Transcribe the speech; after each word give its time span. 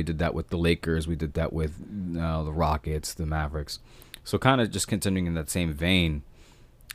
we 0.00 0.02
did 0.02 0.18
that 0.18 0.34
with 0.34 0.48
the 0.48 0.56
Lakers. 0.56 1.06
We 1.06 1.16
did 1.16 1.34
that 1.34 1.52
with 1.52 1.76
uh, 2.18 2.42
the 2.42 2.52
Rockets, 2.52 3.14
the 3.14 3.26
Mavericks. 3.26 3.78
So 4.24 4.38
kind 4.38 4.60
of 4.60 4.70
just 4.70 4.88
continuing 4.88 5.26
in 5.26 5.34
that 5.34 5.50
same 5.50 5.72
vein. 5.72 6.22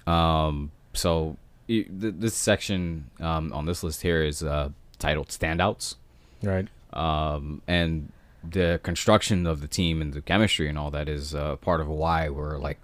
Um, 0.05 0.71
so 0.93 1.37
th- 1.67 1.87
this 2.17 2.35
section 2.35 3.09
um, 3.19 3.53
on 3.53 3.65
this 3.65 3.83
list 3.83 4.01
here 4.01 4.23
is 4.23 4.41
uh, 4.43 4.69
titled 4.99 5.27
"Standouts." 5.27 5.95
Right. 6.43 6.67
um, 6.93 7.61
and 7.67 8.11
the 8.49 8.79
construction 8.83 9.45
of 9.47 9.61
the 9.61 9.67
team 9.67 10.01
and 10.01 10.13
the 10.13 10.21
chemistry 10.21 10.69
and 10.69 10.77
all 10.77 10.91
that 10.91 11.09
is 11.09 11.35
uh, 11.35 11.55
part 11.57 11.81
of 11.81 11.87
why 11.87 12.29
we're 12.29 12.57
like, 12.57 12.79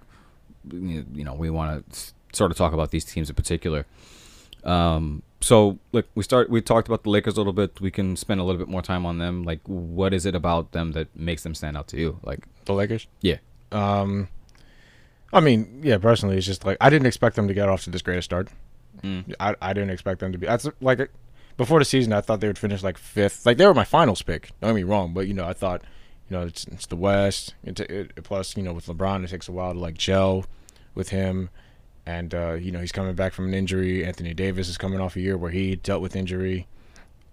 you 0.70 1.24
know, 1.24 1.34
we 1.34 1.50
want 1.50 1.90
to 1.90 2.12
sort 2.32 2.50
of 2.50 2.56
talk 2.56 2.72
about 2.72 2.90
these 2.90 3.04
teams 3.04 3.30
in 3.30 3.36
particular. 3.36 3.86
Um, 4.64 5.22
so 5.40 5.78
look, 5.92 6.06
we 6.14 6.22
start. 6.22 6.48
We 6.50 6.60
talked 6.62 6.88
about 6.88 7.02
the 7.02 7.10
Lakers 7.10 7.34
a 7.34 7.38
little 7.38 7.52
bit. 7.52 7.80
We 7.80 7.90
can 7.90 8.16
spend 8.16 8.40
a 8.40 8.44
little 8.44 8.58
bit 8.58 8.68
more 8.68 8.82
time 8.82 9.04
on 9.04 9.18
them. 9.18 9.44
Like, 9.44 9.60
what 9.64 10.14
is 10.14 10.24
it 10.26 10.34
about 10.34 10.72
them 10.72 10.92
that 10.92 11.14
makes 11.16 11.42
them 11.42 11.54
stand 11.54 11.76
out 11.76 11.86
to 11.88 11.98
you? 11.98 12.18
Like, 12.22 12.46
The 12.64 12.72
Lakers. 12.72 13.06
yeah, 13.20 13.36
Um, 13.72 14.28
I 15.32 15.40
mean, 15.40 15.80
yeah, 15.82 15.98
personally, 15.98 16.36
it's 16.38 16.46
just 16.46 16.64
like 16.64 16.78
I 16.80 16.88
didn't 16.90 17.06
expect 17.06 17.36
them 17.36 17.48
to 17.48 17.54
get 17.54 17.68
off 17.68 17.84
to 17.84 17.90
this 17.90 18.02
great 18.02 18.18
a 18.18 18.22
start. 18.22 18.48
Mm. 19.02 19.34
I, 19.38 19.54
I 19.60 19.72
didn't 19.74 19.90
expect 19.90 20.20
them 20.20 20.32
to 20.32 20.38
be. 20.38 20.46
That's 20.46 20.66
like 20.80 21.10
before 21.56 21.78
the 21.78 21.84
season, 21.84 22.12
I 22.12 22.20
thought 22.20 22.40
they 22.40 22.46
would 22.46 22.58
finish 22.58 22.82
like 22.82 22.96
fifth. 22.96 23.44
Like 23.44 23.58
they 23.58 23.66
were 23.66 23.74
my 23.74 23.84
finals 23.84 24.22
pick. 24.22 24.50
Don't 24.60 24.70
get 24.70 24.76
me 24.76 24.82
wrong, 24.84 25.12
but 25.12 25.26
you 25.26 25.34
know, 25.34 25.44
I 25.44 25.52
thought, 25.52 25.82
you 26.30 26.36
know, 26.36 26.46
it's, 26.46 26.66
it's 26.68 26.86
the 26.86 26.96
West. 26.96 27.54
It, 27.64 27.78
it, 27.80 28.24
plus, 28.24 28.56
you 28.56 28.62
know, 28.62 28.72
with 28.72 28.86
LeBron, 28.86 29.24
it 29.24 29.28
takes 29.30 29.48
a 29.48 29.52
while 29.52 29.72
to 29.74 29.78
like 29.78 29.98
gel 29.98 30.46
with 30.94 31.10
him, 31.10 31.50
and 32.06 32.34
uh, 32.34 32.52
you 32.54 32.70
know, 32.70 32.80
he's 32.80 32.92
coming 32.92 33.14
back 33.14 33.32
from 33.32 33.46
an 33.46 33.54
injury. 33.54 34.04
Anthony 34.04 34.34
Davis 34.34 34.68
is 34.68 34.76
coming 34.76 35.00
off 35.00 35.16
a 35.16 35.20
year 35.20 35.36
where 35.36 35.50
he 35.50 35.76
dealt 35.76 36.02
with 36.02 36.16
injury, 36.16 36.66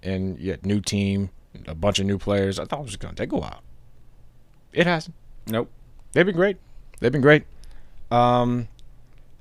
and 0.01 0.39
yet 0.39 0.65
new 0.65 0.79
team, 0.79 1.29
a 1.67 1.75
bunch 1.75 1.99
of 1.99 2.05
new 2.05 2.17
players. 2.17 2.59
I 2.59 2.65
thought 2.65 2.79
it 2.79 2.85
was 2.85 2.95
gonna 2.95 3.15
take 3.15 3.31
a 3.31 3.37
while. 3.37 3.61
It 4.73 4.87
hasn't. 4.87 5.15
nope, 5.47 5.69
They've 6.13 6.25
been 6.25 6.35
great. 6.35 6.57
They've 6.99 7.11
been 7.11 7.21
great. 7.21 7.43
Um, 8.09 8.69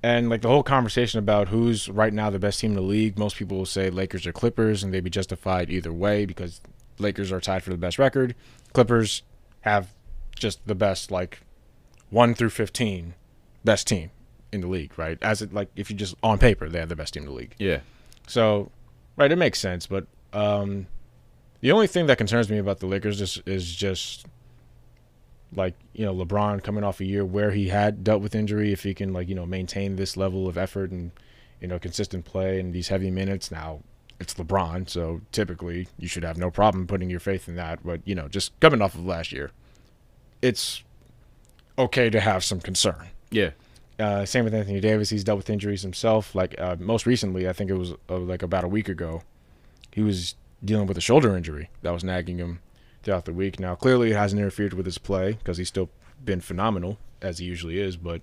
and 0.02 0.28
like 0.28 0.42
the 0.42 0.48
whole 0.48 0.62
conversation 0.62 1.18
about 1.18 1.48
who's 1.48 1.88
right 1.88 2.12
now 2.12 2.30
the 2.30 2.38
best 2.38 2.60
team 2.60 2.72
in 2.72 2.76
the 2.76 2.82
league, 2.82 3.18
most 3.18 3.36
people 3.36 3.58
will 3.58 3.66
say 3.66 3.90
Lakers 3.90 4.26
or 4.26 4.32
Clippers, 4.32 4.82
and 4.82 4.92
they'd 4.92 5.04
be 5.04 5.10
justified 5.10 5.70
either 5.70 5.92
way 5.92 6.24
because 6.24 6.60
Lakers 6.98 7.30
are 7.30 7.40
tied 7.40 7.62
for 7.62 7.70
the 7.70 7.76
best 7.76 7.98
record. 7.98 8.34
Clippers 8.72 9.22
have 9.60 9.94
just 10.34 10.66
the 10.66 10.74
best, 10.74 11.10
like 11.10 11.42
one 12.08 12.34
through 12.34 12.50
fifteen, 12.50 13.14
best 13.64 13.86
team 13.86 14.10
in 14.52 14.60
the 14.60 14.66
league, 14.66 14.98
right? 14.98 15.18
As 15.22 15.42
it 15.42 15.52
like 15.52 15.68
if 15.76 15.90
you 15.90 15.96
just 15.96 16.14
on 16.22 16.38
paper 16.38 16.68
they 16.68 16.78
have 16.78 16.88
the 16.88 16.96
best 16.96 17.14
team 17.14 17.22
in 17.24 17.28
the 17.28 17.34
league. 17.34 17.54
yeah, 17.58 17.80
So, 18.26 18.70
right, 19.16 19.30
it 19.30 19.36
makes 19.36 19.58
sense. 19.58 19.86
But 19.86 20.06
um, 20.32 20.86
the 21.60 21.72
only 21.72 21.86
thing 21.86 22.06
that 22.06 22.18
concerns 22.18 22.48
me 22.48 22.58
about 22.58 22.80
the 22.80 22.86
Lakers 22.86 23.20
is, 23.20 23.42
is 23.46 23.74
just 23.74 24.26
like 25.54 25.74
you 25.94 26.04
know 26.04 26.14
LeBron 26.14 26.62
coming 26.62 26.84
off 26.84 27.00
a 27.00 27.04
year 27.04 27.24
where 27.24 27.50
he 27.50 27.68
had 27.68 28.04
dealt 28.04 28.22
with 28.22 28.34
injury. 28.34 28.72
If 28.72 28.82
he 28.82 28.94
can 28.94 29.12
like 29.12 29.28
you 29.28 29.34
know 29.34 29.46
maintain 29.46 29.96
this 29.96 30.16
level 30.16 30.46
of 30.48 30.56
effort 30.56 30.90
and 30.90 31.10
you 31.60 31.68
know 31.68 31.78
consistent 31.78 32.24
play 32.24 32.60
and 32.60 32.72
these 32.72 32.88
heavy 32.88 33.10
minutes, 33.10 33.50
now 33.50 33.80
it's 34.18 34.34
LeBron. 34.34 34.88
So 34.88 35.20
typically 35.32 35.88
you 35.98 36.08
should 36.08 36.22
have 36.24 36.38
no 36.38 36.50
problem 36.50 36.86
putting 36.86 37.10
your 37.10 37.20
faith 37.20 37.48
in 37.48 37.56
that. 37.56 37.80
But 37.84 38.00
you 38.04 38.14
know 38.14 38.28
just 38.28 38.58
coming 38.60 38.80
off 38.82 38.94
of 38.94 39.04
last 39.04 39.32
year, 39.32 39.50
it's 40.40 40.82
okay 41.78 42.10
to 42.10 42.20
have 42.20 42.44
some 42.44 42.60
concern. 42.60 43.08
yeah, 43.30 43.50
Uh, 44.00 44.24
same 44.24 44.44
with 44.44 44.54
Anthony 44.54 44.80
Davis. 44.80 45.10
He's 45.10 45.24
dealt 45.24 45.36
with 45.36 45.50
injuries 45.50 45.82
himself. 45.82 46.34
Like 46.34 46.58
uh, 46.58 46.76
most 46.78 47.06
recently, 47.06 47.48
I 47.48 47.52
think 47.52 47.70
it 47.70 47.74
was 47.74 47.92
uh, 48.08 48.18
like 48.18 48.42
about 48.42 48.64
a 48.64 48.68
week 48.68 48.88
ago, 48.88 49.22
he 49.92 50.02
was 50.02 50.34
dealing 50.64 50.86
with 50.86 50.96
a 50.96 51.02
shoulder 51.02 51.36
injury 51.36 51.68
that 51.82 51.92
was 51.92 52.02
nagging 52.02 52.38
him 52.38 52.60
throughout 53.02 53.24
the 53.24 53.32
week. 53.32 53.60
Now, 53.60 53.74
clearly, 53.74 54.10
it 54.10 54.16
hasn't 54.16 54.40
interfered 54.40 54.72
with 54.72 54.86
his 54.86 54.98
play 54.98 55.32
because 55.32 55.58
he's 55.58 55.68
still 55.68 55.90
been 56.24 56.40
phenomenal 56.40 56.98
as 57.20 57.38
he 57.38 57.44
usually 57.44 57.78
is. 57.78 57.96
But 57.96 58.22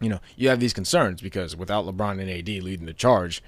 you 0.00 0.08
know, 0.08 0.20
you 0.36 0.48
have 0.48 0.60
these 0.60 0.72
concerns 0.72 1.20
because 1.20 1.54
without 1.54 1.84
LeBron 1.84 2.20
and 2.20 2.30
AD 2.30 2.48
leading 2.64 2.86
the 2.86 2.92
charge, 2.92 3.42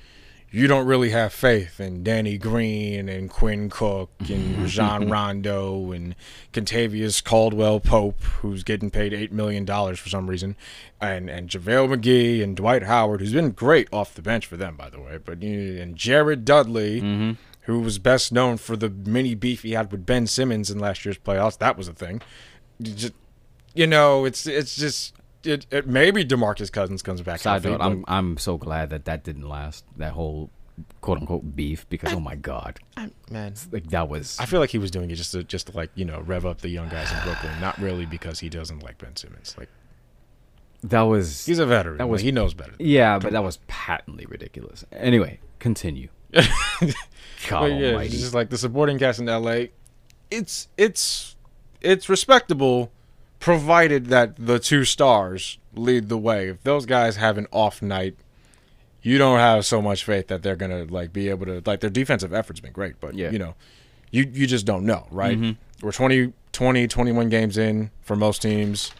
you 0.52 0.66
don't 0.66 0.86
really 0.86 1.10
have 1.10 1.32
faith 1.32 1.80
in 1.80 2.04
Danny 2.04 2.36
Green 2.38 3.08
and 3.08 3.30
Quinn 3.30 3.70
Cook 3.70 4.10
and 4.28 4.58
Rajon 4.62 5.08
Rondo 5.08 5.90
and 5.92 6.14
Kentavious 6.52 7.24
Caldwell 7.24 7.80
Pope, 7.80 8.22
who's 8.22 8.62
getting 8.62 8.90
paid 8.90 9.12
eight 9.14 9.32
million 9.32 9.64
dollars 9.64 9.98
for 9.98 10.08
some 10.10 10.28
reason, 10.28 10.54
and 11.00 11.28
and 11.30 11.48
JaVale 11.48 11.96
McGee 11.96 12.42
and 12.42 12.54
Dwight 12.56 12.82
Howard, 12.84 13.20
who's 13.20 13.32
been 13.32 13.50
great 13.50 13.88
off 13.92 14.14
the 14.14 14.22
bench 14.22 14.46
for 14.46 14.56
them, 14.56 14.76
by 14.76 14.90
the 14.90 15.00
way, 15.00 15.18
but 15.24 15.38
and 15.42 15.96
Jared 15.96 16.44
Dudley, 16.44 17.00
Mm-hmm. 17.00 17.32
who 17.62 17.80
was 17.80 17.98
best 17.98 18.30
known 18.32 18.58
for 18.58 18.76
the 18.76 18.90
mini 18.90 19.34
beef 19.34 19.62
he 19.62 19.72
had 19.72 19.90
with 19.90 20.04
Ben 20.06 20.26
Simmons 20.26 20.70
in 20.70 20.78
last 20.78 21.04
year's 21.04 21.18
playoffs. 21.18 21.58
That 21.58 21.76
was 21.78 21.88
a 21.88 21.92
thing. 21.94 22.20
You 22.78 22.92
just, 22.92 23.14
you 23.74 23.86
know, 23.86 24.24
it's 24.24 24.46
it's 24.46 24.76
just. 24.76 25.14
It, 25.44 25.66
it 25.70 25.86
maybe 25.86 26.24
DeMarcus 26.24 26.70
Cousins 26.70 27.02
comes 27.02 27.20
back. 27.22 27.40
Side 27.40 27.64
healthy, 27.64 27.70
note, 27.70 27.78
but- 27.78 27.84
I'm 27.86 28.04
I'm 28.08 28.36
so 28.38 28.56
glad 28.56 28.90
that 28.90 29.04
that 29.06 29.24
didn't 29.24 29.48
last. 29.48 29.84
That 29.96 30.12
whole 30.12 30.50
quote 31.00 31.18
unquote 31.18 31.54
beef 31.54 31.86
because 31.88 32.12
oh 32.12 32.20
my 32.20 32.34
god, 32.34 32.78
man, 33.30 33.54
like 33.70 33.88
that 33.88 34.08
was 34.08 34.38
I 34.40 34.46
feel 34.46 34.58
like 34.60 34.70
he 34.70 34.78
was 34.78 34.90
doing 34.90 35.10
it 35.10 35.16
just 35.16 35.32
to 35.32 35.44
just 35.44 35.66
to 35.68 35.76
like 35.76 35.90
you 35.94 36.04
know 36.04 36.20
rev 36.20 36.46
up 36.46 36.60
the 36.60 36.68
young 36.68 36.88
guys 36.88 37.10
in 37.12 37.18
Brooklyn, 37.24 37.52
not 37.60 37.76
really 37.78 38.06
because 38.06 38.40
he 38.40 38.48
doesn't 38.48 38.82
like 38.82 38.98
Ben 38.98 39.14
Simmons. 39.16 39.54
Like 39.58 39.68
that 40.84 41.02
was 41.02 41.44
he's 41.46 41.58
a 41.58 41.66
veteran. 41.66 41.98
That 41.98 42.08
was- 42.08 42.20
like, 42.20 42.24
he 42.26 42.32
knows 42.32 42.54
better. 42.54 42.72
Yeah, 42.78 43.18
but 43.18 43.32
that 43.32 43.42
was 43.44 43.58
patently 43.68 44.26
ridiculous. 44.26 44.84
Anyway, 44.92 45.40
continue. 45.58 46.08
God 46.32 46.42
But 47.50 47.66
yeah, 47.72 47.88
almighty. 47.88 48.06
it's 48.06 48.20
just 48.20 48.34
like 48.34 48.50
the 48.50 48.58
supporting 48.58 48.98
cast 48.98 49.18
in 49.20 49.26
LA. 49.26 49.64
It's 50.30 50.68
it's 50.76 51.36
it's 51.80 52.08
respectable, 52.08 52.90
provided 53.42 54.06
that 54.06 54.36
the 54.38 54.60
two 54.60 54.84
stars 54.84 55.58
lead 55.74 56.08
the 56.08 56.16
way. 56.16 56.48
If 56.48 56.62
those 56.62 56.86
guys 56.86 57.16
have 57.16 57.36
an 57.38 57.48
off 57.50 57.82
night, 57.82 58.16
you 59.02 59.18
don't 59.18 59.40
have 59.40 59.66
so 59.66 59.82
much 59.82 60.04
faith 60.04 60.28
that 60.28 60.44
they're 60.44 60.54
gonna 60.54 60.84
like 60.84 61.12
be 61.12 61.28
able 61.28 61.46
to 61.46 61.60
like 61.66 61.80
their 61.80 61.90
defensive 61.90 62.32
effort's 62.32 62.60
been 62.60 62.72
great, 62.72 63.00
but 63.00 63.14
Yeah. 63.14 63.30
you 63.30 63.40
know, 63.40 63.56
you 64.12 64.30
you 64.32 64.46
just 64.46 64.64
don't 64.64 64.86
know, 64.86 65.08
right? 65.10 65.36
Mhm. 65.36 65.56
We're 65.82 65.90
20, 65.90 66.32
20, 66.52 66.86
21 66.86 67.28
games 67.30 67.58
in 67.58 67.90
for 68.00 68.14
most 68.14 68.42
teams, 68.42 68.92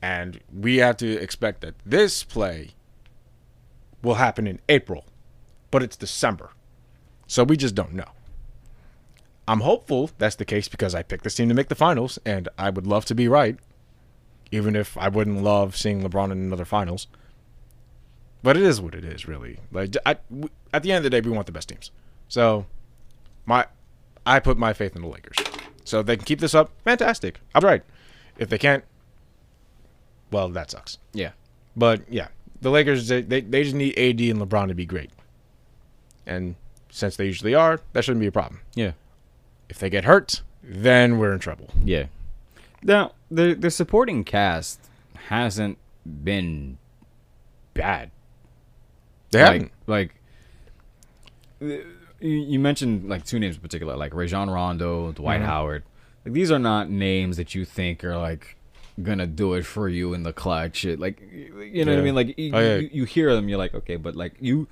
and 0.00 0.38
we 0.56 0.76
have 0.76 0.96
to 0.98 1.18
expect 1.20 1.60
that 1.62 1.74
this 1.84 2.22
play 2.22 2.70
will 4.00 4.14
happen 4.14 4.46
in 4.46 4.60
April, 4.68 5.04
but 5.72 5.82
it's 5.82 5.96
December. 5.96 6.50
So 7.26 7.42
we 7.42 7.56
just 7.56 7.74
don't 7.74 7.94
know. 7.94 8.12
I'm 9.48 9.60
hopeful 9.60 10.10
that's 10.18 10.36
the 10.36 10.44
case 10.44 10.68
because 10.68 10.94
I 10.94 11.02
picked 11.02 11.24
this 11.24 11.34
team 11.34 11.48
to 11.48 11.54
make 11.54 11.68
the 11.68 11.74
finals, 11.74 12.18
and 12.24 12.48
I 12.56 12.70
would 12.70 12.86
love 12.86 13.04
to 13.06 13.14
be 13.14 13.26
right, 13.28 13.56
even 14.52 14.76
if 14.76 14.96
I 14.96 15.08
wouldn't 15.08 15.42
love 15.42 15.76
seeing 15.76 16.02
LeBron 16.02 16.26
in 16.30 16.38
another 16.38 16.64
finals. 16.64 17.08
But 18.42 18.56
it 18.56 18.62
is 18.62 18.80
what 18.80 18.94
it 18.94 19.04
is, 19.04 19.26
really. 19.28 19.58
Like 19.72 19.94
I, 20.06 20.16
at 20.72 20.82
the 20.82 20.92
end 20.92 20.98
of 20.98 21.02
the 21.04 21.10
day, 21.10 21.20
we 21.20 21.30
want 21.34 21.46
the 21.46 21.52
best 21.52 21.68
teams. 21.68 21.90
So, 22.28 22.66
my, 23.44 23.66
I 24.24 24.38
put 24.40 24.56
my 24.56 24.72
faith 24.72 24.94
in 24.96 25.02
the 25.02 25.08
Lakers. 25.08 25.36
So 25.84 26.00
if 26.00 26.06
they 26.06 26.16
can 26.16 26.24
keep 26.24 26.38
this 26.40 26.54
up, 26.54 26.70
fantastic. 26.84 27.40
I'm 27.54 27.64
right. 27.64 27.82
If 28.38 28.48
they 28.48 28.58
can't, 28.58 28.84
well, 30.30 30.48
that 30.50 30.70
sucks. 30.70 30.98
yeah. 31.12 31.32
But 31.76 32.02
yeah, 32.08 32.28
the 32.60 32.70
Lakers 32.70 33.08
they, 33.08 33.22
they 33.22 33.40
they 33.40 33.62
just 33.62 33.76
need 33.76 33.96
AD 33.98 34.20
and 34.20 34.40
LeBron 34.40 34.68
to 34.68 34.74
be 34.74 34.84
great. 34.86 35.10
And 36.26 36.56
since 36.90 37.16
they 37.16 37.26
usually 37.26 37.54
are, 37.54 37.80
that 37.92 38.04
shouldn't 38.04 38.20
be 38.20 38.26
a 38.26 38.32
problem. 38.32 38.60
Yeah. 38.74 38.92
If 39.70 39.78
they 39.78 39.88
get 39.88 40.04
hurt, 40.04 40.42
then 40.62 41.18
we're 41.18 41.32
in 41.32 41.38
trouble. 41.38 41.68
Yeah. 41.82 42.06
Now, 42.82 43.12
the 43.30 43.54
the 43.54 43.70
supporting 43.70 44.24
cast 44.24 44.80
hasn't 45.28 45.78
been 46.04 46.76
bad. 47.72 48.10
They 49.30 49.38
like, 49.42 49.52
haven't. 49.52 49.72
Like 49.86 50.14
you 51.60 51.84
you 52.20 52.58
mentioned 52.58 53.08
like 53.08 53.24
two 53.24 53.38
names 53.38 53.56
in 53.56 53.62
particular, 53.62 53.96
like 53.96 54.12
Rajon 54.14 54.50
Rondo, 54.50 55.12
Dwight 55.12 55.40
Mhm. 55.40 55.46
Howard. 55.46 55.82
Like 56.24 56.34
these 56.34 56.50
are 56.50 56.58
not 56.58 56.90
names 56.90 57.36
that 57.36 57.54
you 57.54 57.64
think 57.64 58.02
are 58.04 58.16
like 58.18 58.56
gonna 59.02 59.26
do 59.26 59.54
it 59.54 59.64
for 59.64 59.88
you 59.88 60.12
in 60.14 60.22
the 60.24 60.32
clutch. 60.32 60.84
It- 60.84 60.98
Like 61.00 61.20
you 61.30 61.84
know 61.84 61.92
what 61.92 62.00
I 62.00 62.04
mean? 62.04 62.14
Like 62.14 62.36
you, 62.38 62.50
Oh, 62.52 62.60
yeah. 62.60 62.76
you, 62.76 62.90
you 62.92 63.04
hear 63.04 63.34
them, 63.34 63.48
you're 63.48 63.56
like, 63.58 63.74
okay, 63.74 63.96
but 63.96 64.14
like 64.16 64.34
you, 64.40 64.68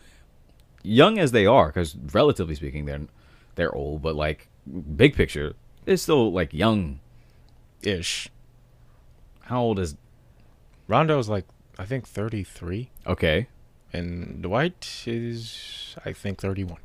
young 0.82 1.18
as 1.18 1.32
they 1.32 1.46
are, 1.46 1.68
because 1.68 1.96
relatively 2.12 2.54
speaking, 2.54 2.84
they're 2.84 3.06
they're 3.54 3.74
old, 3.74 4.02
but 4.02 4.14
like 4.16 4.48
big 4.96 5.14
picture, 5.14 5.54
they're 5.84 5.96
still 5.96 6.32
like 6.32 6.52
young. 6.52 7.00
Ish. 7.82 8.28
How 9.42 9.60
old 9.62 9.78
is? 9.78 9.96
Rondo's 10.88 11.28
like 11.28 11.44
I 11.78 11.84
think 11.84 12.06
33 12.06 12.90
Okay, 13.06 13.46
and 13.92 14.42
Dwight 14.42 15.04
is 15.06 15.94
I 16.04 16.12
think 16.12 16.40
31. 16.40 16.78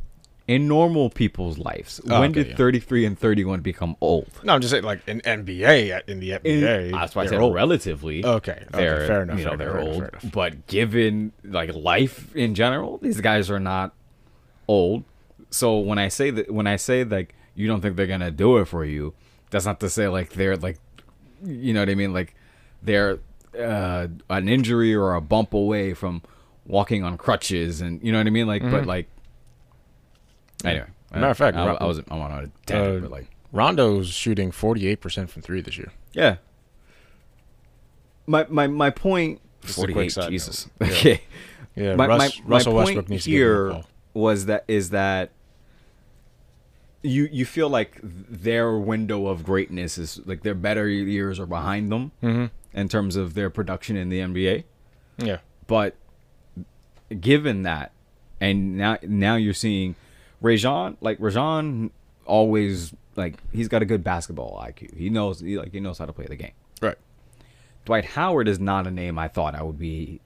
in 0.47 0.67
normal 0.67 1.09
people's 1.09 1.57
lives, 1.57 1.99
Oh, 2.09 2.19
when 2.19 2.31
okay, 2.31 2.43
did 2.43 2.49
yeah. 2.51 2.55
33 2.57 3.05
and 3.05 3.17
31 3.19 3.61
become 3.61 3.95
old? 4.01 4.27
No, 4.43 4.53
I'm 4.53 4.61
just 4.61 4.71
saying 4.71 4.83
like 4.83 5.07
in 5.07 5.21
NBA 5.21 6.01
in 6.07 6.19
the 6.19 6.31
In, 6.33 6.39
NBA. 6.61 6.91
that's 6.91 7.15
why 7.15 7.23
I 7.23 7.25
said 7.27 7.39
old. 7.39 7.53
relatively. 7.55 8.23
Okay, 8.25 8.63
okay, 8.73 9.07
fair 9.07 9.23
enough. 9.23 9.39
You 9.39 9.45
know, 9.45 9.55
they're 9.57 9.77
enough, 9.77 9.87
old, 9.87 9.97
fair 9.99 10.07
enough. 10.09 10.31
but 10.31 10.67
given 10.67 11.31
like 11.43 11.73
life 11.73 12.35
in 12.35 12.55
general, 12.55 12.97
these 12.99 13.19
guys 13.21 13.49
are 13.49 13.59
not 13.59 13.93
old. 14.67 15.03
So 15.49 15.79
when 15.79 15.97
I 15.97 16.07
say 16.09 16.29
that, 16.31 16.51
when 16.51 16.67
I 16.67 16.75
say 16.75 17.03
like 17.03 17.33
you 17.55 17.67
don't 17.67 17.81
think 17.81 17.95
they're 17.95 18.07
gonna 18.07 18.31
do 18.31 18.57
it 18.57 18.65
for 18.65 18.83
you, 18.85 19.13
that's 19.49 19.65
not 19.65 19.79
to 19.81 19.89
say 19.89 20.07
like 20.07 20.33
they're 20.33 20.57
like, 20.57 20.79
you 21.43 21.73
know 21.73 21.81
what 21.81 21.89
I 21.89 21.95
mean? 21.95 22.13
Like 22.13 22.35
they're 22.81 23.19
uh, 23.59 24.07
an 24.29 24.49
injury 24.49 24.93
or 24.95 25.13
a 25.13 25.21
bump 25.21 25.53
away 25.53 25.93
from 25.93 26.21
walking 26.65 27.03
on 27.03 27.17
crutches, 27.17 27.81
and 27.81 28.01
you 28.03 28.11
know 28.11 28.17
what 28.17 28.27
I 28.27 28.31
mean? 28.31 28.47
Like, 28.47 28.61
but 28.63 28.85
like, 28.85 29.07
anyway. 30.63 30.87
Matter 31.11 31.27
of 31.27 31.37
fact, 31.37 31.55
I, 31.57 31.65
I 31.73 31.85
was 31.85 31.99
I'm 31.99 32.19
on 32.21 32.31
a 32.31 32.49
tangent, 32.65 32.97
Uh, 32.97 32.99
but 33.07 33.11
like, 33.11 33.27
Rondo's 33.51 34.09
shooting 34.09 34.49
48% 34.51 35.29
from 35.29 35.43
three 35.43 35.61
this 35.61 35.77
year. 35.77 35.91
yeah. 36.13 36.37
My 38.25 38.45
my 38.49 38.67
my 38.67 38.89
point. 38.89 39.41
Just 39.63 39.83
a 39.83 39.91
quick 39.91 40.09
side 40.11 40.23
note. 40.23 40.29
Jesus. 40.31 40.67
Yeah. 40.81 40.87
Okay. 40.91 41.21
Yeah, 41.75 41.95
my, 41.95 42.05
Russ, 42.07 42.19
my, 42.19 42.55
Russell 42.55 42.73
my 42.73 42.77
Westbrook 42.79 43.05
point 43.05 43.09
needs 43.09 43.23
to 43.23 43.29
give 43.31 43.37
here 43.37 43.83
was 44.13 44.45
that 44.45 44.63
is 44.67 44.91
that 44.91 45.31
you 47.03 47.27
you 47.31 47.45
feel 47.45 47.69
like 47.69 47.99
their 48.01 48.77
window 48.77 49.27
of 49.27 49.43
greatness 49.43 49.97
is 49.97 50.21
like 50.25 50.41
their 50.43 50.55
better 50.55 50.87
years 50.87 51.39
are 51.39 51.45
behind 51.45 51.91
them 51.91 52.11
Mhm. 52.23 52.49
in 52.73 52.87
terms 52.89 53.15
of 53.17 53.33
their 53.33 53.49
production 53.49 53.95
in 53.97 54.09
the 54.09 54.19
NBA. 54.21 54.63
Yeah. 55.17 55.39
But 55.67 55.95
given 57.19 57.63
that, 57.63 57.91
and 58.39 58.77
now 58.77 58.97
now 59.03 59.35
you're 59.35 59.53
seeing 59.53 59.95
Rajon 60.41 60.97
like 61.01 61.17
Rajon 61.19 61.91
always 62.25 62.93
like 63.15 63.35
he's 63.51 63.67
got 63.67 63.81
a 63.81 63.85
good 63.85 64.03
basketball 64.03 64.57
IQ. 64.65 64.95
He 64.97 65.09
knows 65.09 65.39
he 65.41 65.57
like 65.57 65.71
he 65.71 65.79
knows 65.79 65.97
how 65.97 66.05
to 66.05 66.13
play 66.13 66.25
the 66.25 66.35
game. 66.35 66.53
Right. 66.81 66.97
Dwight 67.85 68.05
Howard 68.05 68.47
is 68.47 68.59
not 68.59 68.87
a 68.87 68.91
name 68.91 69.19
I 69.19 69.27
thought 69.27 69.55
I 69.55 69.61
would 69.63 69.77
be 69.77 70.21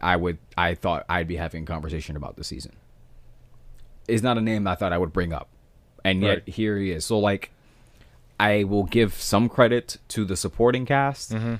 I 0.00 0.16
would 0.16 0.38
I 0.56 0.74
thought 0.74 1.04
I'd 1.08 1.28
be 1.28 1.36
having 1.36 1.64
a 1.64 1.66
conversation 1.66 2.16
about 2.16 2.36
this 2.36 2.48
season. 2.48 2.72
Is 4.08 4.22
not 4.22 4.38
a 4.38 4.40
name 4.40 4.66
I 4.66 4.74
thought 4.74 4.92
I 4.92 4.98
would 4.98 5.12
bring 5.12 5.32
up. 5.32 5.48
And 6.04 6.22
yet 6.22 6.28
Right. 6.28 6.48
here 6.48 6.78
he 6.78 6.90
is. 6.90 7.04
So 7.04 7.18
like 7.18 7.50
I 8.40 8.64
will 8.64 8.84
give 8.84 9.14
some 9.14 9.48
credit 9.48 9.98
to 10.08 10.24
the 10.24 10.36
supporting 10.36 10.84
cast. 10.86 11.32
Mm-hmm. 11.32 11.54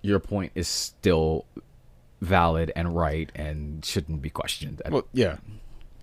Your 0.00 0.18
point 0.18 0.52
is 0.54 0.66
still 0.68 1.44
valid 2.20 2.72
and 2.74 2.96
right 2.96 3.30
and 3.34 3.84
shouldn't 3.84 4.22
be 4.22 4.30
questioned. 4.30 4.80
Well, 4.88 5.06
yeah. 5.12 5.36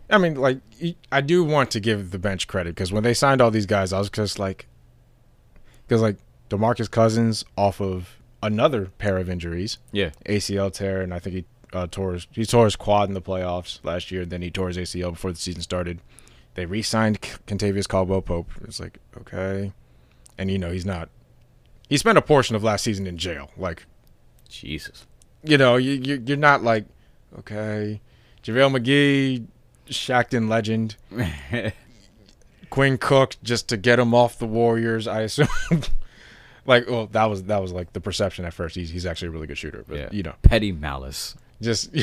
I 0.10 0.18
mean, 0.18 0.36
like, 0.36 0.60
I 1.12 1.22
do 1.22 1.44
want 1.44 1.72
to 1.72 1.80
give 1.80 2.12
the 2.12 2.20
bench 2.20 2.48
credit 2.48 2.76
because 2.76 2.92
when 2.92 3.04
they 3.04 3.14
signed 3.14 3.42
all 3.42 3.52
these 3.52 3.66
guys, 3.66 3.94
I 3.94 4.00
was 4.00 4.10
just 4.10 4.40
like, 4.40 4.68
because 5.88 6.02
like 6.02 6.18
DeMarcus 6.50 6.90
Cousins 6.90 7.46
off 7.58 7.80
of 7.82 8.18
another 8.42 8.86
pair 8.98 9.18
of 9.18 9.30
injuries, 9.30 9.78
yeah. 9.92 10.12
ACL 10.26 10.72
tear, 10.72 11.02
and 11.02 11.14
I 11.14 11.20
think 11.20 11.36
he 11.36 11.46
uh, 11.74 11.88
tore 11.92 12.14
his, 12.14 12.28
he 12.32 12.46
tore 12.46 12.66
his 12.66 12.76
quad 12.76 13.10
in 13.10 13.14
the 13.14 13.22
playoffs 13.22 13.80
last 13.84 14.10
year. 14.12 14.26
Then 14.26 14.42
he 14.42 14.50
tore 14.50 14.70
his 14.70 14.78
ACL 14.78 15.12
before 15.12 15.32
the 15.32 15.38
season 15.40 15.62
started. 15.62 16.00
They 16.60 16.66
re-signed 16.66 17.22
Kentavious 17.48 17.88
Caldwell 17.88 18.22
Pope. 18.22 18.52
It's 18.66 18.82
like 18.82 19.00
okay, 19.22 19.72
and 20.38 20.52
you 20.52 20.58
know 20.58 20.72
he's 20.72 20.86
not. 20.86 21.08
He 21.88 21.96
spent 21.96 22.18
a 22.18 22.22
portion 22.22 22.54
of 22.54 22.66
last 22.66 22.84
season 22.84 23.08
in 23.08 23.18
jail. 23.18 23.50
Like 23.56 23.86
Jesus. 24.50 25.06
you 25.42 25.58
know, 25.58 25.78
you, 25.78 25.94
you 25.94 26.22
you're 26.26 26.36
not 26.36 26.62
like 26.62 26.84
okay, 27.38 28.02
JaVale 28.44 28.78
McGee, 28.78 29.46
Shaqtin' 29.88 30.50
legend, 30.50 30.98
Quinn 32.70 32.98
Cook 32.98 33.38
just 33.42 33.70
to 33.70 33.78
get 33.78 33.98
him 33.98 34.14
off 34.14 34.38
the 34.38 34.46
Warriors. 34.46 35.08
I 35.08 35.22
assume. 35.22 35.48
like, 36.66 36.90
well, 36.90 37.08
that 37.14 37.28
was 37.28 37.44
that 37.44 37.62
was 37.62 37.72
like 37.72 37.94
the 37.94 38.02
perception 38.02 38.44
at 38.44 38.54
first. 38.54 38.76
He's 38.76 38.90
he's 38.90 39.06
actually 39.06 39.30
a 39.30 39.32
really 39.32 39.48
good 39.48 39.58
shooter, 39.58 39.86
but 39.88 39.98
yeah. 39.98 40.10
you 40.12 40.24
know, 40.24 40.36
Petty 40.42 40.74
malice. 40.74 41.36
just 41.62 41.96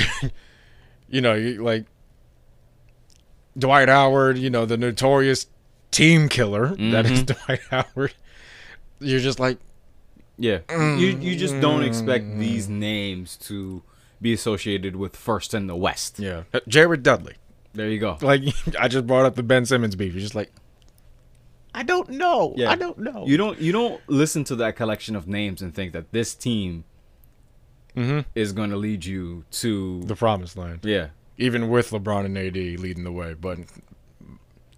you 1.10 1.20
know, 1.20 1.34
you, 1.34 1.62
like 1.62 1.84
Dwight 3.58 3.88
Howard, 3.88 4.38
you 4.38 4.50
know, 4.50 4.66
the 4.66 4.76
notorious 4.76 5.46
team 5.90 6.28
killer 6.28 6.68
that 6.76 7.06
is 7.06 7.22
mm-hmm. 7.22 7.44
Dwight 7.46 7.60
Howard. 7.70 8.14
You're 9.00 9.20
just 9.20 9.40
like, 9.40 9.58
Yeah. 10.36 10.58
You 10.70 11.08
you 11.18 11.36
just 11.36 11.60
don't 11.60 11.82
expect 11.82 12.24
mm. 12.24 12.38
these 12.38 12.68
names 12.68 13.36
to 13.38 13.82
be 14.20 14.32
associated 14.32 14.96
with 14.96 15.16
first 15.16 15.54
in 15.54 15.66
the 15.66 15.76
West. 15.76 16.18
yeah, 16.18 16.44
uh, 16.54 16.60
Jared 16.66 17.02
Dudley. 17.02 17.34
There 17.74 17.88
you 17.88 17.98
go. 17.98 18.18
Like 18.20 18.42
I 18.80 18.88
just 18.88 19.06
brought 19.06 19.26
up 19.26 19.34
the 19.34 19.42
Ben 19.42 19.66
Simmons 19.66 19.94
beef. 19.94 20.14
You're 20.14 20.22
just 20.22 20.34
like, 20.34 20.50
I 21.74 21.82
don't 21.82 22.08
know. 22.08 22.54
Yeah. 22.56 22.70
I 22.70 22.76
don't 22.76 22.98
know. 22.98 23.26
You 23.26 23.36
don't 23.36 23.60
you 23.60 23.72
don't 23.72 24.00
listen 24.08 24.44
to 24.44 24.56
that 24.56 24.76
collection 24.76 25.14
of 25.14 25.28
names 25.28 25.60
and 25.60 25.74
think 25.74 25.92
that 25.92 26.12
this 26.12 26.34
team 26.34 26.84
hmm 27.94 28.20
is 28.34 28.52
going 28.52 28.70
to 28.70 28.76
lead 28.76 29.04
you 29.04 29.44
to 29.50 30.02
the 30.04 30.16
promised 30.16 30.56
land, 30.56 30.80
yeah. 30.82 31.08
Even 31.38 31.68
with 31.68 31.90
LeBron 31.90 32.24
and 32.24 32.36
AD 32.38 32.54
leading 32.56 33.04
the 33.04 33.12
way. 33.12 33.34
But 33.34 33.58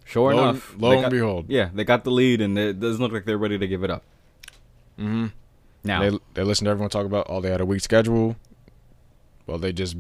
Sure 0.05 0.35
lo, 0.35 0.51
enough, 0.51 0.75
lo 0.79 0.93
and 0.93 1.03
got- 1.03 1.11
behold, 1.11 1.47
yeah, 1.49 1.69
they 1.75 1.85
got 1.85 2.05
the 2.05 2.11
lead, 2.11 2.41
and 2.41 2.59
it 2.59 2.81
doesn't 2.81 3.01
look 3.03 3.13
like 3.13 3.25
they're 3.27 3.37
ready 3.39 3.59
to 3.59 3.67
give 3.69 3.85
it 3.85 3.91
up. 3.91 4.03
Mm-hmm. 4.99 5.27
Now, 5.85 6.01
they 6.11 6.19
they 6.35 6.43
listened 6.43 6.67
to 6.67 6.71
everyone 6.71 6.91
talk 6.91 7.07
about. 7.07 7.27
Oh, 7.29 7.41
they 7.41 7.51
had 7.51 7.61
a 7.61 7.67
weak 7.67 7.83
schedule. 7.83 8.37
Well, 9.47 9.59
they 9.59 9.73
just 9.73 9.97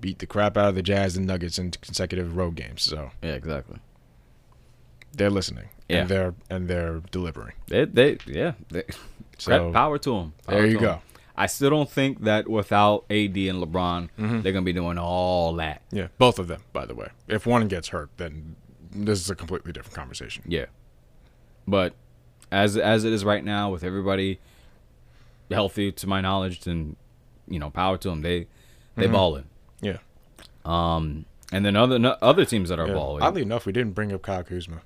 beat 0.00 0.18
the 0.18 0.26
crap 0.26 0.56
out 0.56 0.68
of 0.70 0.74
the 0.74 0.82
Jazz 0.82 1.16
and 1.16 1.26
Nuggets 1.26 1.58
in 1.58 1.70
consecutive 1.70 2.36
road 2.36 2.54
games. 2.56 2.82
So 2.82 3.10
yeah, 3.22 3.34
exactly. 3.34 3.78
they're 5.12 5.30
listening. 5.30 5.68
Yeah. 5.88 6.00
and 6.00 6.08
they're 6.08 6.34
and 6.50 6.68
they're 6.68 7.00
delivering. 7.10 7.54
They, 7.68 7.84
they, 7.84 8.18
yeah, 8.26 8.52
they, 8.70 8.84
So 9.38 9.72
power 9.72 9.98
to 9.98 10.10
them. 10.10 10.32
there 10.48 10.66
you 10.66 10.78
go. 10.78 11.00
I 11.36 11.46
still 11.46 11.70
don't 11.70 11.88
think 11.90 12.22
that 12.24 12.48
without 12.48 13.04
AD 13.10 13.36
and 13.48 13.62
LeBron, 13.62 14.10
Mhm. 14.18 14.42
they're 14.42 14.52
gonna 14.52 14.62
be 14.64 14.72
doing 14.72 14.98
all 14.98 15.54
that. 15.54 15.82
Yeah, 15.90 16.08
both 16.18 16.38
of 16.38 16.46
them. 16.48 16.62
By 16.72 16.84
the 16.86 16.94
way, 16.94 17.08
if 17.28 17.46
one 17.46 17.68
gets 17.68 17.88
hurt, 17.88 18.10
then 18.18 18.56
this 18.90 19.20
is 19.20 19.30
a 19.30 19.34
completely 19.34 19.72
different 19.72 19.94
conversation. 19.96 20.44
Yeah, 20.46 20.66
but 21.66 21.94
as 22.50 22.76
as 22.76 23.04
it 23.04 23.12
is 23.12 23.24
right 23.24 23.44
now, 23.44 23.70
with 23.70 23.82
everybody 23.82 24.38
healthy, 25.50 25.92
to 25.92 26.06
my 26.06 26.20
knowledge, 26.20 26.66
and 26.66 26.96
you 27.48 27.58
know, 27.58 27.70
power 27.70 27.96
to 27.98 28.08
them. 28.10 28.22
They 28.22 28.46
they 28.96 29.06
Mhm. 29.08 29.12
balling. 29.12 29.44
Yeah. 29.80 29.98
Um, 30.64 31.24
and 31.50 31.64
then 31.64 31.76
other 31.76 31.98
no, 31.98 32.16
other 32.22 32.44
teams 32.44 32.68
that 32.68 32.78
are 32.78 32.86
Yeah. 32.88 32.94
balling. 32.94 33.22
Oddly 33.22 33.42
enough, 33.42 33.66
we 33.66 33.72
didn't 33.72 33.92
bring 33.94 34.12
up 34.12 34.22
Kyle 34.22 34.44
Kuzma. 34.44 34.82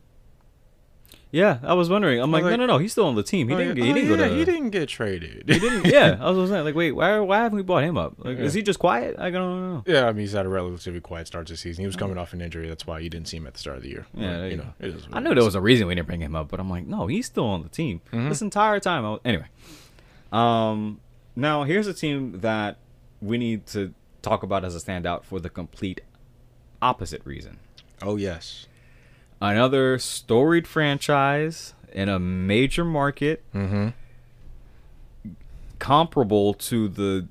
Yeah, 1.37 1.59
I 1.63 1.75
was 1.75 1.89
wondering. 1.91 2.19
I'm 2.21 2.35
I 2.35 2.41
like, 2.41 2.51
no, 2.51 2.57
no, 2.57 2.67
no. 2.67 2.79
He's 2.79 2.93
still 2.93 3.07
on 3.07 3.15
the 3.15 3.23
team. 3.23 3.49
He 3.49 3.55
Oh, 3.55 3.59
didn't. 3.59 3.77
yeah. 3.77 3.85
He 3.85 3.91
Oh, 3.91 3.95
didn't 3.95 4.11
yeah, 4.11 4.17
go 4.17 4.29
to. 4.29 4.35
He 4.37 4.45
didn't 4.45 4.71
get 4.71 4.89
traded. 4.89 5.45
He 5.49 5.59
didn't. 5.59 5.85
Yeah, 5.87 6.17
I 6.21 6.31
was 6.31 6.49
saying 6.51 6.65
like, 6.65 6.75
wait, 6.75 6.93
why 6.93 7.19
why 7.21 7.39
haven't 7.39 7.57
we 7.57 7.63
brought 7.63 7.85
him 7.85 7.97
up? 7.99 8.15
Like, 8.19 8.39
Yeah. 8.39 8.45
is 8.45 8.55
he 8.55 8.63
just 8.63 8.79
quiet? 8.79 9.17
I 9.19 9.31
don't 9.31 9.61
know. 9.75 9.85
Yeah, 9.87 10.07
I 10.07 10.13
mean 10.13 10.21
he's 10.21 10.33
had 10.33 10.47
a 10.47 10.49
relatively 10.49 11.01
quiet 11.01 11.27
start 11.27 11.47
to 11.49 11.53
the 11.53 11.57
season. 11.57 11.83
He 11.83 11.87
was 11.87 11.97
coming 11.97 12.17
off 12.19 12.33
an 12.33 12.41
injury. 12.41 12.69
That's 12.69 12.87
why 12.87 12.99
you 13.01 13.11
didn't 13.11 13.29
see 13.29 13.37
him 13.37 13.47
at 13.47 13.53
the 13.53 13.61
start 13.61 13.77
of 13.77 13.83
the 13.83 13.91
year. 13.91 14.07
Yeah, 14.15 14.47
you 14.47 14.57
know, 14.57 14.73
it 14.81 14.95
is. 14.95 15.07
I 15.13 15.21
knew 15.21 15.35
there 15.35 15.45
was 15.45 15.55
a 15.55 15.61
reason 15.61 15.87
we 15.87 15.95
didn't 15.95 16.09
bring 16.09 16.21
him 16.23 16.35
up, 16.35 16.49
but 16.49 16.59
I'm 16.59 16.71
like, 16.71 16.87
no, 16.87 17.07
he's 17.07 17.27
still 17.27 17.47
on 17.47 17.63
the 17.63 17.69
team 17.69 18.01
Mhm. 18.13 18.29
this 18.31 18.41
entire 18.43 18.81
time. 18.81 19.05
I 19.05 19.11
was, 19.11 19.21
anyway, 19.25 19.47
um, 20.33 21.01
now 21.35 21.65
here's 21.65 21.87
a 21.87 21.95
team 21.95 22.41
that 22.41 22.79
we 23.21 23.39
need 23.39 23.67
to 23.69 23.93
talk 24.23 24.43
about 24.43 24.65
as 24.65 24.75
a 24.75 24.79
standout 24.79 25.25
for 25.25 25.39
the 25.41 25.49
complete 25.51 26.01
opposite 26.83 27.23
reason. 27.25 27.59
Oh 28.03 28.17
yes. 28.17 28.67
Another 29.41 29.99
storied 29.99 30.67
franchise 30.67 31.75
in 31.93 32.09
a 32.09 32.19
major 32.19 32.85
market, 32.85 33.43
Mm-hmm. 33.55 33.89
comparable 35.79 36.55
to 36.55 36.89
the 36.89 37.29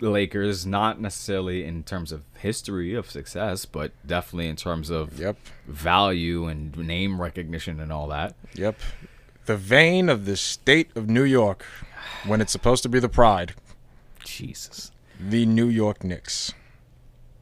Lakers, 0.00 0.66
not 0.66 1.00
necessarily 1.00 1.64
in 1.64 1.82
terms 1.82 2.12
of 2.12 2.22
history 2.38 2.94
of 2.94 3.10
success, 3.10 3.64
but 3.64 3.92
definitely 4.06 4.48
in 4.48 4.56
terms 4.56 4.90
of 4.90 5.18
Yep. 5.18 5.36
value 5.66 6.46
and 6.46 6.76
name 6.76 7.20
recognition 7.20 7.80
and 7.80 7.92
all 7.92 8.08
that. 8.08 8.34
Yep. 8.54 8.78
The 9.46 9.56
vein 9.56 10.08
of 10.08 10.24
the 10.24 10.36
state 10.36 10.90
of 10.96 11.08
New 11.08 11.24
York, 11.24 11.64
when 12.26 12.40
it's 12.40 12.52
supposed 12.52 12.82
to 12.84 12.88
be 12.88 12.98
the 12.98 13.08
pride, 13.08 13.54
Jesus. 14.24 14.90
the 15.20 15.46
New 15.46 15.68
York 15.68 16.02
Knicks. 16.04 16.52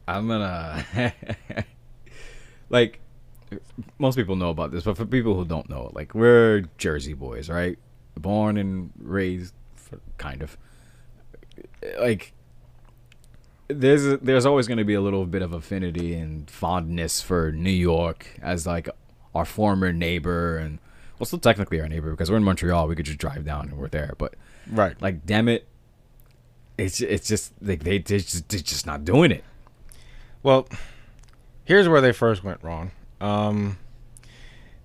I'm 0.07 0.27
gonna 0.27 0.83
like 2.69 2.99
most 3.99 4.15
people 4.15 4.35
know 4.35 4.49
about 4.49 4.71
this, 4.71 4.83
but 4.83 4.97
for 4.97 5.05
people 5.05 5.33
who 5.35 5.45
don't 5.45 5.69
know, 5.69 5.91
like 5.93 6.13
we're 6.15 6.65
Jersey 6.77 7.13
boys, 7.13 7.49
right? 7.49 7.77
Born 8.17 8.57
and 8.57 8.91
raised, 8.99 9.53
for, 9.75 9.99
kind 10.17 10.41
of. 10.41 10.57
Like 11.99 12.33
there's 13.67 14.19
there's 14.19 14.45
always 14.45 14.67
going 14.67 14.77
to 14.77 14.83
be 14.83 14.93
a 14.93 15.01
little 15.01 15.25
bit 15.25 15.41
of 15.41 15.53
affinity 15.53 16.13
and 16.15 16.49
fondness 16.49 17.21
for 17.21 17.51
New 17.51 17.71
York 17.71 18.27
as 18.41 18.67
like 18.67 18.89
our 19.33 19.45
former 19.45 19.91
neighbor 19.93 20.57
and 20.57 20.79
well, 21.17 21.25
still 21.25 21.39
technically 21.39 21.79
our 21.81 21.87
neighbor 21.87 22.11
because 22.11 22.29
we're 22.29 22.37
in 22.37 22.43
Montreal. 22.43 22.87
We 22.87 22.95
could 22.95 23.05
just 23.05 23.17
drive 23.19 23.45
down 23.45 23.69
and 23.69 23.77
we're 23.77 23.87
there, 23.87 24.13
but 24.17 24.35
Right. 24.71 24.99
like 25.01 25.25
damn 25.25 25.47
it, 25.49 25.67
it's 26.77 27.01
it's 27.01 27.27
just 27.27 27.53
like 27.61 27.83
they 27.83 27.97
they 27.99 28.17
just 28.19 28.47
they're 28.49 28.59
just 28.59 28.85
not 28.85 29.05
doing 29.05 29.31
it. 29.31 29.43
Well, 30.41 30.67
here's 31.63 31.87
where 31.87 32.01
they 32.01 32.11
first 32.11 32.43
went 32.43 32.61
wrong. 32.63 32.91
Um, 33.23 33.77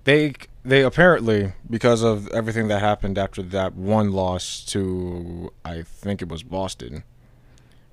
they 0.05 0.33
they 0.63 0.83
apparently 0.83 1.53
because 1.69 2.01
of 2.01 2.27
everything 2.29 2.67
that 2.69 2.79
happened 2.79 3.17
after 3.17 3.41
that 3.43 3.75
one 3.75 4.11
loss 4.11 4.63
to 4.65 5.51
I 5.65 5.81
think 5.83 6.21
it 6.21 6.29
was 6.29 6.41
Boston, 6.43 7.03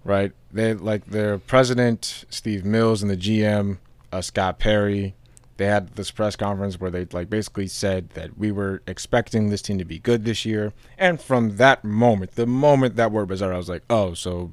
right? 0.04 0.32
They 0.52 0.74
like 0.74 1.06
their 1.06 1.38
president 1.38 2.24
Steve 2.30 2.64
Mills 2.64 3.02
and 3.02 3.10
the 3.10 3.16
GM 3.16 3.78
uh, 4.12 4.20
Scott 4.22 4.58
Perry 4.58 5.14
they 5.56 5.66
had 5.66 5.96
this 5.96 6.10
press 6.10 6.36
conference 6.36 6.78
where 6.78 6.90
they 6.90 7.06
like 7.06 7.30
basically 7.30 7.66
said 7.66 8.10
that 8.10 8.36
we 8.36 8.52
were 8.52 8.82
expecting 8.86 9.48
this 9.48 9.62
team 9.62 9.78
to 9.78 9.84
be 9.84 9.98
good 9.98 10.24
this 10.24 10.44
year, 10.44 10.72
and 10.98 11.20
from 11.20 11.56
that 11.56 11.82
moment, 11.82 12.32
the 12.32 12.46
moment 12.46 12.96
that 12.96 13.10
word 13.10 13.30
was 13.30 13.42
out, 13.42 13.52
I 13.52 13.56
was 13.56 13.68
like, 13.68 13.82
oh, 13.88 14.14
so 14.14 14.52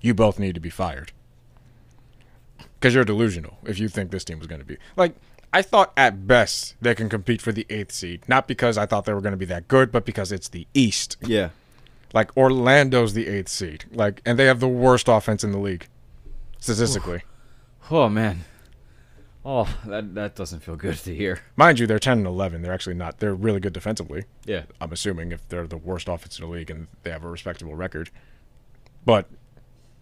you 0.00 0.14
both 0.14 0.38
need 0.38 0.54
to 0.54 0.60
be 0.60 0.70
fired 0.70 1.12
because 2.74 2.94
you're 2.94 3.04
delusional 3.04 3.58
if 3.64 3.78
you 3.78 3.88
think 3.88 4.10
this 4.10 4.24
team 4.24 4.38
was 4.38 4.46
going 4.46 4.60
to 4.60 4.66
be 4.66 4.78
like. 4.96 5.14
I 5.54 5.62
thought 5.62 5.92
at 5.96 6.26
best 6.26 6.74
they 6.82 6.96
can 6.96 7.08
compete 7.08 7.40
for 7.40 7.52
the 7.52 7.64
eighth 7.70 7.92
seed, 7.92 8.28
not 8.28 8.48
because 8.48 8.76
I 8.76 8.86
thought 8.86 9.04
they 9.04 9.14
were 9.14 9.20
going 9.20 9.34
to 9.34 9.38
be 9.38 9.44
that 9.44 9.68
good, 9.68 9.92
but 9.92 10.04
because 10.04 10.32
it's 10.32 10.48
the 10.48 10.66
East. 10.74 11.16
Yeah. 11.22 11.50
Like 12.12 12.36
Orlando's 12.36 13.14
the 13.14 13.28
eighth 13.28 13.48
seed, 13.48 13.84
like, 13.92 14.20
and 14.26 14.36
they 14.36 14.46
have 14.46 14.58
the 14.58 14.68
worst 14.68 15.06
offense 15.08 15.44
in 15.44 15.52
the 15.52 15.58
league, 15.58 15.86
statistically. 16.58 17.22
Oh 17.88 18.08
man. 18.08 18.44
Oh, 19.44 19.68
that 19.86 20.14
that 20.16 20.34
doesn't 20.34 20.60
feel 20.60 20.74
good 20.74 20.96
to 20.96 21.14
hear. 21.14 21.40
Mind 21.54 21.78
you, 21.78 21.86
they're 21.86 21.98
ten 22.00 22.18
and 22.18 22.26
eleven. 22.26 22.62
They're 22.62 22.72
actually 22.72 22.94
not. 22.94 23.20
They're 23.20 23.34
really 23.34 23.60
good 23.60 23.74
defensively. 23.74 24.24
Yeah. 24.44 24.62
I'm 24.80 24.92
assuming 24.92 25.30
if 25.30 25.48
they're 25.48 25.68
the 25.68 25.76
worst 25.76 26.08
offense 26.08 26.36
in 26.38 26.46
the 26.46 26.50
league 26.50 26.70
and 26.70 26.88
they 27.04 27.10
have 27.10 27.24
a 27.24 27.30
respectable 27.30 27.76
record. 27.76 28.10
But 29.04 29.28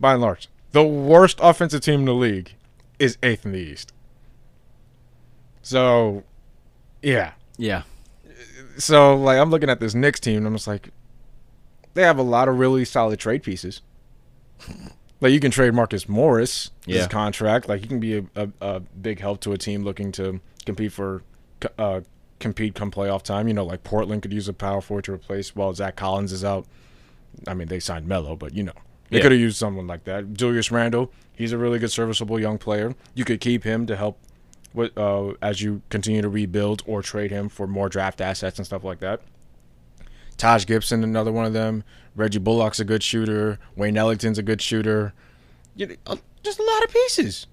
by 0.00 0.14
and 0.14 0.22
large, 0.22 0.48
the 0.70 0.84
worst 0.84 1.40
offensive 1.42 1.82
team 1.82 2.00
in 2.00 2.06
the 2.06 2.14
league 2.14 2.54
is 2.98 3.18
eighth 3.22 3.44
in 3.44 3.52
the 3.52 3.58
East. 3.58 3.91
So, 5.62 6.24
yeah. 7.02 7.32
Yeah. 7.56 7.82
So 8.78 9.16
like 9.16 9.38
I'm 9.38 9.50
looking 9.50 9.70
at 9.70 9.80
this 9.80 9.94
Knicks 9.94 10.20
team 10.20 10.38
and 10.38 10.46
I'm 10.46 10.54
just 10.54 10.66
like, 10.66 10.90
they 11.94 12.02
have 12.02 12.18
a 12.18 12.22
lot 12.22 12.48
of 12.48 12.58
really 12.58 12.84
solid 12.84 13.18
trade 13.18 13.42
pieces. 13.42 13.82
Like 15.20 15.32
you 15.32 15.40
can 15.40 15.50
trade 15.50 15.74
Marcus 15.74 16.08
Morris, 16.08 16.70
Yeah. 16.86 16.98
his 16.98 17.06
contract. 17.08 17.68
Like 17.68 17.80
he 17.82 17.86
can 17.86 18.00
be 18.00 18.18
a, 18.18 18.24
a, 18.34 18.48
a 18.60 18.80
big 18.80 19.20
help 19.20 19.40
to 19.42 19.52
a 19.52 19.58
team 19.58 19.82
looking 19.84 20.10
to 20.12 20.40
compete 20.66 20.92
for 20.92 21.22
uh, 21.78 22.00
compete 22.40 22.74
come 22.74 22.90
playoff 22.90 23.22
time. 23.22 23.46
You 23.46 23.54
know, 23.54 23.64
like 23.64 23.84
Portland 23.84 24.22
could 24.22 24.32
use 24.32 24.48
a 24.48 24.52
power 24.52 24.80
forward 24.80 25.04
to 25.04 25.12
replace 25.12 25.54
while 25.54 25.72
Zach 25.74 25.94
Collins 25.96 26.32
is 26.32 26.44
out. 26.44 26.66
I 27.46 27.54
mean, 27.54 27.68
they 27.68 27.78
signed 27.80 28.06
Melo, 28.08 28.34
but 28.36 28.54
you 28.54 28.62
know, 28.64 28.72
they 29.10 29.18
Yeah. 29.18 29.22
could 29.22 29.32
have 29.32 29.40
used 29.40 29.58
someone 29.58 29.86
like 29.86 30.04
that. 30.04 30.32
Julius 30.34 30.70
Randle, 30.72 31.12
he's 31.36 31.52
a 31.52 31.58
really 31.58 31.78
good, 31.78 31.90
serviceable 31.92 32.40
young 32.40 32.58
player. 32.58 32.94
You 33.14 33.24
could 33.24 33.40
keep 33.40 33.64
him 33.64 33.86
to 33.86 33.96
help 33.96 34.18
with 34.74 34.96
uh, 34.96 35.34
as 35.42 35.60
you 35.60 35.82
continue 35.90 36.22
to 36.22 36.28
rebuild, 36.28 36.82
or 36.86 37.02
trade 37.02 37.30
him 37.30 37.48
for 37.48 37.66
more 37.66 37.88
draft 37.88 38.20
assets 38.20 38.58
and 38.58 38.66
stuff 38.66 38.84
like 38.84 39.00
that. 39.00 39.20
Taj 40.36 40.66
Gibson, 40.66 41.04
another 41.04 41.32
one 41.32 41.44
of 41.44 41.52
them. 41.52 41.84
Reggie 42.16 42.38
Bullock's 42.38 42.80
a 42.80 42.84
good 42.84 43.02
shooter. 43.02 43.58
Wayne 43.76 43.96
Ellington's 43.96 44.38
a 44.38 44.42
good 44.42 44.60
shooter. 44.60 45.12
Just 45.76 46.58
a 46.58 46.64
lot 46.64 46.84
of 46.84 46.90
pieces. 46.90 47.46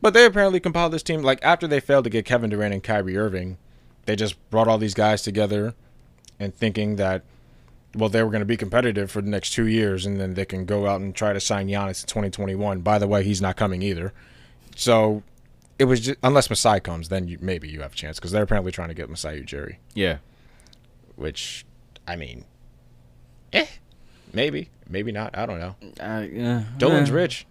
But 0.00 0.14
they 0.14 0.24
apparently 0.24 0.60
compiled 0.60 0.92
this 0.92 1.02
team 1.02 1.22
like 1.22 1.40
after 1.42 1.66
they 1.66 1.80
failed 1.80 2.04
to 2.04 2.10
get 2.10 2.24
Kevin 2.24 2.50
Durant 2.50 2.74
and 2.74 2.82
Kyrie 2.82 3.16
Irving, 3.16 3.58
they 4.04 4.14
just 4.14 4.36
brought 4.50 4.68
all 4.68 4.78
these 4.78 4.94
guys 4.94 5.22
together 5.22 5.74
and 6.38 6.54
thinking 6.54 6.96
that 6.96 7.24
well 7.94 8.08
they 8.08 8.22
were 8.22 8.30
going 8.30 8.40
to 8.40 8.46
be 8.46 8.56
competitive 8.56 9.10
for 9.10 9.22
the 9.22 9.30
next 9.30 9.50
2 9.54 9.66
years 9.66 10.04
and 10.04 10.20
then 10.20 10.34
they 10.34 10.44
can 10.44 10.66
go 10.66 10.86
out 10.86 11.00
and 11.00 11.14
try 11.14 11.32
to 11.32 11.40
sign 11.40 11.68
Giannis 11.68 12.02
in 12.02 12.08
2021. 12.08 12.80
By 12.80 12.98
the 12.98 13.08
way, 13.08 13.24
he's 13.24 13.42
not 13.42 13.56
coming 13.56 13.82
either. 13.82 14.12
So 14.76 15.22
it 15.78 15.84
was 15.84 16.00
just 16.00 16.18
unless 16.22 16.48
Masai 16.50 16.80
comes, 16.80 17.08
then 17.08 17.28
you, 17.28 17.38
maybe 17.40 17.68
you 17.68 17.80
have 17.82 17.92
a 17.92 17.96
chance 17.96 18.18
because 18.18 18.30
they're 18.32 18.42
apparently 18.42 18.72
trying 18.72 18.88
to 18.88 18.94
get 18.94 19.08
Masai 19.10 19.42
Ujiri, 19.42 19.76
Yeah. 19.94 20.18
which 21.16 21.64
I 22.08 22.16
mean, 22.16 22.44
eh, 23.52 23.66
maybe, 24.32 24.70
maybe 24.88 25.12
not. 25.12 25.36
I 25.36 25.44
don't 25.46 25.58
know. 25.58 25.74
Uh, 26.00 26.26
yeah. 26.30 26.62
Dolan's 26.78 27.10
Eh. 27.10 27.14
rich. 27.14 27.46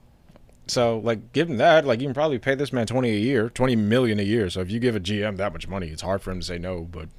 So 0.68 0.98
like 1.00 1.32
give 1.34 1.50
him 1.50 1.58
that, 1.58 1.86
like 1.86 2.00
you 2.02 2.08
can 2.08 2.14
probably 2.16 2.40
pay 2.40 2.56
this 2.56 2.74
man 2.74 2.88
twenty 2.88 3.12
a 3.12 3.20
year, 3.20 3.50
twenty 3.50 3.76
million 3.76 4.20
a 4.20 4.24
year. 4.24 4.50
So 4.50 4.62
if 4.62 4.72
you 4.72 4.80
give 4.80 4.96
a 4.96 5.00
GM 5.00 5.38
that 5.38 5.54
much 5.54 5.68
money, 5.68 5.88
it's 5.90 6.02
hard 6.02 6.22
for 6.22 6.32
him 6.32 6.40
to 6.40 6.46
say 6.46 6.58
no, 6.58 6.82
but 6.82 7.10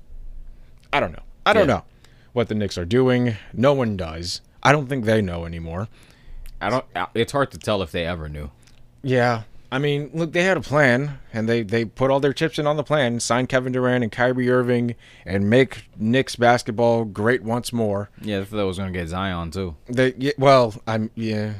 I 0.92 0.98
don't 1.00 1.12
know. 1.12 1.22
I 1.44 1.52
don't 1.52 1.68
Yeah. 1.68 1.74
know 1.76 1.84
what 2.32 2.48
the 2.48 2.54
Knicks 2.56 2.76
are 2.76 2.84
doing. 2.84 3.36
No 3.52 3.72
one 3.72 3.96
does. 3.96 4.40
I 4.62 4.72
don't 4.72 4.88
think 4.88 5.04
they 5.04 5.22
know 5.22 5.44
anymore. 5.44 5.86
I 6.60 6.70
don't. 6.70 6.84
uh, 6.96 7.06
It's 7.14 7.30
hard 7.32 7.50
to 7.52 7.58
tell 7.58 7.82
if 7.82 7.92
they 7.92 8.04
ever 8.06 8.28
knew. 8.28 8.50
Yeah. 9.02 9.42
I 9.70 9.78
mean, 9.78 10.10
look, 10.14 10.32
they 10.32 10.44
had 10.44 10.56
a 10.56 10.60
plan, 10.60 11.18
and 11.32 11.48
they, 11.48 11.62
they 11.62 11.84
put 11.84 12.10
all 12.10 12.20
their 12.20 12.32
chips 12.32 12.58
in 12.58 12.66
on 12.66 12.76
the 12.76 12.84
plan, 12.84 13.18
sign 13.20 13.46
Kevin 13.48 13.72
Durant 13.72 14.04
and 14.04 14.12
Kyrie 14.12 14.48
Irving, 14.48 14.94
and 15.24 15.50
make 15.50 15.88
Knicks 15.96 16.36
basketball 16.36 17.04
great 17.04 17.42
once 17.42 17.72
more. 17.72 18.08
Yeah, 18.22 18.38
I 18.40 18.44
thought 18.44 18.56
that 18.58 18.66
was 18.66 18.78
gonna 18.78 18.92
get 18.92 19.08
Zion 19.08 19.50
too. 19.50 19.74
They, 19.86 20.14
yeah, 20.16 20.32
well, 20.38 20.74
I'm, 20.86 21.10
yeah. 21.16 21.54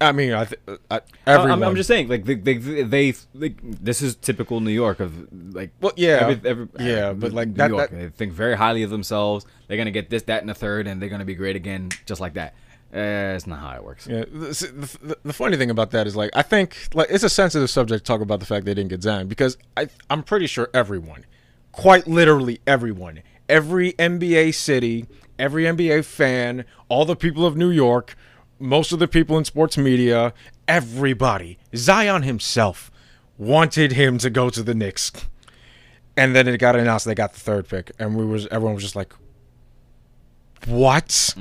I 0.00 0.10
mean, 0.12 0.32
I, 0.32 0.46
th- 0.46 0.60
I 0.90 0.96
I- 0.96 1.00
everyone. 1.26 1.50
I'm, 1.52 1.62
I'm 1.62 1.76
just 1.76 1.86
saying, 1.86 2.08
like 2.08 2.24
they, 2.24 2.34
they, 2.34 2.56
they, 2.56 3.12
they, 3.34 3.54
this 3.62 4.02
is 4.02 4.16
typical 4.16 4.60
New 4.60 4.72
York 4.72 4.98
of 4.98 5.14
like. 5.54 5.70
Well, 5.80 5.92
yeah, 5.96 6.18
every, 6.28 6.50
every, 6.50 6.68
yeah, 6.80 7.08
uh, 7.10 7.14
but, 7.14 7.32
like, 7.32 7.48
New 7.48 7.54
that- 7.54 7.70
York, 7.70 7.90
that- 7.90 7.96
they 7.96 8.08
think 8.08 8.32
very 8.32 8.56
highly 8.56 8.82
of 8.82 8.90
themselves. 8.90 9.46
They're 9.68 9.76
gonna 9.76 9.90
get 9.92 10.10
this, 10.10 10.22
that, 10.24 10.40
and 10.40 10.48
the 10.48 10.54
third, 10.54 10.86
and 10.86 11.00
they're 11.00 11.08
gonna 11.10 11.24
be 11.24 11.34
great 11.34 11.54
again, 11.54 11.90
just 12.06 12.20
like 12.20 12.34
that. 12.34 12.54
Uh, 12.94 13.32
it's 13.34 13.46
not 13.46 13.58
how 13.58 13.70
it 13.74 13.82
works. 13.82 14.06
Yeah, 14.06 14.24
the, 14.30 14.98
the, 15.02 15.16
the- 15.24 15.32
funny 15.32 15.56
thing 15.56 15.70
about 15.70 15.92
that 15.92 16.06
is 16.06 16.14
like 16.14 16.30
I 16.34 16.42
think 16.42 16.76
like 16.92 17.08
it's 17.10 17.24
a 17.24 17.30
sensitive 17.30 17.70
subject 17.70 18.04
to 18.04 18.06
talk 18.06 18.20
about 18.20 18.40
the 18.40 18.46
fact 18.46 18.66
they 18.66 18.74
didn't 18.74 18.90
get 18.90 19.02
Zion 19.02 19.28
because 19.28 19.56
I 19.76 19.88
I'm 20.10 20.22
pretty 20.22 20.46
sure 20.46 20.68
everyone, 20.74 21.24
quite 21.72 22.06
literally 22.06 22.60
everyone, 22.66 23.22
every 23.48 23.94
NBA 23.94 24.52
city, 24.54 25.06
every 25.38 25.64
NBA 25.64 26.04
fan, 26.04 26.66
all 26.90 27.06
the 27.06 27.16
people 27.16 27.46
of 27.46 27.56
New 27.56 27.70
York, 27.70 28.14
most 28.58 28.92
of 28.92 28.98
the 28.98 29.08
people 29.08 29.38
in 29.38 29.46
sports 29.46 29.78
media, 29.78 30.34
everybody, 30.68 31.58
Zion 31.74 32.22
himself 32.24 32.90
wanted 33.38 33.92
him 33.92 34.18
to 34.18 34.28
go 34.28 34.50
to 34.50 34.62
the 34.62 34.74
Knicks. 34.74 35.10
And 36.14 36.36
then 36.36 36.46
it 36.46 36.58
got 36.58 36.76
announced 36.76 37.06
they 37.06 37.14
got 37.14 37.32
the 37.32 37.40
third 37.40 37.66
pick 37.68 37.90
and 37.98 38.14
we 38.16 38.26
was 38.26 38.46
everyone 38.48 38.74
was 38.74 38.82
just 38.84 38.96
like 38.96 39.14
what? 40.66 41.34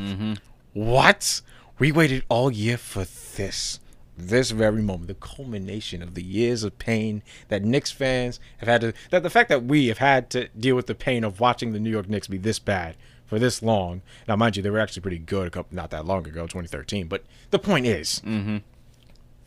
What? 0.74 1.42
We 1.80 1.92
waited 1.92 2.24
all 2.30 2.52
year 2.52 2.78
for 2.78 3.06
this. 3.06 3.80
This 4.18 4.52
very 4.52 4.82
moment, 4.82 5.08
the 5.08 5.16
culmination 5.16 6.04
of 6.04 6.14
the 6.14 6.24
years 6.24 6.64
of 6.64 6.78
pain 6.78 7.24
that 7.48 7.64
Knicks 7.64 7.92
fans 7.92 8.40
have 8.58 8.70
had 8.70 8.82
to, 8.82 8.94
that 9.10 9.24
the 9.24 9.30
fact 9.30 9.50
that 9.50 9.64
we 9.64 9.88
have 9.88 9.98
had 9.98 10.30
to 10.32 10.48
deal 10.50 10.76
with 10.76 10.86
the 10.86 10.94
pain 10.94 11.24
of 11.24 11.40
watching 11.40 11.74
the 11.74 11.80
New 11.80 11.90
York 11.90 12.08
Knicks 12.08 12.28
be 12.28 12.38
this 12.38 12.60
bad 12.60 12.96
for 13.26 13.40
this 13.40 13.64
long. 13.64 14.02
Now, 14.28 14.36
mind 14.36 14.58
you, 14.58 14.62
they 14.62 14.70
were 14.70 14.80
actually 14.80 15.02
pretty 15.02 15.18
good 15.18 15.48
a 15.48 15.50
couple, 15.50 15.76
not 15.76 15.90
that 15.90 16.06
long 16.06 16.28
ago, 16.28 16.44
2013. 16.44 17.08
But 17.08 17.24
the 17.50 17.60
point 17.60 17.88
is, 17.88 18.22
mm-hmm. 18.26 18.58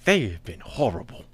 they 0.04 0.28
have 0.28 0.42
been 0.42 0.60
horrible 0.60 1.26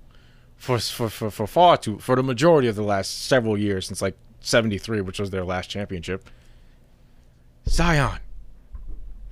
for, 0.56 0.78
for, 0.78 1.09
for, 1.09 1.30
for 1.30 1.47
far 1.47 1.78
too, 1.78 1.99
for 1.99 2.16
the 2.16 2.23
majority 2.23 2.68
of 2.68 2.76
the 2.76 2.82
last 2.82 3.25
several 3.25 3.56
years 3.56 3.87
since 3.87 4.02
like 4.02 4.16
73, 4.40 5.00
which 5.00 5.18
was 5.18 5.30
their 5.30 5.44
last 5.44 5.70
championship. 5.70 6.28
Zion, 7.66 8.18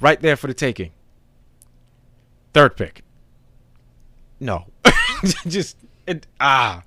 right 0.01 0.21
there 0.21 0.37
for 0.37 0.47
the 0.47 0.55
taking. 0.55 0.91
Third 2.55 2.77
pick. 2.77 3.03
No, 4.41 4.67
just 5.47 5.77
it, 6.07 6.27
ah, 6.41 6.83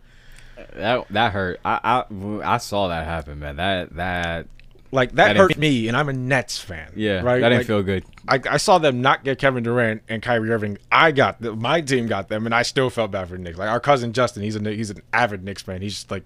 That 0.75 1.07
that 1.09 1.31
hurt. 1.33 1.59
I 1.65 2.03
I 2.11 2.53
I 2.55 2.57
saw 2.57 2.87
that 2.87 3.05
happen, 3.05 3.39
man. 3.39 3.57
That 3.57 3.93
that 3.95 4.47
like 4.93 5.11
that, 5.13 5.27
That 5.33 5.37
hurt 5.37 5.57
me, 5.57 5.87
and 5.87 5.95
I'm 5.95 6.09
a 6.09 6.13
Nets 6.13 6.57
fan. 6.59 6.91
yeah, 6.95 7.21
right. 7.21 7.39
that 7.39 7.49
didn't 7.49 7.59
Like, 7.59 7.67
feel 7.67 7.83
good. 7.83 8.03
I, 8.27 8.39
I 8.49 8.57
saw 8.57 8.77
them 8.77 9.01
not 9.01 9.23
get 9.23 9.37
Kevin 9.37 9.63
Durant 9.63 10.01
and 10.09 10.21
Kyrie 10.21 10.49
Irving. 10.51 10.77
I 10.91 11.11
got 11.11 11.41
the, 11.41 11.55
my 11.55 11.79
team 11.81 12.07
got 12.07 12.27
them, 12.29 12.45
and 12.45 12.53
I 12.53 12.63
still 12.63 12.89
felt 12.89 13.11
bad 13.11 13.27
for 13.29 13.35
the 13.35 13.39
Knicks. 13.41 13.57
Like 13.57 13.69
our 13.69 13.79
cousin 13.79 14.11
Justin, 14.13 14.43
he's 14.43 14.55
a 14.55 14.59
he's 14.73 14.89
an 14.89 15.01
avid 15.13 15.43
Knicks 15.43 15.61
fan. 15.61 15.81
He's 15.81 15.93
just 15.93 16.11
like 16.11 16.23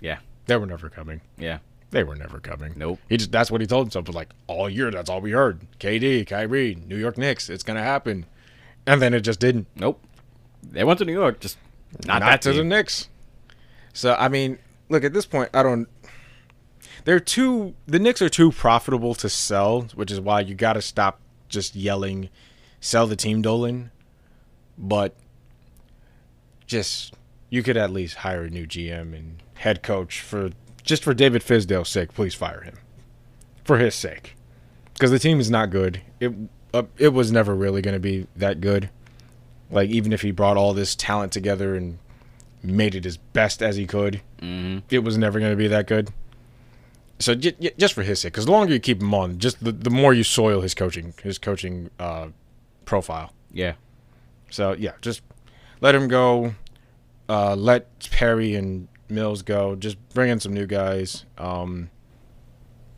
Yeah, 0.00 0.18
they 0.46 0.56
were 0.56 0.66
never 0.66 0.88
coming. 0.88 1.20
yeah. 1.38 1.58
They 1.94 2.02
were 2.02 2.16
never 2.16 2.40
coming. 2.40 2.72
Nope. 2.74 2.98
He 3.08 3.16
just 3.16 3.30
that's 3.30 3.52
what 3.52 3.60
he 3.60 3.68
told 3.68 3.86
himself. 3.86 4.06
But 4.06 4.16
like 4.16 4.30
all 4.48 4.68
year, 4.68 4.90
that's 4.90 5.08
all 5.08 5.20
we 5.20 5.30
heard. 5.30 5.60
KD, 5.78 6.26
Kyrie, 6.26 6.74
New 6.74 6.96
York 6.96 7.16
Knicks. 7.16 7.48
It's 7.48 7.62
gonna 7.62 7.84
happen, 7.84 8.26
and 8.84 9.00
then 9.00 9.14
it 9.14 9.20
just 9.20 9.38
didn't. 9.38 9.68
Nope. 9.76 10.04
They 10.60 10.82
went 10.82 10.98
to 10.98 11.04
New 11.04 11.12
York, 11.12 11.38
just 11.38 11.56
not, 12.04 12.18
Not, 12.18 12.26
that 12.26 12.42
to 12.42 12.52
the. 12.52 12.64
Knicks. 12.64 13.08
So 13.92 14.16
I 14.18 14.26
mean, 14.26 14.58
look 14.88 15.04
at 15.04 15.12
this 15.12 15.24
point. 15.24 15.50
I 15.54 15.62
don't. 15.62 15.86
They're 17.04 17.20
too. 17.20 17.74
The 17.86 18.00
Knicks 18.00 18.20
are 18.20 18.28
too 18.28 18.50
profitable 18.50 19.14
to 19.14 19.28
sell, 19.28 19.82
which 19.94 20.10
is 20.10 20.20
why 20.20 20.40
you 20.40 20.56
got 20.56 20.72
to 20.72 20.82
stop 20.82 21.20
just 21.48 21.76
yelling, 21.76 22.28
"Sell 22.80 23.06
the 23.06 23.14
team, 23.14 23.40
Dolan." 23.40 23.92
But 24.76 25.14
just 26.66 27.14
you 27.50 27.62
could 27.62 27.76
at 27.76 27.92
least 27.92 28.16
hire 28.16 28.42
a 28.42 28.50
new 28.50 28.66
GM 28.66 29.14
and 29.14 29.36
head 29.54 29.84
coach 29.84 30.20
for 30.20 30.50
just 30.84 31.02
for 31.02 31.12
David 31.14 31.42
Fizdale's 31.42 31.88
sake. 31.88 32.14
Please 32.14 32.34
fire 32.34 32.60
him 32.60 32.78
for 33.64 33.78
his 33.78 33.94
sake, 33.94 34.36
because 34.92 35.10
the 35.10 35.18
team 35.18 35.40
is 35.40 35.50
not 35.50 35.70
good. 35.70 36.00
It 36.20 36.32
uh, 36.72 36.84
it 36.98 37.08
was 37.08 37.32
never 37.32 37.54
really 37.54 37.82
going 37.82 37.94
to 37.94 38.00
be 38.00 38.26
that 38.36 38.60
good. 38.60 38.90
Like 39.70 39.88
even 39.90 40.12
if 40.12 40.22
he 40.22 40.30
brought 40.30 40.56
all 40.56 40.74
this 40.74 40.94
talent 40.94 41.32
together 41.32 41.74
and 41.74 41.98
made 42.62 42.94
it 42.94 43.04
as 43.06 43.16
best 43.16 43.62
as 43.62 43.76
he 43.76 43.86
could, 43.86 44.20
hmm 44.40 44.78
it 44.90 45.00
was 45.00 45.18
never 45.18 45.38
going 45.40 45.52
to 45.52 45.56
be 45.56 45.68
that 45.68 45.86
good. 45.86 46.10
So 47.20 47.34
j- 47.34 47.54
j- 47.60 47.72
just 47.78 47.94
for 47.94 48.02
his 48.02 48.20
sake, 48.20 48.32
because 48.32 48.44
the 48.46 48.50
longer 48.52 48.72
you 48.74 48.80
keep 48.80 49.00
him 49.00 49.14
on, 49.14 49.38
just 49.38 49.62
the, 49.62 49.70
the 49.72 49.90
more 49.90 50.12
you 50.12 50.24
soil 50.24 50.60
his 50.62 50.74
coaching 50.74 51.14
his 51.22 51.38
coaching 51.38 51.90
uh, 51.98 52.28
profile. 52.84 53.32
Yeah, 53.52 53.74
So 54.50 54.72
yeah, 54.72 54.92
just 55.00 55.22
let 55.80 55.94
him 55.94 56.08
go. 56.08 56.54
Uh, 57.28 57.54
let 57.54 57.86
Perry 58.10 58.54
and 58.56 58.88
Mills 59.08 59.42
go. 59.42 59.76
Just 59.76 59.96
bring 60.10 60.30
in 60.30 60.40
some 60.40 60.52
new 60.52 60.66
guys. 60.66 61.24
Um, 61.38 61.90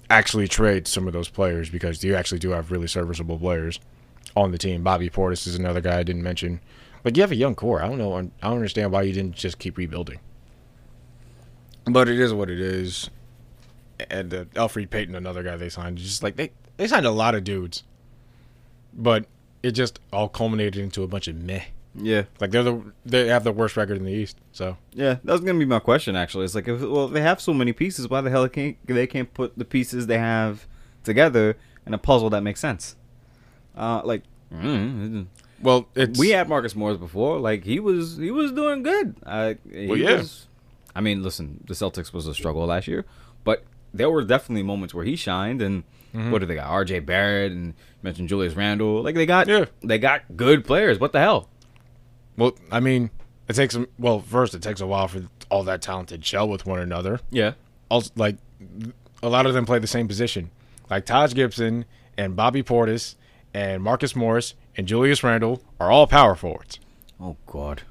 actually 0.09 0.49
trade 0.49 0.87
some 0.87 1.07
of 1.07 1.13
those 1.13 1.29
players 1.29 1.71
because 1.71 2.03
you 2.05 2.15
actually 2.15 2.39
do 2.39 2.51
have 2.51 2.71
really 2.71 2.87
serviceable 2.87 3.39
players 3.39 3.81
on 4.37 4.53
the 4.53 4.59
team. 4.59 4.83
Bobby 4.83 5.11
Portis 5.11 5.47
is 5.47 5.57
another 5.57 5.81
guy 5.81 5.99
I 5.99 6.03
didn't 6.03 6.23
mention. 6.23 6.61
Like 7.05 7.17
you 7.17 7.23
have 7.23 7.33
a 7.33 7.37
young 7.37 7.55
core. 7.55 7.83
I 7.83 7.89
don't 7.89 7.99
know. 7.99 8.17
I 8.17 8.21
don't 8.21 8.33
understand 8.43 8.93
why 8.93 9.03
you 9.03 9.13
didn't 9.13 9.35
just 9.35 9.59
keep 9.59 9.77
rebuilding. 9.77 10.21
But 11.85 12.09
it 12.09 12.19
is 12.19 12.33
what 12.33 12.51
it 12.51 12.61
is. 12.61 13.11
And 14.11 14.35
uh, 14.35 14.45
Elfrid 14.55 14.91
Payton, 14.91 15.15
another 15.15 15.43
guy 15.43 15.57
they 15.57 15.69
signed, 15.69 15.99
just 15.99 16.23
like 16.23 16.37
they 16.37 16.51
they 16.77 16.87
signed 16.87 17.07
a 17.07 17.11
lot 17.11 17.35
of 17.35 17.45
dudes, 17.45 17.85
but 18.93 19.27
it 19.63 19.71
just 19.71 20.01
all 20.13 20.29
culminated 20.29 20.83
into 20.83 21.03
a 21.03 21.09
bunch 21.09 21.29
of 21.29 21.37
meh. 21.37 21.63
Yeah, 21.99 22.25
Like 22.41 22.51
they're 22.51 22.63
the 22.63 22.93
they 23.07 23.29
have 23.29 23.43
the 23.45 23.53
worst 23.53 23.77
record 23.77 23.97
in 23.97 24.05
the 24.05 24.13
East. 24.13 24.37
So 24.53 24.77
yeah. 24.93 25.17
That 25.25 25.33
was 25.33 25.41
gonna 25.41 25.59
be 25.59 25.65
my 25.65 25.79
question. 25.79 26.15
Actually, 26.17 26.45
it's 26.45 26.55
like, 26.55 26.69
if, 26.69 26.81
well, 26.83 27.09
they 27.09 27.21
have 27.23 27.41
so 27.41 27.55
many 27.55 27.73
pieces. 27.73 28.09
Why 28.11 28.21
the 28.21 28.31
hell 28.31 28.49
can't 28.49 28.77
they 28.87 29.07
can't 29.07 29.33
put 29.33 29.57
the 29.59 29.65
pieces 29.65 30.07
they 30.07 30.19
have 30.19 30.67
together 31.05 31.57
in 31.87 31.95
a 31.95 31.99
puzzle 31.99 32.29
that 32.31 32.43
makes 32.43 32.61
sense? 32.61 32.97
Uh, 33.77 34.03
like, 34.05 34.23
mm, 34.53 35.27
well, 35.63 35.89
it's 35.95 36.19
we 36.19 36.31
had 36.31 36.49
Marcus 36.49 36.75
Morris 36.77 36.99
before. 36.99 37.39
Like 37.41 37.65
he 37.65 37.81
was 37.81 38.17
he 38.17 38.31
was 38.31 38.53
doing 38.53 38.83
good. 38.83 39.17
Uh, 39.25 39.55
Well, 39.73 39.97
yeah. 39.97 40.17
was- 40.19 40.47
I 40.95 41.01
mean, 41.03 41.23
listen, 41.23 41.63
the 41.67 41.75
Celtics 41.75 42.13
was 42.13 42.27
a 42.27 42.35
struggle 42.35 42.65
last 42.67 42.89
year, 42.89 43.05
but 43.45 43.65
there 43.93 44.11
were 44.11 44.25
definitely 44.25 44.63
moments 44.63 44.95
where 44.95 45.05
he 45.05 45.17
shined. 45.17 45.63
And 45.63 45.85
Mm-hmm. 46.15 46.31
what 46.31 46.39
do 46.39 46.47
they 46.47 46.55
got? 46.55 46.69
R.J. 46.69 47.01
Barrett 47.01 47.53
and 47.53 47.67
you 47.67 47.75
mentioned 48.03 48.31
Julius 48.31 48.55
Randle. 48.55 49.03
Like 49.03 49.15
they 49.17 49.27
got 49.27 49.49
Yeah. 49.49 49.67
they 49.83 49.99
got 49.99 50.23
good 50.35 50.65
players. 50.65 50.99
What 50.99 51.13
the 51.13 51.19
hell? 51.19 51.51
Well. 52.37 52.53
I 52.71 52.81
mean, 52.81 53.11
it 53.49 53.55
takes 53.55 53.75
some. 53.75 53.89
Well, 53.99 54.21
first 54.21 54.55
it 54.55 54.63
takes 54.63 54.81
a 54.81 54.87
while 54.87 55.09
for 55.09 55.23
all 55.51 55.63
that 55.65 55.83
talent 55.83 56.09
to 56.11 56.19
gel 56.19 56.49
with 56.49 56.67
one 56.67 56.81
another. 56.81 57.21
Yeah. 57.31 57.53
Also, 57.91 58.11
like 58.17 58.37
a 59.23 59.29
lot 59.29 59.47
of 59.47 59.55
them 59.55 59.65
play 59.67 59.79
the 59.79 59.87
same 59.87 60.09
position. 60.09 60.51
Like 60.91 61.07
Taj 61.07 61.35
Gibson 61.35 61.85
and 62.19 62.35
Bobby 62.37 62.63
Portis 62.63 63.15
and 63.55 63.83
Marcus 63.83 64.15
Morris 64.17 64.55
and 64.77 64.87
Julius 64.89 65.23
Randle 65.23 65.63
are 65.81 65.91
all 65.91 66.07
power 66.07 66.35
forwards. 66.35 66.79
Oh 67.21 67.37
God. 67.47 67.83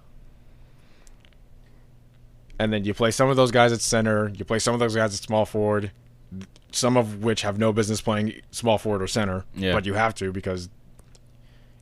and 2.59 2.71
then 2.71 2.85
you 2.85 2.93
play 2.93 3.11
some 3.11 3.29
of 3.29 3.35
those 3.35 3.51
guys 3.51 3.71
at 3.73 3.81
center. 3.81 4.29
You 4.29 4.45
play 4.45 4.59
some 4.59 4.73
of 4.73 4.79
those 4.79 4.95
guys 4.95 5.13
at 5.13 5.21
small 5.23 5.45
forward, 5.45 5.91
some 6.71 6.95
of 6.97 7.23
which 7.23 7.41
have 7.41 7.57
no 7.57 7.73
business 7.73 8.01
playing 8.01 8.33
small 8.51 8.77
forward 8.77 9.01
or 9.01 9.07
center, 9.07 9.43
Yeah. 9.55 9.73
but 9.73 9.85
you 9.85 9.93
have 9.95 10.15
to 10.15 10.31
because, 10.31 10.69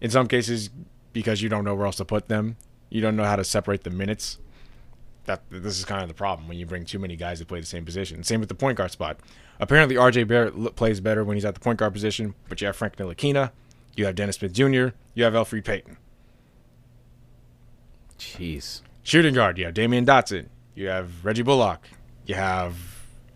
in 0.01 0.09
some 0.09 0.27
cases, 0.27 0.69
because 1.13 1.41
you 1.41 1.49
don't 1.49 1.63
know 1.63 1.75
where 1.75 1.85
else 1.85 1.97
to 1.97 2.05
put 2.05 2.27
them, 2.27 2.57
you 2.89 3.01
don't 3.01 3.15
know 3.15 3.23
how 3.23 3.35
to 3.35 3.43
separate 3.43 3.83
the 3.83 3.89
minutes. 3.89 4.39
That 5.25 5.41
this 5.49 5.79
is 5.79 5.85
kind 5.85 6.01
of 6.01 6.09
the 6.09 6.13
problem 6.13 6.49
when 6.49 6.57
you 6.57 6.65
bring 6.65 6.83
too 6.83 6.99
many 6.99 7.15
guys 7.15 7.39
that 7.39 7.47
play 7.47 7.61
the 7.61 7.65
same 7.65 7.85
position. 7.85 8.23
Same 8.23 8.41
with 8.41 8.49
the 8.49 8.55
point 8.55 8.77
guard 8.77 8.91
spot. 8.91 9.17
Apparently, 9.59 9.95
R.J. 9.95 10.23
Barrett 10.25 10.75
plays 10.75 10.99
better 10.99 11.23
when 11.23 11.37
he's 11.37 11.45
at 11.45 11.53
the 11.53 11.61
point 11.61 11.79
guard 11.79 11.93
position, 11.93 12.35
but 12.49 12.59
you 12.59 12.67
have 12.67 12.75
Frank 12.75 12.97
Ntilikina, 12.97 13.51
you 13.95 14.05
have 14.05 14.15
Dennis 14.15 14.35
Smith 14.35 14.51
Jr., 14.51 14.87
you 15.13 15.23
have 15.23 15.33
Elfrid 15.33 15.63
Payton. 15.63 15.97
Jeez. 18.19 18.81
Shooting 19.03 19.33
guard, 19.33 19.57
you 19.57 19.65
have 19.65 19.73
Damyean 19.73 20.05
Dotson. 20.05 20.47
You 20.75 20.87
have 20.87 21.23
Reggie 21.23 21.43
Bullock. 21.43 21.87
You 22.25 22.35
have, 22.35 22.75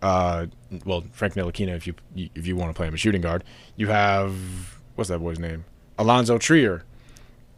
uh, 0.02 0.46
well, 0.84 1.04
Frank 1.12 1.34
Ntilikina 1.34 1.76
if 1.76 1.86
you 1.86 1.94
if 2.34 2.46
you 2.46 2.56
want 2.56 2.70
to 2.70 2.74
play 2.74 2.86
him 2.88 2.94
a 2.94 2.96
shooting 2.96 3.20
guard. 3.20 3.44
You 3.76 3.88
have 3.88 4.34
what's 4.94 5.08
that 5.08 5.20
boy's 5.20 5.38
name? 5.38 5.64
Alonzo 5.98 6.38
Trier. 6.38 6.84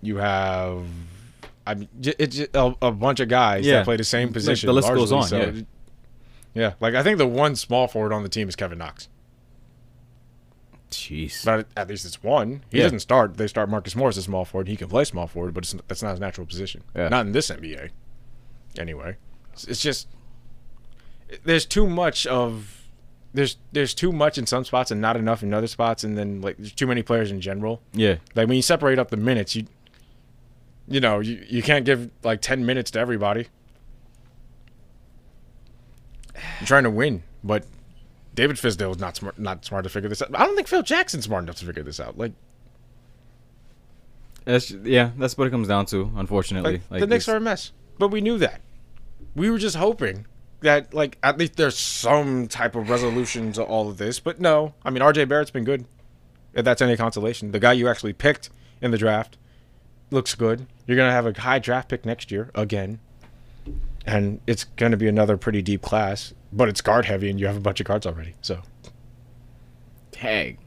You 0.02 0.16
have, 0.16 0.84
I 1.66 1.74
mean, 1.74 1.88
it's 2.02 2.38
a, 2.54 2.74
a 2.82 2.90
bunch 2.92 3.20
of 3.20 3.28
guys 3.28 3.66
Yeah. 3.66 3.76
that 3.78 3.84
play 3.84 3.96
the 3.96 4.04
same 4.04 4.28
Like, 4.28 4.34
position. 4.34 4.66
the 4.66 4.72
list 4.72 4.88
goes 4.88 5.12
on, 5.12 5.24
so- 5.24 5.54
yeah, 6.54 6.72
like 6.80 6.94
I 6.94 7.02
think 7.02 7.18
the 7.18 7.26
one 7.28 7.54
small 7.54 7.86
forward 7.86 8.12
on 8.12 8.22
the 8.22 8.28
team 8.28 8.48
is 8.48 8.56
Kevin 8.56 8.78
Knox. 8.78 9.08
Jeez. 10.90 11.44
But 11.44 11.68
at 11.76 11.88
least 11.88 12.04
it's 12.04 12.22
one. 12.22 12.62
He 12.70 12.78
Yeah. 12.78 12.84
doesn't 12.84 13.00
start. 13.00 13.36
They 13.36 13.46
start 13.46 13.68
Marcus 13.68 13.94
Morris 13.94 14.16
as 14.16 14.24
small 14.24 14.44
forward. 14.44 14.66
He 14.66 14.76
can 14.76 14.88
play 14.88 15.04
small 15.04 15.26
forward, 15.28 15.54
but 15.54 15.62
it's, 15.64 15.74
that's 15.86 16.02
not 16.02 16.10
his 16.12 16.20
natural 16.20 16.46
position. 16.46 16.82
Yeah. 16.96 17.08
Not 17.08 17.26
in 17.26 17.32
this 17.32 17.48
NBA. 17.50 17.90
Anyway, 18.78 19.16
it's, 19.52 19.64
it's 19.64 19.80
just 19.80 20.08
there's 21.44 21.64
too 21.66 21.86
much 21.86 22.26
of 22.26 22.88
there's 23.32 23.56
there's 23.70 23.94
too 23.94 24.10
much 24.10 24.36
in 24.38 24.46
some 24.46 24.64
spots 24.64 24.90
and 24.90 25.00
not 25.00 25.16
enough 25.16 25.42
in 25.44 25.54
other 25.54 25.68
spots, 25.68 26.02
and 26.02 26.18
then 26.18 26.40
like 26.40 26.56
there's 26.56 26.72
too 26.72 26.86
many 26.88 27.02
players 27.02 27.30
in 27.30 27.40
general. 27.40 27.80
Yeah. 27.92 28.16
Like 28.34 28.48
when 28.48 28.56
you 28.56 28.62
separate 28.62 28.98
up 28.98 29.10
the 29.10 29.16
minutes, 29.16 29.54
you 29.54 29.66
you 30.90 31.00
know 31.00 31.20
you, 31.20 31.42
you 31.48 31.62
can't 31.62 31.86
give 31.86 32.10
like 32.22 32.42
ten 32.42 32.66
minutes 32.66 32.90
to 32.90 32.98
everybody. 32.98 33.46
You're 36.34 36.66
trying 36.66 36.84
to 36.84 36.90
win, 36.90 37.22
but 37.42 37.64
David 38.34 38.56
Fizdale 38.56 38.90
is 38.90 38.98
not 38.98 39.16
smart 39.16 39.38
not 39.38 39.64
smart 39.64 39.84
to 39.84 39.90
figure 39.90 40.08
this 40.08 40.20
out. 40.20 40.30
I 40.34 40.44
don't 40.44 40.56
think 40.56 40.68
Phil 40.68 40.82
Jackson's 40.82 41.24
smart 41.24 41.44
enough 41.44 41.56
to 41.56 41.64
figure 41.64 41.82
this 41.82 42.00
out. 42.00 42.18
Like, 42.18 42.32
That's 44.44 44.70
yeah. 44.70 45.10
That's 45.16 45.38
what 45.38 45.46
it 45.46 45.50
comes 45.50 45.68
down 45.68 45.86
to. 45.86 46.10
Unfortunately, 46.16 46.82
like, 46.90 47.00
the 47.00 47.06
Knicks 47.06 47.28
are 47.28 47.36
a 47.36 47.40
mess, 47.40 47.72
but 47.98 48.08
we 48.08 48.20
knew 48.20 48.38
that. 48.38 48.60
We 49.36 49.48
were 49.48 49.58
just 49.58 49.76
hoping 49.76 50.26
that 50.60 50.92
like 50.92 51.18
at 51.22 51.38
least 51.38 51.56
there's 51.56 51.78
some 51.78 52.48
type 52.48 52.74
of 52.74 52.90
resolution 52.90 53.52
to 53.52 53.62
all 53.62 53.88
of 53.88 53.98
this, 53.98 54.18
but 54.18 54.40
no. 54.40 54.74
I 54.84 54.90
mean, 54.90 55.02
R.J. 55.02 55.26
Barrett's 55.26 55.50
been 55.52 55.64
good. 55.64 55.84
If 56.52 56.64
that's 56.64 56.82
any 56.82 56.96
consolation, 56.96 57.52
the 57.52 57.60
guy 57.60 57.74
you 57.74 57.88
actually 57.88 58.12
picked 58.12 58.50
in 58.80 58.90
the 58.90 58.98
draft 58.98 59.38
looks 60.10 60.34
good. 60.34 60.66
You're 60.86 60.96
gonna 60.96 61.12
have 61.12 61.26
a 61.26 61.40
high 61.40 61.58
draft 61.58 61.88
pick 61.88 62.04
next 62.04 62.30
year 62.30 62.50
again, 62.54 63.00
and 64.06 64.40
it's 64.46 64.64
gonna 64.64 64.96
be 64.96 65.08
another 65.08 65.36
pretty 65.36 65.62
deep 65.62 65.82
class. 65.82 66.34
But 66.52 66.68
it's 66.68 66.80
guard 66.80 67.04
heavy, 67.04 67.30
and 67.30 67.38
you 67.38 67.46
have 67.46 67.56
a 67.56 67.60
bunch 67.60 67.80
of 67.80 67.86
guards 67.86 68.06
already. 68.06 68.34
So, 68.42 68.62
Dang. 70.10 70.58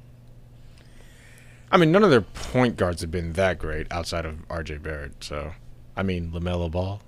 I 1.71 1.77
mean, 1.77 1.91
none 1.91 2.03
of 2.03 2.12
their 2.12 2.21
point 2.21 2.77
guards 2.77 3.01
have 3.01 3.12
been 3.12 3.34
that 3.34 3.58
great 3.60 3.88
outside 3.91 4.25
of 4.25 4.38
R.J. 4.49 4.77
Barrett. 4.77 5.23
So, 5.23 5.53
I 5.97 6.03
mean, 6.03 6.32
LaMelo 6.32 6.69
Ball. 6.69 7.01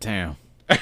Damn. 0.00 0.36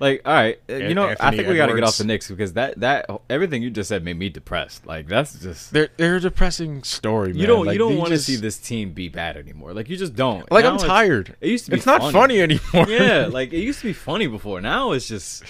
like, 0.00 0.22
all 0.24 0.32
right, 0.32 0.60
uh, 0.70 0.74
you 0.74 0.94
know, 0.94 1.14
I 1.20 1.34
think 1.34 1.48
we 1.48 1.56
got 1.56 1.66
to 1.66 1.74
get 1.74 1.84
off 1.84 1.96
the 1.98 2.04
Knicks 2.04 2.28
because 2.28 2.52
that 2.54 2.80
that 2.80 3.06
everything 3.28 3.62
you 3.62 3.70
just 3.70 3.88
said 3.88 4.04
made 4.04 4.18
me 4.18 4.28
depressed. 4.28 4.86
Like, 4.86 5.08
that's 5.08 5.34
just 5.38 5.72
They're 5.72 5.88
they're 5.96 6.16
a 6.16 6.20
depressing 6.20 6.82
story, 6.84 7.28
man. 7.28 7.38
you 7.38 7.46
don't 7.46 7.66
Like, 7.66 7.72
you 7.74 7.78
don't 7.78 7.96
want 7.96 8.10
to 8.10 8.16
just- 8.16 8.26
see 8.26 8.36
this 8.36 8.58
team 8.58 8.92
be 8.92 9.08
bad 9.08 9.36
anymore. 9.36 9.72
Like, 9.72 9.88
you 9.88 9.96
just 9.96 10.14
don't. 10.14 10.50
Like 10.50 10.64
Now 10.64 10.72
I'm 10.72 10.78
tired. 10.78 11.36
It 11.40 11.48
used 11.50 11.64
to 11.66 11.70
be. 11.72 11.76
It's 11.76 11.86
not 11.86 12.12
funny 12.12 12.40
anymore. 12.40 12.86
yeah, 12.88 13.26
like 13.30 13.52
it 13.52 13.60
used 13.60 13.80
to 13.80 13.86
be 13.86 13.92
funny 13.92 14.26
before. 14.26 14.60
Now 14.60 14.92
it's 14.92 15.08
just 15.08 15.42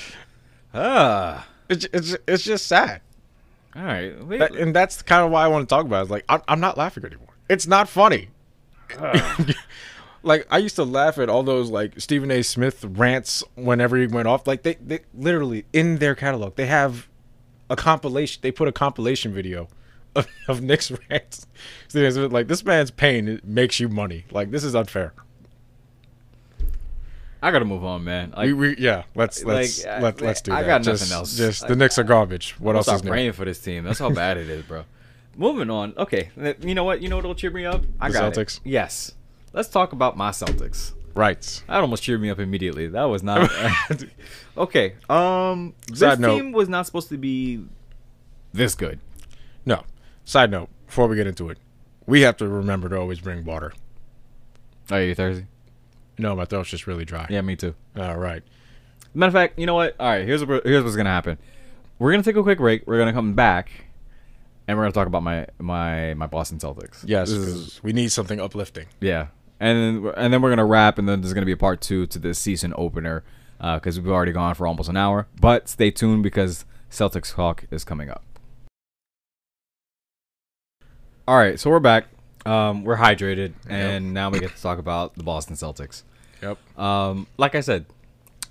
ah. 0.74 1.46
it's 1.68 1.87
it's 1.92 2.16
it's 2.26 2.42
just 2.42 2.66
sad, 2.66 3.00
All 3.76 3.82
right. 3.82 4.12
That- 4.38 4.54
and 4.56 4.74
that's 4.74 5.02
kind 5.02 5.24
of 5.24 5.30
why 5.30 5.44
I 5.44 5.48
want 5.48 5.68
to 5.68 5.74
talk 5.74 5.84
about. 5.84 6.00
it. 6.00 6.02
It's 6.02 6.11
like 6.11 6.24
I'm 6.28 6.42
I'm 6.48 6.61
not 6.61 6.76
laughing 6.78 7.04
anymore. 7.04 7.34
It's 7.48 7.66
not 7.66 7.88
funny. 7.88 8.28
like 10.22 10.46
I 10.50 10.59
used 10.59 10.76
to 10.76 10.85
laugh 10.85 11.18
at 11.18 11.28
all 11.28 11.42
those 11.42 11.70
like 11.70 12.00
Stephen 12.00 12.31
A. 12.31 12.42
Smith 12.42 12.85
rants 12.85 13.42
whenever 13.54 13.96
he 13.96 14.07
went 14.07 14.28
off. 14.28 14.46
Like 14.46 14.62
they 14.62 14.74
they 14.74 15.00
literally 15.14 15.64
in 15.72 15.98
their 15.98 16.14
catalog 16.14 16.57
they 16.57 16.66
have 16.66 17.09
a 17.70 17.76
compilation. 17.76 18.40
They 18.42 18.50
put 18.52 18.68
a 18.68 18.72
compilation 18.72 19.33
video. 19.33 19.68
Of, 20.16 20.26
of 20.48 20.62
Knicks 20.62 20.90
rants, 21.11 21.46
Stephen 21.87 22.09
A. 22.09 22.12
Smith, 22.12 22.33
like 22.33 22.48
this 22.48 22.64
man's 22.64 22.90
pain 22.90 23.40
makes 23.44 23.78
you 23.78 23.88
money. 23.88 24.24
Like 24.31 24.50
this 24.50 24.64
is 24.64 24.74
unfair. 24.74 25.12
I 27.40 27.50
gotta 27.52 27.64
move 27.64 27.85
on, 27.85 28.02
man. 28.04 28.33
Like, 28.37 28.46
we, 28.46 28.52
we 28.54 28.76
yeah. 28.78 29.04
Let's 29.14 29.44
let's 29.44 29.85
Like, 29.85 30.02
let, 30.02 30.20
let's 30.20 30.40
do 30.40 30.52
I 30.52 30.62
that. 30.62 30.64
I 30.64 30.66
got 30.66 30.83
just, 30.83 31.02
nothing 31.04 31.14
else. 31.14 31.37
Just 31.37 31.64
I- 31.64 31.68
the 31.68 31.76
Knicks 31.76 31.98
are 31.98 32.04
garbage. 32.04 32.57
What 32.59 32.74
else 32.74 32.88
is 32.88 33.04
new? 33.04 33.11
praying 33.11 33.33
for 33.33 33.44
this 33.44 33.61
team. 33.61 33.85
That's 33.85 33.98
how 33.98 34.11
bad 34.11 34.38
it 34.38 34.48
is, 34.48 34.64
bro. 34.64 34.85
Moving 35.37 35.70
on. 35.70 35.94
Okay, 35.96 36.31
you 36.62 36.74
know 36.74 36.83
what? 36.83 37.00
You 37.00 37.09
know 37.09 37.16
what'll 37.16 37.35
cheer 37.37 37.50
me 37.52 37.64
up? 37.64 37.85
I 38.00 38.09
The 38.09 38.12
got 38.14 38.33
Celtics? 38.33 38.57
It. 38.57 38.62
Yes. 38.70 39.12
Let's 39.52 39.68
talk 39.68 39.92
about 39.92 40.16
my 40.16 40.30
Celtics. 40.30 40.92
Right. 41.14 41.62
That 41.66 41.80
almost 41.80 42.02
cheered 42.02 42.20
me 42.20 42.30
up 42.30 42.38
immediately. 42.38 42.87
That 42.88 43.04
was 43.04 43.22
not 43.22 43.50
okay. 44.56 44.94
Um, 45.08 45.74
this 45.88 45.98
Side 46.00 46.20
note. 46.20 46.37
team 46.38 46.52
was 46.52 46.68
not 46.68 46.87
supposed 46.87 47.08
to 47.08 47.16
be 47.18 47.64
this 48.52 48.74
good. 48.74 49.00
No. 49.66 49.82
Side 50.24 50.50
note, 50.50 50.68
before 50.87 51.08
we 51.08 51.16
get 51.16 51.26
into 51.26 51.48
it, 51.48 51.58
we 52.06 52.20
have 52.22 52.37
to 52.38 52.48
remember 52.48 52.88
to 52.90 52.98
always 52.98 53.20
bring 53.20 53.44
water. 53.44 53.72
Are 54.90 55.02
you 55.02 55.14
thirsty? 55.14 55.46
No, 56.18 56.34
my 56.37 56.44
throat's 56.44 56.70
just 56.70 56.87
really 56.87 57.04
dry. 57.04 57.26
Yeah, 57.30 57.40
me 57.42 57.56
too. 57.56 57.74
All 57.96 58.16
right. 58.16 58.42
Matter 59.14 59.28
of 59.28 59.34
fact, 59.34 59.58
you 59.58 59.66
know 59.66 59.74
what? 59.74 59.96
All 59.98 60.08
right, 60.08 60.24
here's 60.26 60.44
what 60.44 60.64
here's 60.64 60.84
what's 60.84 60.96
gonna 60.96 61.08
happen. 61.11 61.38
We're 61.98 62.11
gonna 62.12 62.22
take 62.22 62.37
a 62.37 62.42
quick 62.42 62.58
break. 62.58 62.87
We're 62.87 62.98
gonna 62.98 63.12
come 63.12 63.34
back, 63.34 63.70
and 64.66 64.76
we're 64.76 64.84
gonna 64.84 64.92
talk 64.92 65.06
about 65.06 65.22
my 65.22 65.46
my 65.58 66.14
my 66.14 66.26
Boston 66.26 66.58
Celtics. 66.58 67.02
Yes, 67.04 67.28
This 67.30 67.38
is- 67.38 67.52
'cause 67.54 67.82
we 67.82 67.92
need 67.92 68.12
something 68.12 68.40
uplifting. 68.40 68.87
Yeah, 69.00 69.28
and 69.60 69.78
then 69.78 70.02
we're- 70.02 70.14
and 70.16 70.32
then 70.32 70.42
we're 70.42 70.50
gonna 70.50 70.64
wrap, 70.66 70.98
and 70.98 71.08
then 71.08 71.20
there's 71.20 71.34
gonna 71.34 71.46
be 71.46 71.52
a 71.52 71.56
part 71.56 71.80
two 71.80 72.06
to 72.08 72.18
this 72.18 72.38
season 72.38 72.72
opener 72.76 73.24
because 73.58 73.98
we've 74.00 74.10
already 74.12 74.32
gone 74.32 74.54
for 74.54 74.66
almost 74.66 74.88
an 74.88 74.96
hour. 74.96 75.26
But 75.40 75.68
stay 75.68 75.90
tuned 75.90 76.22
because 76.22 76.64
Celtics 76.90 77.34
talk 77.34 77.64
is 77.70 77.84
coming 77.84 78.08
up. 78.08 78.22
All 81.26 81.36
right, 81.36 81.58
so 81.60 81.68
we're 81.70 81.80
back. 81.80 82.06
Um, 82.46 82.84
we're 82.84 82.96
hydrated, 82.96 83.52
and 83.68 84.14
now 84.14 84.30
we 84.30 84.38
get 84.40 84.54
to 84.56 84.62
talk 84.62 84.78
about 84.78 85.14
the 85.16 85.22
Boston 85.22 85.56
Celtics. 85.56 86.02
Yep. 86.42 86.78
Um, 86.78 87.26
like 87.36 87.54
I 87.54 87.60
said, 87.60 87.84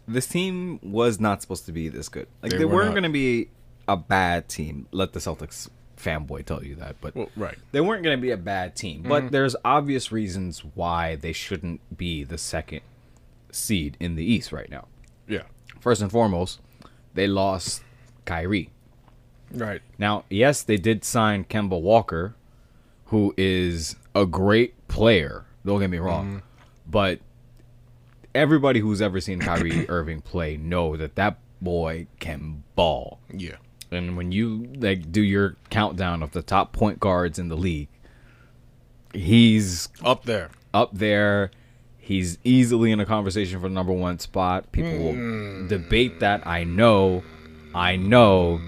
this 0.07 0.27
team 0.27 0.79
was 0.83 1.19
not 1.19 1.41
supposed 1.41 1.65
to 1.65 1.71
be 1.71 1.89
this 1.89 2.07
good. 2.09 2.27
Like 2.43 2.51
They 2.51 2.59
they, 2.59 2.65
were 2.65 2.75
weren't 2.75 2.87
not. 2.89 2.93
going 2.93 3.03
to 3.03 3.09
be 3.09 3.49
a 3.87 3.97
bad 3.97 4.47
team. 4.49 4.87
Let 4.91 5.13
the 5.13 5.19
Celtics 5.19 5.69
fanboy 5.97 6.45
tell 6.45 6.63
you 6.63 6.75
that, 6.75 6.95
but 7.01 7.15
Well, 7.15 7.29
right. 7.35 7.57
they 7.71 7.81
weren't 7.81 8.03
going 8.03 8.17
to 8.17 8.21
be 8.21 8.31
a 8.31 8.37
bad 8.37 8.75
team. 8.75 9.03
But 9.03 9.23
mm-hmm. 9.23 9.31
there's 9.31 9.55
obvious 9.65 10.11
reasons 10.11 10.63
why 10.75 11.15
they 11.15 11.33
shouldn't 11.33 11.97
be 11.97 12.23
the 12.23 12.37
second 12.37 12.81
seed 13.51 13.97
in 13.99 14.15
the 14.15 14.23
East 14.23 14.51
right 14.51 14.69
now. 14.69 14.87
Yeah. 15.27 15.43
First 15.79 16.01
and 16.01 16.11
foremost, 16.11 16.59
they 17.13 17.27
lost 17.27 17.83
Kyrie. 18.25 18.69
Right. 19.51 19.81
Now, 19.97 20.25
yes, 20.29 20.61
they 20.61 20.77
did 20.77 21.03
sign 21.03 21.45
Kemba 21.45 21.79
Walker, 21.79 22.35
who 23.05 23.33
is 23.37 23.95
a 24.13 24.25
great 24.25 24.87
player. 24.87 25.45
Don't 25.65 25.79
get 25.79 25.89
me 25.89 25.99
wrong, 25.99 26.27
mm-hmm. 26.27 26.37
but 26.89 27.19
everybody 28.35 28.79
who's 28.79 29.01
ever 29.01 29.19
seen 29.19 29.39
Kyrie 29.39 29.85
Irving 29.89 30.21
play 30.21 30.57
know 30.57 30.95
that 30.97 31.15
that 31.15 31.39
boy 31.61 32.07
can 32.19 32.63
ball. 32.75 33.19
Yeah. 33.33 33.55
And 33.91 34.17
when 34.17 34.31
you 34.31 34.67
like 34.77 35.11
do 35.11 35.21
your 35.21 35.55
countdown 35.69 36.21
of 36.21 36.31
the 36.31 36.41
top 36.41 36.73
point 36.73 36.99
guards 36.99 37.39
in 37.39 37.47
the 37.47 37.57
league, 37.57 37.87
he's 39.13 39.89
Up 40.03 40.25
there. 40.25 40.49
up 40.73 40.89
there. 40.93 41.51
He's 41.97 42.37
easily 42.43 42.91
in 42.91 42.99
a 42.99 43.05
conversation 43.05 43.59
for 43.59 43.67
the 43.67 43.73
number 43.73 43.91
one 43.91 44.19
spot. 44.19 44.71
People 44.71 44.97
will 44.97 45.13
hmm. 45.13 45.67
debate 45.67 46.21
that. 46.21 46.47
I 46.47 46.63
know. 46.63 47.23
I 47.75 47.97
know. 47.97 48.61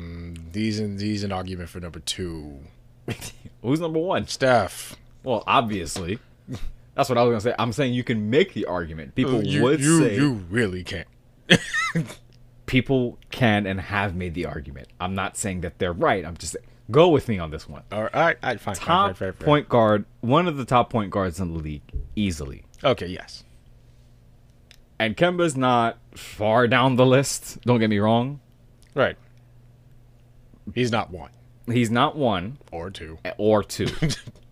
These 0.52 0.80
and 0.80 1.00
these 1.00 1.24
an 1.24 1.32
argument 1.32 1.70
for 1.70 1.80
number 1.80 2.00
two. 2.00 2.60
Who's 3.62 3.80
number 3.80 4.00
one? 4.00 4.28
Steph. 4.28 4.98
Well, 5.24 5.44
obviously. 5.48 6.20
That's 6.96 7.08
what 7.08 7.18
I 7.18 7.24
was 7.24 7.32
gonna 7.32 7.54
say. 7.54 7.56
I'm 7.58 7.72
saying 7.72 7.94
you 7.94 8.04
can 8.04 8.30
make 8.30 8.54
the 8.54 8.66
argument. 8.66 9.16
People 9.16 9.42
you, 9.42 9.64
would 9.64 9.80
you, 9.80 10.00
say 10.00 10.16
you 10.16 10.46
really 10.50 10.84
can't. 10.84 11.08
people 12.70 13.18
can 13.32 13.66
and 13.66 13.82
have 13.82 14.16
made 14.16 14.36
the 14.36 14.46
argument. 14.46 14.88
I'm 15.00 15.16
not 15.16 15.36
saying 15.36 15.62
that 15.62 15.80
they're 15.80 15.92
right. 15.92 16.24
I'm 16.24 16.38
just 16.38 16.56
go 16.92 17.10
with 17.10 17.28
me 17.28 17.40
on 17.40 17.50
this 17.50 17.68
one. 17.68 17.82
All 17.92 18.04
right, 18.04 18.14
all 18.14 18.22
right, 18.22 18.38
all 18.44 18.50
right 18.52 18.60
fine, 18.60 18.76
Top 18.76 19.08
fine, 19.08 19.14
fine, 19.16 19.34
fine. 19.34 19.46
point 19.46 19.70
guard, 19.70 20.06
one 20.22 20.48
of 20.48 20.56
the 20.56 20.66
top 20.66 20.92
point 20.92 21.10
guards 21.10 21.40
in 21.40 21.52
the 21.54 21.60
league, 21.60 21.82
easily. 22.16 22.64
Okay, 22.84 23.08
yes. 23.08 23.44
And 25.00 25.18
Kemba's 25.18 25.58
not 25.58 25.98
far 26.14 26.68
down 26.68 26.96
the 26.96 27.08
list. 27.08 27.60
Don't 27.62 27.80
get 27.80 27.90
me 27.90 27.98
wrong. 27.98 28.40
Right. 28.94 29.18
He's 30.76 30.92
not 30.92 31.10
one 31.10 31.32
He's 31.66 31.90
not 31.90 32.16
one 32.16 32.60
or 32.72 32.92
two. 32.92 33.18
Eh, 33.26 33.32
or 33.38 33.64
two. 33.64 33.88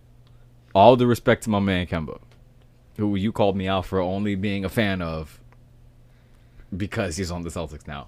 All 0.74 0.96
the 0.96 1.06
respect 1.06 1.44
to 1.44 1.52
my 1.52 1.60
man 1.60 1.86
Kemba, 1.86 2.20
who 2.98 3.16
you 3.16 3.32
called 3.32 3.56
me 3.56 3.68
out 3.68 3.86
for 3.86 4.00
only 4.00 4.34
being 4.34 4.66
a 4.66 4.70
fan 4.70 5.04
of 5.04 5.40
because 6.76 7.18
he's 7.18 7.32
on 7.32 7.44
the 7.44 7.50
Celtics 7.50 7.88
now. 7.88 8.08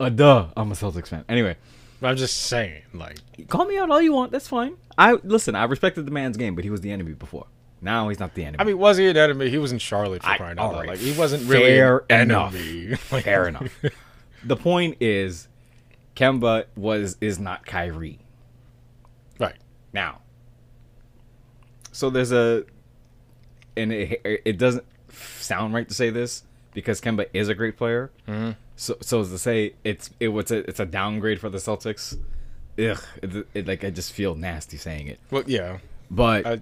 Uh, 0.00 0.08
duh, 0.08 0.48
I'm 0.56 0.70
a 0.70 0.74
Celtics 0.74 1.08
fan. 1.08 1.24
Anyway, 1.28 1.56
I'm 2.02 2.16
just 2.16 2.38
saying, 2.44 2.82
like, 2.94 3.18
call 3.48 3.64
me 3.66 3.78
out 3.78 3.90
all 3.90 4.00
you 4.00 4.12
want. 4.12 4.30
That's 4.32 4.46
fine. 4.48 4.76
I 4.96 5.14
listen. 5.24 5.54
I 5.54 5.64
respected 5.64 6.06
the 6.06 6.12
man's 6.12 6.36
game, 6.36 6.54
but 6.54 6.64
he 6.64 6.70
was 6.70 6.80
the 6.80 6.90
enemy 6.92 7.12
before. 7.14 7.46
Now 7.80 8.08
he's 8.08 8.18
not 8.18 8.34
the 8.34 8.42
enemy. 8.44 8.60
I 8.60 8.64
mean, 8.64 8.78
was 8.78 8.96
he 8.96 9.06
an 9.08 9.16
enemy? 9.16 9.50
He 9.50 9.58
was 9.58 9.70
in 9.72 9.78
Charlotte 9.78 10.22
for 10.22 10.28
I- 10.30 10.36
crying 10.36 10.58
out 10.58 10.64
loud. 10.66 10.74
alright, 10.74 10.88
Like, 10.90 10.98
he 10.98 11.12
wasn't 11.18 11.48
really 11.48 11.66
fair 11.66 12.04
enough. 12.10 12.54
Like, 13.12 13.24
fair 13.24 13.46
enough. 13.48 13.72
the 14.44 14.56
point 14.56 14.96
is, 15.00 15.48
Kemba 16.16 16.64
was 16.76 17.16
is 17.20 17.38
not 17.38 17.64
Kyrie. 17.66 18.18
Right. 19.38 19.56
now. 19.92 20.20
So 21.92 22.10
there's 22.10 22.32
a, 22.32 22.64
and 23.76 23.92
it 23.92 24.20
it 24.24 24.58
doesn't 24.58 24.84
sound 25.10 25.74
right 25.74 25.88
to 25.88 25.94
say 25.94 26.10
this 26.10 26.44
because 26.78 27.00
Kemba 27.00 27.26
is 27.32 27.48
a 27.48 27.54
great 27.56 27.76
player. 27.76 28.12
Mm-hmm. 28.28 28.52
So 28.76 28.96
so 29.00 29.20
as 29.20 29.30
to 29.30 29.38
say 29.38 29.74
it's 29.82 30.10
it 30.20 30.28
was 30.28 30.52
a 30.52 30.58
it's 30.68 30.78
a 30.78 30.86
downgrade 30.86 31.40
for 31.40 31.48
the 31.50 31.58
Celtics. 31.58 32.16
Ugh, 32.78 33.02
it, 33.20 33.46
it, 33.52 33.66
like 33.66 33.82
I 33.82 33.90
just 33.90 34.12
feel 34.12 34.36
nasty 34.36 34.76
saying 34.76 35.08
it. 35.08 35.18
Well, 35.32 35.42
yeah. 35.46 35.78
But 36.08 36.46
I- 36.46 36.60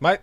My 0.00 0.18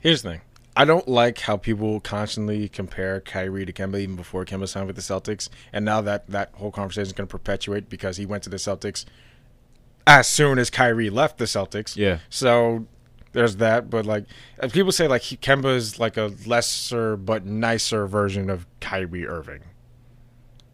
here's 0.00 0.22
the 0.22 0.30
thing. 0.30 0.40
I 0.76 0.84
don't 0.84 1.06
like 1.06 1.38
how 1.38 1.56
people 1.56 2.00
constantly 2.00 2.68
compare 2.68 3.20
Kyrie 3.20 3.64
to 3.64 3.72
Kemba 3.72 4.00
even 4.00 4.16
before 4.16 4.44
Kemba 4.44 4.66
signed 4.68 4.88
with 4.88 4.96
the 4.96 5.02
Celtics, 5.02 5.48
and 5.72 5.84
now 5.84 6.00
that 6.00 6.26
that 6.28 6.50
whole 6.54 6.72
conversation 6.72 7.06
is 7.06 7.12
going 7.12 7.28
to 7.28 7.30
perpetuate 7.30 7.88
because 7.88 8.16
he 8.16 8.26
went 8.26 8.42
to 8.42 8.50
the 8.50 8.56
Celtics 8.56 9.04
as 10.04 10.26
soon 10.26 10.58
as 10.58 10.70
Kyrie 10.70 11.10
left 11.10 11.38
the 11.38 11.44
Celtics. 11.44 11.96
Yeah. 11.96 12.18
So 12.28 12.86
there's 13.34 13.56
that, 13.56 13.90
but 13.90 14.06
like 14.06 14.24
uh, 14.60 14.68
people 14.68 14.90
say, 14.92 15.06
like 15.06 15.20
he, 15.22 15.36
Kemba 15.36 15.74
is 15.76 15.98
like 16.00 16.16
a 16.16 16.32
lesser 16.46 17.16
but 17.18 17.44
nicer 17.44 18.06
version 18.06 18.48
of 18.48 18.66
Kyrie 18.80 19.26
Irving, 19.26 19.60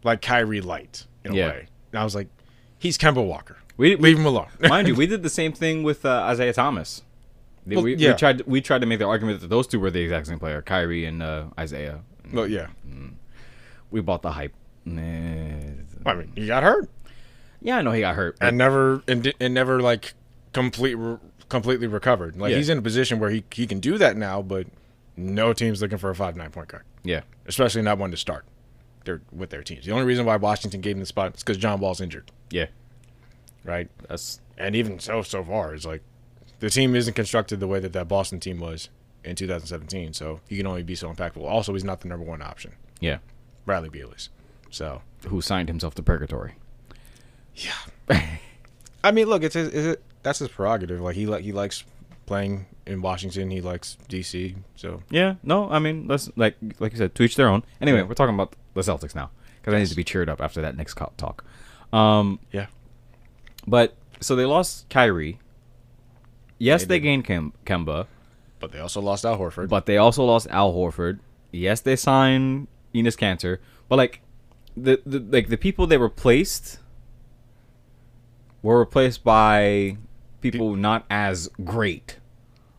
like 0.03 0.21
Kyrie 0.21 0.61
light 0.61 1.05
in 1.25 1.33
a 1.33 1.35
Yeah. 1.35 1.47
way. 1.49 1.67
And 1.91 1.99
I 1.99 2.03
was 2.05 2.15
like, 2.15 2.29
he's 2.79 2.97
Kemba 2.97 3.25
Walker. 3.25 3.57
we, 3.77 3.95
we 3.95 4.09
Leave 4.09 4.19
him 4.19 4.25
alone. 4.25 4.47
mind 4.61 4.87
you, 4.87 4.95
we 4.95 5.05
did 5.07 5.23
the 5.23 5.29
same 5.29 5.51
thing 5.51 5.83
with 5.83 6.05
uh, 6.05 6.21
Isaiah 6.23 6.53
Thomas. 6.53 7.01
We, 7.65 7.75
Well, 7.75 7.83
we, 7.85 7.95
yeah. 7.95 8.11
we 8.11 8.15
tried 8.17 8.41
we 8.47 8.61
tried 8.61 8.79
to 8.81 8.87
make 8.87 8.99
the 8.99 9.05
argument 9.07 9.41
that 9.41 9.49
those 9.49 9.67
two 9.67 9.79
were 9.79 9.91
the 9.91 10.01
exact 10.01 10.27
same 10.27 10.39
player, 10.39 10.61
Kyrie 10.61 11.05
and 11.05 11.21
uh, 11.21 11.45
Isaiah. 11.59 11.99
well, 12.33 12.47
yeah. 12.47 12.67
We 13.91 14.01
bought 14.01 14.21
the 14.21 14.31
hype. 14.31 14.53
Nah. 14.85 15.01
I 16.05 16.13
mean, 16.15 16.31
he 16.35 16.47
got 16.47 16.63
hurt. 16.63 16.89
Yeah, 17.61 17.77
I 17.77 17.81
know 17.83 17.91
he 17.91 18.01
got 18.01 18.15
hurt. 18.15 18.37
and 18.41 18.57
never 18.57 19.03
and, 19.07 19.31
and 19.39 19.53
never 19.53 19.81
like 19.81 20.13
complete 20.53 20.95
re- 20.95 21.17
completely 21.51 21.85
recovered. 21.87 22.35
Like 22.35 22.51
Yeah. 22.51 22.57
he's 22.57 22.69
in 22.69 22.79
a 22.79 22.81
position 22.81 23.19
where 23.19 23.29
he 23.29 23.43
he 23.51 23.67
can 23.67 23.79
do 23.79 23.97
that 23.99 24.17
now, 24.17 24.41
but 24.41 24.65
no 25.15 25.53
team's 25.53 25.81
looking 25.81 25.99
for 25.99 26.09
a 26.09 26.15
five 26.15 26.35
nine 26.35 26.49
point 26.49 26.69
guard, 26.69 26.83
yeah, 27.03 27.21
especially 27.45 27.83
not 27.83 27.99
one 27.99 28.09
to 28.11 28.17
start. 28.17 28.45
Their 29.05 29.21
with 29.31 29.49
their 29.51 29.61
teams. 29.63 29.85
The 29.85 29.91
only 29.91 30.05
reason 30.05 30.25
why 30.25 30.35
Washington 30.37 30.81
gave 30.81 30.95
him 30.95 30.99
the 31.01 31.05
spot 31.05 31.35
is 31.35 31.43
because 31.43 31.57
John 31.57 31.79
Wall's 31.79 32.01
injured, 32.01 32.31
yeah. 32.49 32.67
right? 33.63 33.89
That's 34.07 34.39
And 34.57 34.75
even 34.75 34.99
so, 34.99 35.21
so 35.23 35.43
far, 35.43 35.73
it's 35.75 35.85
like 35.85 36.01
the 36.59 36.69
team 36.69 36.95
isn't 36.95 37.13
constructed 37.15 37.59
the 37.59 37.67
way 37.67 37.79
that 37.79 37.93
that 37.93 38.07
Boston 38.07 38.39
team 38.39 38.59
was 38.59 38.89
in 39.23 39.35
2017. 39.35 40.13
So 40.13 40.39
he 40.47 40.55
can 40.57 40.67
only 40.67 40.83
be 40.83 40.93
so 40.95 41.11
impactful. 41.11 41.41
Also, 41.43 41.73
he's 41.73 41.83
not 41.83 42.01
the 42.01 42.07
number 42.07 42.25
one 42.25 42.41
option. 42.41 42.73
yeah. 42.99 43.17
Bradley 43.65 43.89
Beal 43.89 44.11
is. 44.11 44.29
So 44.69 45.01
Who 45.27 45.41
signed 45.41 45.67
himself 45.69 45.93
to 45.95 46.03
purgatory? 46.03 46.53
Yeah. 47.55 48.27
I 49.03 49.11
mean, 49.11 49.27
look, 49.27 49.43
it's 49.43 49.55
his, 49.55 49.67
it's 49.69 50.01
that's 50.23 50.39
his 50.39 50.49
prerogative. 50.49 51.01
Like 51.01 51.15
he 51.15 51.25
like 51.25 51.43
he 51.43 51.51
likes 51.51 51.83
playing 52.25 52.65
in 52.85 53.01
Washington. 53.01 53.49
He 53.51 53.61
likes 53.61 53.97
DC. 54.09 54.55
So 54.75 55.01
Yeah, 55.09 55.35
no, 55.43 55.69
I 55.69 55.79
mean, 55.79 56.07
let's 56.07 56.29
like 56.35 56.55
like 56.79 56.91
you 56.93 56.97
said, 56.97 57.15
to 57.15 57.23
each 57.23 57.35
their 57.35 57.47
own. 57.47 57.63
Anyway, 57.81 57.99
Yeah. 57.99 58.03
we're 58.05 58.13
talking 58.15 58.35
about 58.35 58.55
the 58.73 58.81
Celtics 58.81 59.15
now 59.15 59.29
because 59.59 59.73
I 59.73 59.79
need 59.79 59.87
to 59.87 59.95
be 59.95 60.03
cheered 60.03 60.29
up 60.29 60.41
after 60.41 60.61
that 60.61 60.75
next 60.77 60.97
talk. 61.17 61.43
Um, 61.93 62.39
yeah, 62.51 62.67
but 63.67 63.95
so 64.21 64.35
they 64.35 64.45
lost 64.45 64.87
Kyrie. 64.89 65.39
Yes, 66.57 66.81
They 66.83 66.87
they, 66.95 66.99
gained 66.99 67.25
Kem- 67.25 67.53
Kemba, 67.65 68.05
but 68.59 68.71
they 68.71 68.79
also 68.79 69.01
lost 69.01 69.25
Al 69.25 69.37
Horford. 69.37 69.67
but 69.67 69.85
they 69.87 69.97
also 69.97 70.23
lost 70.23 70.47
Al 70.51 70.73
Horford. 70.73 71.19
Yes, 71.51 71.81
they 71.81 71.95
signed 71.95 72.67
Enes 72.95 73.17
Kanter, 73.17 73.57
but 73.89 73.95
like 73.97 74.21
the, 74.77 75.01
the 75.05 75.19
like 75.19 75.49
the 75.49 75.57
people 75.57 75.85
they 75.87 75.97
replaced 75.97 76.79
were 78.61 78.79
replaced 78.79 79.23
by 79.23 79.97
people 80.41 80.75
not 80.75 81.05
as 81.09 81.49
great. 81.63 82.17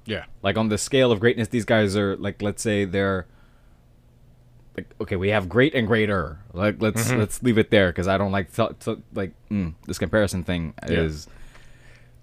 yeah, 0.07 0.25
like 0.42 0.57
on 0.59 0.68
the 0.68 0.79
scale 0.79 1.12
of 1.12 1.20
greatness 1.20 1.48
these 1.48 1.64
guys 1.64 1.96
are 1.96 2.16
like 2.16 2.42
let's 2.42 2.62
say 2.62 2.85
they're 2.85 3.27
like 4.77 4.87
okay 5.01 5.16
we 5.16 5.29
have 5.29 5.48
great 5.48 5.75
and 5.75 5.87
greater 5.87 6.38
like 6.55 6.81
let's 6.81 7.09
Mm-hmm. 7.09 7.18
let's 7.18 7.42
leave 7.42 7.59
it 7.59 7.70
there 7.70 7.90
because 7.90 8.09
i 8.09 8.16
don't 8.16 8.33
like 8.33 8.51
to, 8.55 8.75
to- 8.81 9.03
like 9.14 9.33
mm, 9.51 9.75
this 9.87 9.98
comparison 9.98 10.44
thing 10.44 10.75
Yeah. 10.88 11.01
is 11.01 11.29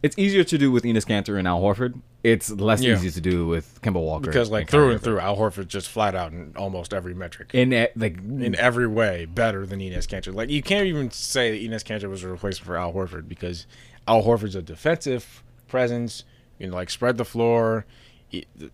it's 0.01 0.17
easier 0.17 0.45
to 0.45 0.57
do 0.57 0.71
with 0.71 0.85
Enes 0.85 1.05
Kanter 1.05 1.37
and 1.37 1.45
Al 1.45 1.59
Horford. 1.61 1.99
It's 2.23 2.49
less 2.49 2.81
Yeah. 2.81 2.93
easy 2.93 3.11
to 3.11 3.19
do 3.19 3.45
with 3.47 3.81
Kemba 3.81 3.95
Walker 4.01 4.27
because 4.27 4.49
like 4.49 4.61
and 4.61 4.69
through 4.69 4.91
and 4.91 5.01
through, 5.01 5.19
Al 5.19 5.35
Horford 5.35 5.67
just 5.67 5.89
flat 5.89 6.15
out 6.15 6.31
in 6.31 6.53
almost 6.55 6.93
every 6.93 7.13
metric. 7.13 7.49
In 7.53 7.73
e- 7.73 7.87
like 7.97 8.17
in 8.17 8.55
every 8.55 8.87
way, 8.87 9.25
better 9.25 9.65
than 9.65 9.81
Enes 9.81 10.07
Kanter. 10.07 10.33
Like 10.33 10.49
you 10.49 10.63
can't 10.63 10.85
even 10.87 11.11
say 11.11 11.51
that 11.51 11.69
Enes 11.69 11.83
Kanter 11.83 12.09
was 12.09 12.23
a 12.23 12.29
replacement 12.29 12.65
for 12.65 12.77
Al 12.77 12.93
Horford 12.93 13.27
because 13.27 13.67
Al 14.09 14.23
Horford's 14.23 14.55
a 14.55 14.61
defensive 14.61 15.43
presence. 15.67 16.25
You 16.57 16.67
know, 16.67 16.75
like 16.75 16.89
spread 16.89 17.17
the 17.17 17.23
floor, 17.23 17.85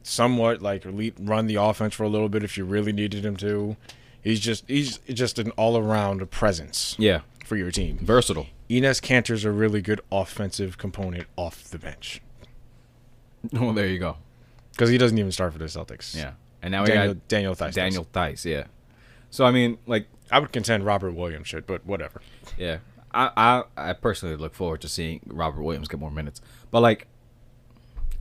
somewhat 0.02 0.62
like 0.62 0.84
run 1.20 1.46
the 1.48 1.56
offense 1.56 1.94
for 1.94 2.04
a 2.04 2.10
little 2.10 2.30
bit 2.30 2.44
if 2.44 2.58
you 2.58 2.66
really 2.66 2.92
needed 2.92 3.24
him 3.24 3.36
to. 3.38 3.78
He's 4.24 4.40
just 4.40 4.64
he's 4.68 4.98
just 4.98 5.38
an 5.38 5.52
all 5.52 5.78
around 5.78 6.28
presence 6.32 6.96
yeah 6.98 7.22
for 7.46 7.56
your 7.56 7.70
team. 7.70 8.00
versatile. 8.02 8.48
Enes 8.70 9.00
Kanter's 9.00 9.46
a 9.46 9.52
really 9.52 9.82
good 9.82 10.02
offensive 10.12 10.80
component 10.80 11.28
off 11.36 11.66
the 11.66 11.78
bench 11.78 12.20
well, 13.54 13.74
there 13.74 13.86
you 13.86 14.00
go. 14.00 14.18
because 14.72 14.90
he 14.90 14.98
doesn't 14.98 15.20
even 15.20 15.32
start 15.32 15.54
for 15.54 15.60
the 15.60 15.66
Celtics. 15.66 16.16
Yeah, 16.16 16.32
and 16.64 16.72
now 16.72 16.82
we 16.82 16.88
Daniel 16.88 17.14
got 17.14 17.28
Daniel 17.28 17.54
Theis. 17.54 17.76
Daniel 17.76 18.08
Theis. 18.12 18.46
Yeah, 18.46 18.64
so 19.30 19.46
I 19.46 19.52
mean 19.52 19.78
like 19.86 20.08
I 20.32 20.40
would 20.40 20.52
contend 20.52 20.84
Robert 20.86 21.12
Williams 21.12 21.48
should, 21.48 21.68
but 21.68 21.86
whatever. 21.86 22.24
Yeah, 22.58 22.80
I, 23.16 23.32
I 23.36 23.64
I 23.90 23.94
personally 23.94 24.36
look 24.36 24.54
forward 24.54 24.82
to 24.82 24.88
seeing 24.90 25.22
Robert 25.26 25.62
Williams 25.64 25.88
get 25.88 26.00
more 26.00 26.12
minutes. 26.12 26.42
But 26.72 26.82
like, 26.82 27.08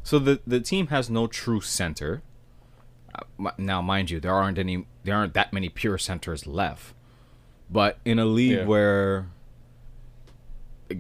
so 0.03 0.19
the 0.19 0.41
the 0.47 0.61
team 0.61 0.87
has 0.89 1.11
no 1.11 1.27
true 1.27 1.61
center. 1.61 2.23
uh, 3.15 3.51
now, 3.59 3.83
mind 3.83 4.11
you, 4.11 4.21
there 4.21 4.33
aren't 4.35 4.59
any, 4.59 4.87
there 5.05 5.15
aren't 5.17 5.35
that 5.35 5.53
many 5.53 5.69
pure 5.69 5.99
centers 5.99 6.47
left. 6.47 6.95
But 7.71 7.99
in 8.05 8.19
a 8.19 8.25
league 8.25 8.59
Yeah. 8.59 8.65
where 8.67 9.27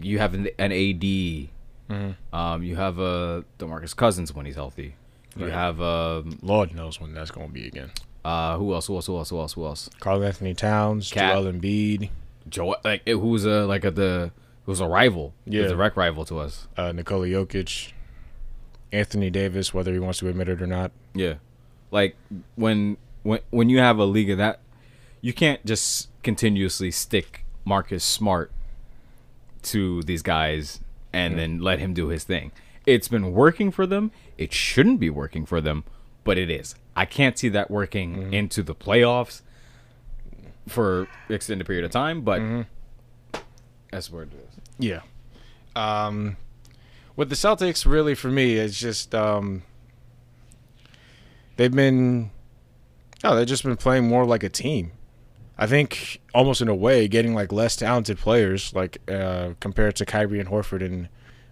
you 0.02 0.18
have 0.18 0.34
an, 0.34 0.48
an 0.58 0.72
AD, 0.72 1.48
Mm-hmm. 1.90 2.34
um, 2.34 2.62
you 2.62 2.76
have 2.76 2.98
a 2.98 3.44
DeMarcus 3.58 3.94
Cousins 3.94 4.32
when 4.34 4.46
he's 4.46 4.54
healthy. 4.54 4.94
You 5.36 5.44
Right. 5.46 5.52
have 5.52 5.82
um, 5.82 6.38
Lord 6.40 6.74
knows 6.74 6.98
when 6.98 7.12
that's 7.12 7.30
going 7.30 7.48
to 7.48 7.52
be 7.52 7.66
again. 7.66 7.90
uh, 8.24 8.56
who 8.56 8.72
else? 8.72 8.86
Who 8.86 8.94
else? 8.96 9.06
Who 9.06 9.16
else? 9.18 9.28
Who 9.30 9.38
else? 9.38 9.52
Who 9.52 9.66
else? 9.66 9.90
Karl 10.00 10.24
Anthony 10.24 10.54
Towns, 10.54 11.10
KAT. 11.12 11.34
Joel 11.34 11.52
Embiid, 11.52 12.08
Joe, 12.48 12.76
like 12.84 13.02
it- 13.06 13.16
who's 13.16 13.44
a 13.44 13.64
like 13.66 13.84
a 13.84 13.90
the 13.90 14.32
who's 14.66 14.80
a 14.80 14.86
rival? 14.86 15.34
Yeah. 15.46 15.62
A 15.62 15.68
direct 15.68 15.96
rival 15.96 16.24
to 16.26 16.38
us. 16.38 16.68
uh, 16.76 16.92
Nikola 16.92 17.26
Jokic, 17.26 17.92
Anthony 18.92 19.30
Davis, 19.30 19.72
whether 19.74 19.92
he 19.92 19.98
wants 19.98 20.18
to 20.20 20.28
admit 20.28 20.48
it 20.48 20.60
or 20.62 20.66
not. 20.66 20.92
Yeah, 21.14 21.34
like 21.90 22.16
when 22.56 22.96
when 23.22 23.40
when 23.50 23.68
you 23.68 23.78
have 23.78 23.98
a 23.98 24.04
league 24.04 24.30
of 24.30 24.38
that, 24.38 24.60
you 25.20 25.32
can't 25.32 25.64
just 25.64 26.08
continuously 26.22 26.90
stick 26.90 27.44
Marcus 27.64 28.04
Smart 28.04 28.50
to 29.62 30.02
these 30.02 30.22
guys 30.22 30.80
and 31.12 31.38
then 31.38 31.60
let 31.60 31.78
him 31.78 31.94
do 31.94 32.08
his 32.08 32.24
thing. 32.24 32.52
It's 32.86 33.08
been 33.08 33.32
working 33.32 33.70
for 33.70 33.86
them. 33.86 34.10
It 34.36 34.52
shouldn't 34.52 35.00
be 35.00 35.08
working 35.08 35.46
for 35.46 35.60
them, 35.60 35.84
but 36.24 36.36
it 36.36 36.50
is. 36.50 36.74
I 36.96 37.06
can't 37.06 37.38
see 37.38 37.48
that 37.50 37.70
working 37.70 38.32
into 38.32 38.62
the 38.62 38.74
playoffs 38.74 39.40
for 40.66 41.08
extended 41.28 41.66
period 41.66 41.84
of 41.84 41.90
time, 41.90 42.22
but 42.22 42.40
that's 43.90 44.10
where 44.10 44.24
it 44.24 44.30
is. 44.32 44.60
Yeah. 44.78 45.00
Um, 45.76 46.36
with 47.16 47.28
the 47.28 47.36
Celtics, 47.36 47.86
really 47.86 48.14
for 48.14 48.28
me, 48.28 48.54
it's 48.54 48.78
just 48.78 49.14
um, 49.14 49.62
they've 51.56 51.72
been, 51.72 52.30
no, 53.22 53.36
they've 53.36 53.46
just 53.46 53.62
been 53.62 53.76
playing 53.76 54.08
more 54.08 54.24
like 54.24 54.42
a 54.42 54.48
team. 54.48 54.92
I 55.56 55.66
think 55.68 56.20
almost 56.34 56.60
in 56.60 56.68
a 56.68 56.74
way, 56.74 57.06
getting 57.06 57.34
like 57.34 57.52
less 57.52 57.76
talented 57.76 58.18
players, 58.18 58.74
like 58.74 58.98
uh, 59.08 59.50
compared 59.60 59.94
to 59.96 60.04
Kyrie 60.06 60.40
and 60.40 60.48
Horford 60.48 60.84
and 60.84 61.08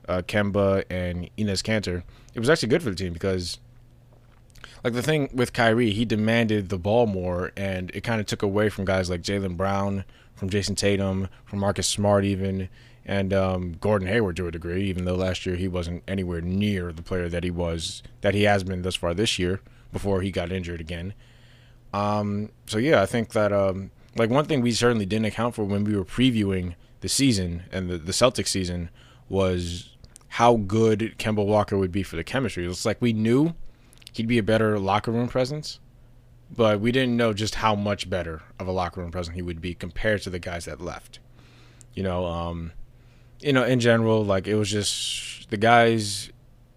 uh, 0.08 0.22
Kemba 0.22 0.84
and 0.90 1.30
Enes 1.38 1.62
Kanter, 1.62 2.02
it 2.34 2.40
was 2.40 2.50
actually 2.50 2.68
good 2.68 2.82
for 2.82 2.90
the 2.90 2.96
team 2.96 3.12
because, 3.12 3.60
like 4.84 4.92
the 4.92 5.02
thing 5.02 5.30
with 5.32 5.52
Kyrie, 5.52 5.92
he 5.92 6.04
demanded 6.04 6.68
the 6.68 6.78
ball 6.78 7.06
more, 7.06 7.52
and 7.56 7.90
it 7.94 8.02
kind 8.02 8.20
of 8.20 8.26
took 8.26 8.42
away 8.42 8.68
from 8.68 8.84
guys 8.84 9.08
like 9.10 9.22
Jaylen 9.22 9.56
Brown, 9.56 10.04
from 10.34 10.50
Jayson 10.50 10.76
Tatum, 10.76 11.28
from 11.44 11.60
Marcus 11.60 11.86
Smart, 11.86 12.24
even, 12.24 12.68
and 13.04 13.32
um, 13.32 13.76
Gordon 13.80 14.08
Hayward 14.08 14.36
to 14.36 14.46
a 14.46 14.50
degree. 14.50 14.84
Even 14.84 15.04
though 15.04 15.14
last 15.14 15.46
year 15.46 15.56
he 15.56 15.68
wasn't 15.68 16.02
anywhere 16.08 16.40
near 16.40 16.92
the 16.92 17.02
player 17.02 17.28
that 17.28 17.44
he 17.44 17.50
was, 17.50 18.02
that 18.20 18.34
he 18.34 18.42
has 18.44 18.64
been 18.64 18.82
thus 18.82 18.96
far 18.96 19.14
this 19.14 19.38
year, 19.38 19.60
before 19.92 20.22
he 20.22 20.30
got 20.30 20.50
injured 20.50 20.80
again. 20.80 21.14
Um, 21.92 22.50
so 22.66 22.78
yeah, 22.78 23.02
I 23.02 23.06
think 23.06 23.32
that 23.32 23.52
um, 23.52 23.90
like 24.16 24.30
one 24.30 24.46
thing 24.46 24.60
we 24.60 24.72
certainly 24.72 25.06
didn't 25.06 25.26
account 25.26 25.54
for 25.54 25.64
when 25.64 25.84
we 25.84 25.96
were 25.96 26.04
previewing 26.04 26.74
the 27.00 27.08
season 27.08 27.64
and 27.70 27.90
the 27.90 27.98
the 27.98 28.12
Celtics 28.12 28.48
season 28.48 28.88
was 29.28 29.90
how 30.28 30.56
good 30.56 31.14
Kemba 31.18 31.44
Walker 31.44 31.76
would 31.76 31.92
be 31.92 32.02
for 32.02 32.16
the 32.16 32.24
chemistry. 32.24 32.66
It's 32.66 32.86
like 32.86 33.00
we 33.00 33.12
knew 33.12 33.54
he'd 34.12 34.28
be 34.28 34.38
a 34.38 34.42
better 34.42 34.78
locker 34.78 35.10
room 35.10 35.28
presence, 35.28 35.80
but 36.54 36.80
we 36.80 36.92
didn't 36.92 37.16
know 37.16 37.32
just 37.32 37.56
how 37.56 37.74
much 37.74 38.08
better 38.08 38.42
of 38.58 38.68
a 38.68 38.72
locker 38.72 39.00
room 39.00 39.10
presence 39.10 39.34
he 39.34 39.42
would 39.42 39.60
be 39.60 39.74
compared 39.74 40.22
to 40.22 40.30
the 40.30 40.38
guys 40.38 40.66
that 40.66 40.80
left. 40.80 41.18
You 41.94 42.02
know, 42.02 42.26
um, 42.26 42.72
you 43.40 43.52
know, 43.52 43.64
in 43.64 43.80
general, 43.80 44.24
like 44.24 44.46
it 44.46 44.54
was 44.54 44.70
just 44.70 45.50
the 45.50 45.56
guys 45.56 46.30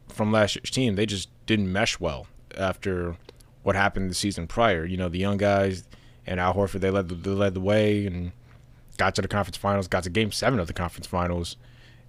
from 0.09 0.31
last 0.31 0.55
year's 0.55 0.71
team. 0.71 0.95
They 0.95 1.05
just 1.05 1.29
didn't 1.45 1.71
mesh 1.71 1.99
well 1.99 2.27
after 2.57 3.15
what 3.63 3.75
happened 3.75 4.09
the 4.09 4.15
season 4.15 4.47
prior. 4.47 4.85
You 4.85 4.97
know, 4.97 5.09
the 5.09 5.19
young 5.19 5.37
guys 5.37 5.83
and 6.25 6.39
Al 6.39 6.53
Horford 6.53 6.81
they 6.81 6.89
led 6.89 7.09
the, 7.09 7.15
they 7.15 7.31
led 7.31 7.53
the 7.53 7.59
way 7.59 8.05
and 8.05 8.31
got 8.97 9.15
to 9.15 9.21
the 9.21 9.27
conference 9.27 9.57
finals, 9.57 9.87
got 9.87 10.03
to 10.03 10.09
Game 10.09 10.31
Seven 10.31 10.59
of 10.59 10.67
the 10.67 10.73
conference 10.73 11.07
finals, 11.07 11.57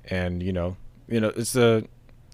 and 0.04 0.42
you 0.42 0.52
know, 0.52 0.76
you 1.08 1.20
know, 1.20 1.32
it's 1.36 1.52
the, 1.52 1.86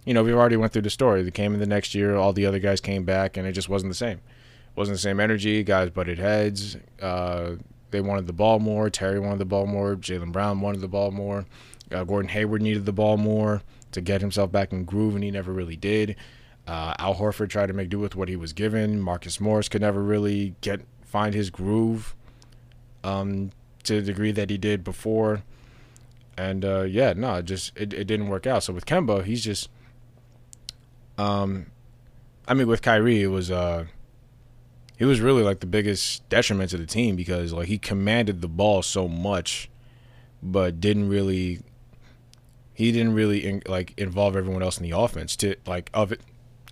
you 0.05 0.15
know, 0.15 0.23
we've 0.23 0.35
already 0.35 0.57
went 0.57 0.73
through 0.73 0.83
the 0.83 0.91
story. 0.91 1.23
They 1.23 1.31
came 1.31 1.55
in 1.55 1.61
the 1.61 1.67
next 1.67 1.95
year, 1.95 2.17
all 2.17 2.33
the 2.33 2.47
other 2.47 2.59
guys 2.59 2.81
came 2.81 3.05
back, 3.05 3.37
and 3.37 3.47
it 3.47 3.53
just 3.53 3.69
wasn't 3.69 3.91
the 3.91 3.97
same. 3.97 4.19
It 4.19 4.77
wasn't 4.77 4.97
the 4.97 5.03
same 5.03 5.21
energy. 5.21 5.63
Guys 5.63 5.91
butted 5.91 6.19
heads. 6.19 6.77
Uh, 7.01 7.53
they 7.91 8.01
wanted 8.01 8.27
the 8.27 8.33
ball 8.33 8.59
more. 8.59 8.91
Terry 8.91 9.21
wanted 9.21 9.39
the 9.39 9.45
ball 9.45 9.67
more. 9.67 9.97
Jaylen 9.97 10.33
Brown 10.33 10.61
wanted 10.61 10.81
the 10.81 10.89
ball 10.89 11.11
more. 11.11 11.47
Uh, 11.93 12.05
Gordon 12.05 12.31
Hayward 12.31 12.63
needed 12.63 12.87
the 12.87 12.93
ball 12.93 13.17
more 13.17 13.63
to 13.93 14.01
get 14.01 14.21
himself 14.21 14.51
back 14.51 14.73
in 14.73 14.85
groove, 14.85 15.15
and 15.15 15.23
he 15.23 15.31
never 15.31 15.53
really 15.53 15.77
did. 15.77 16.17
Uh, 16.67 16.95
Al 16.99 17.17
Horford 17.17 17.51
tried 17.51 17.67
to 17.67 17.73
make 17.73 17.89
do 17.89 17.99
with 17.99 18.17
what 18.17 18.29
he 18.29 18.37
was 18.37 18.53
given. 18.53 19.01
Marcus 19.01 19.41
Morris 19.41 19.69
could 19.69 19.83
never 19.83 20.03
really 20.03 20.55
get 20.61 20.81
find 21.05 21.35
his 21.35 21.51
groove 21.51 22.15
um, 23.05 23.51
to 23.83 24.01
the 24.01 24.07
degree 24.07 24.33
that 24.33 24.49
he 24.49 24.57
did 24.57 24.83
before. 24.83 25.43
And 26.37 26.65
uh, 26.65 26.83
yeah, 26.83 27.13
no, 27.15 27.37
it 27.37 27.45
just 27.45 27.77
it, 27.77 27.93
it 27.93 28.05
didn't 28.05 28.29
work 28.29 28.47
out. 28.47 28.63
So 28.63 28.73
with 28.73 28.87
Kemba, 28.87 29.25
he's 29.25 29.45
just 29.45 29.69
um 31.19 31.67
I 32.47 32.55
mean 32.55 32.67
with 32.67 32.83
Kyrie 32.83 33.23
it 33.23 33.29
was 33.29 33.51
uh 33.51 33.87
was 35.01 35.21
really 35.21 35.43
like 35.43 35.59
the 35.59 35.67
biggest 35.67 36.29
detriment 36.29 36.71
to 36.71 36.79
the 36.79 36.87
team 36.87 37.17
because 37.17 37.53
like 37.53 37.67
he 37.67 37.77
commanded 37.77 38.41
the 38.41 38.49
ball 38.49 38.83
so 38.83 39.09
much 39.09 39.69
but 40.43 40.81
didn't 40.81 41.09
really 41.09 41.61
he 42.75 42.91
didn't 42.93 43.15
really 43.15 43.45
in, 43.47 43.63
like 43.67 43.95
involve 43.99 44.37
everyone 44.37 44.63
else 44.63 44.79
in 44.79 44.83
the 44.83 44.97
offense 44.97 45.37
to 45.37 45.57
like 45.67 45.91
of 45.95 46.13
it. 46.13 46.21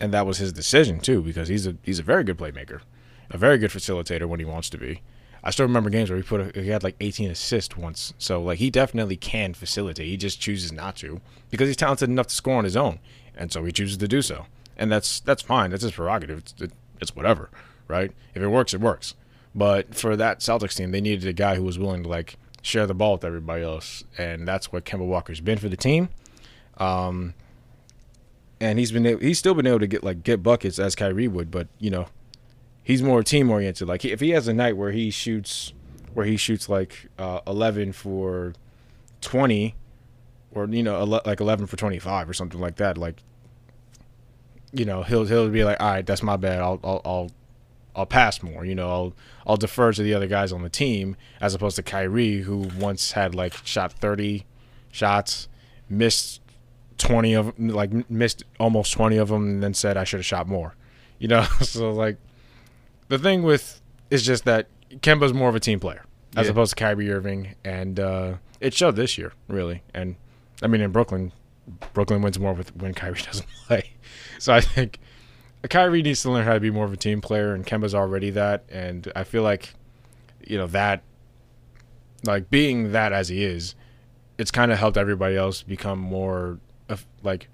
And 0.00 0.14
that 0.14 0.26
was 0.26 0.38
his 0.38 0.52
decision 0.52 0.98
too 1.00 1.22
because 1.22 1.48
he's 1.48 1.66
a 1.66 1.76
he's 1.82 1.98
a 1.98 2.02
very 2.02 2.24
good 2.24 2.38
playmaker 2.38 2.80
a 3.30 3.38
very 3.38 3.58
good 3.58 3.70
facilitator 3.70 4.26
when 4.26 4.40
he 4.40 4.46
wants 4.46 4.68
to 4.70 4.78
be. 4.78 5.02
I 5.42 5.50
still 5.50 5.66
remember 5.66 5.88
games 5.88 6.10
where 6.10 6.16
he 6.16 6.22
put 6.22 6.56
a, 6.56 6.60
he 6.60 6.68
had 6.68 6.82
like 6.82 6.96
18 7.00 7.30
assists 7.30 7.76
once. 7.76 8.12
So 8.18 8.42
like 8.42 8.58
he 8.58 8.70
definitely 8.70 9.16
can 9.16 9.54
facilitate. 9.54 10.06
He 10.06 10.16
just 10.16 10.40
chooses 10.40 10.72
not 10.72 10.96
to 10.96 11.20
because 11.48 11.68
he's 11.68 11.76
talented 11.76 12.08
enough 12.08 12.26
to 12.26 12.34
score 12.34 12.56
on 12.56 12.64
his 12.64 12.76
own 12.76 12.98
and 13.40 13.50
so 13.50 13.64
he 13.64 13.72
chooses 13.72 13.96
to 13.96 14.06
do 14.06 14.22
so. 14.22 14.46
And 14.76 14.92
that's 14.92 15.18
that's 15.18 15.42
fine. 15.42 15.70
That's 15.70 15.82
his 15.82 15.92
prerogative. 15.92 16.38
It's, 16.38 16.54
it, 16.60 16.72
it's 17.00 17.16
whatever 17.16 17.50
right? 17.90 18.12
If 18.34 18.42
it 18.42 18.48
works 18.48 18.72
it 18.72 18.80
works. 18.80 19.14
But 19.54 19.94
for 19.94 20.16
that 20.16 20.38
Celtics 20.38 20.76
team 20.76 20.92
they 20.92 21.00
needed 21.00 21.28
a 21.28 21.32
guy 21.32 21.56
who 21.56 21.64
was 21.64 21.78
willing 21.78 22.04
to 22.04 22.08
like 22.08 22.36
share 22.62 22.86
the 22.86 22.94
ball 22.94 23.12
with 23.12 23.24
everybody 23.24 23.64
else. 23.64 24.04
And 24.16 24.46
that's 24.46 24.72
what 24.72 24.84
Kemba 24.84 25.06
Walker's 25.06 25.40
been 25.40 25.58
for 25.58 25.68
the 25.68 25.76
team. 25.76 26.08
Um 26.78 27.34
and 28.60 28.78
he's 28.78 28.92
been 28.92 29.18
he's 29.20 29.38
still 29.38 29.54
been 29.54 29.66
able 29.66 29.80
to 29.80 29.86
get 29.86 30.04
like 30.04 30.22
get 30.22 30.42
buckets 30.42 30.78
as 30.78 30.94
Kyrie 30.94 31.28
would. 31.28 31.50
But 31.50 31.68
you 31.78 31.90
know 31.90 32.06
he's 32.82 33.02
more 33.02 33.22
team 33.22 33.50
oriented 33.50 33.88
like 33.88 34.04
if 34.04 34.20
he 34.20 34.30
has 34.30 34.48
a 34.48 34.54
night 34.54 34.76
where 34.76 34.92
he 34.92 35.10
shoots 35.10 35.72
where 36.14 36.26
he 36.26 36.36
shoots 36.36 36.68
like 36.68 37.08
uh, 37.18 37.40
11 37.46 37.92
for 37.92 38.52
20 39.20 39.76
or 40.52 40.66
you 40.66 40.82
know 40.82 40.98
ele- 40.98 41.22
like 41.24 41.40
11 41.40 41.66
for 41.66 41.76
25 41.76 42.28
or 42.28 42.32
something 42.32 42.60
like 42.60 42.76
that 42.76 42.98
like 42.98 43.22
you 44.72 44.84
know 44.84 45.02
he'll 45.02 45.24
he'll 45.24 45.48
be 45.48 45.64
like 45.64 45.80
all 45.80 45.90
right 45.90 46.06
that's 46.06 46.22
my 46.22 46.36
bad. 46.36 46.60
I'll 46.60 46.78
I'll 46.84 47.00
I'll, 47.04 47.30
I'll 47.96 48.06
pass 48.06 48.42
more 48.42 48.64
you 48.64 48.74
know 48.74 48.88
I'll 48.88 49.12
I'll 49.46 49.56
defer 49.56 49.92
to 49.92 50.02
the 50.02 50.14
other 50.14 50.26
guys 50.28 50.52
on 50.52 50.62
the 50.62 50.68
team 50.70 51.16
as 51.40 51.54
opposed 51.54 51.76
to 51.76 51.82
Kyrie 51.82 52.40
who 52.42 52.68
once 52.78 53.12
had 53.12 53.34
like 53.34 53.54
shot 53.66 53.92
30 53.92 54.44
shots 54.92 55.48
missed 55.88 56.40
20 56.98 57.34
of 57.34 57.58
like 57.58 58.08
missed 58.10 58.44
almost 58.60 58.92
20 58.92 59.16
of 59.16 59.28
them 59.28 59.42
and 59.48 59.62
then 59.62 59.74
said 59.74 59.96
I 59.96 60.04
should 60.04 60.18
have 60.20 60.26
shot 60.26 60.46
more 60.46 60.74
you 61.18 61.28
know? 61.28 61.42
So 61.62 61.90
like 61.90 62.16
the 63.08 63.18
thing 63.18 63.42
with 63.42 63.80
is 64.10 64.24
just 64.24 64.44
that 64.44 64.68
Kemba's 65.00 65.32
more 65.34 65.48
of 65.48 65.54
a 65.54 65.60
team 65.60 65.80
player 65.80 66.04
as 66.36 66.46
Yeah. 66.46 66.52
opposed 66.52 66.70
to 66.70 66.76
Kyrie 66.76 67.10
Irving 67.10 67.54
and 67.64 67.98
uh, 67.98 68.34
it 68.60 68.72
showed 68.74 68.96
this 68.96 69.18
year 69.18 69.32
really 69.48 69.82
and 69.94 70.14
I 70.62 70.66
mean 70.68 70.80
in 70.80 70.92
Brooklyn 70.92 71.32
Brooklyn 71.92 72.22
wins 72.22 72.38
more 72.38 72.52
with 72.52 72.74
when 72.76 72.94
Kyrie 72.94 73.20
doesn't 73.26 73.48
play 73.66 73.92
so 74.44 74.52
I 74.52 74.60
think 74.60 74.98
Kyrie 75.68 76.02
needs 76.02 76.22
to 76.22 76.30
learn 76.30 76.44
how 76.44 76.54
to 76.54 76.60
be 76.60 76.70
more 76.70 76.84
of 76.86 76.92
a 76.92 76.96
team 76.96 77.20
player, 77.20 77.54
and 77.54 77.66
Kemba's 77.66 77.94
already 77.94 78.30
that. 78.30 78.64
And 78.70 79.10
I 79.14 79.24
feel 79.24 79.42
like, 79.42 79.74
you 80.46 80.56
know, 80.58 80.66
that, 80.68 81.02
like 82.24 82.50
being 82.50 82.92
that 82.92 83.12
as 83.12 83.28
he 83.28 83.44
is, 83.44 83.74
it's 84.38 84.50
kind 84.50 84.72
of 84.72 84.78
helped 84.78 84.96
everybody 84.96 85.36
else 85.36 85.62
become 85.62 85.98
more, 85.98 86.58
like, 87.22 87.48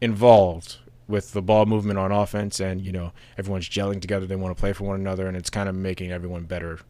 involved 0.00 0.78
with 1.08 1.32
the 1.32 1.42
ball 1.42 1.66
movement 1.66 1.98
on 1.98 2.10
offense, 2.10 2.58
and 2.60 2.80
you 2.80 2.90
know, 2.92 3.12
everyone's 3.38 3.68
gelling 3.68 4.00
together. 4.00 4.26
They 4.26 4.36
want 4.36 4.56
to 4.56 4.60
play 4.60 4.72
for 4.72 4.84
one 4.84 4.98
another, 5.00 5.26
and 5.26 5.36
it's 5.36 5.50
kind 5.50 5.68
of 5.68 5.74
making 5.74 6.10
everyone 6.10 6.44
better, 6.44 6.80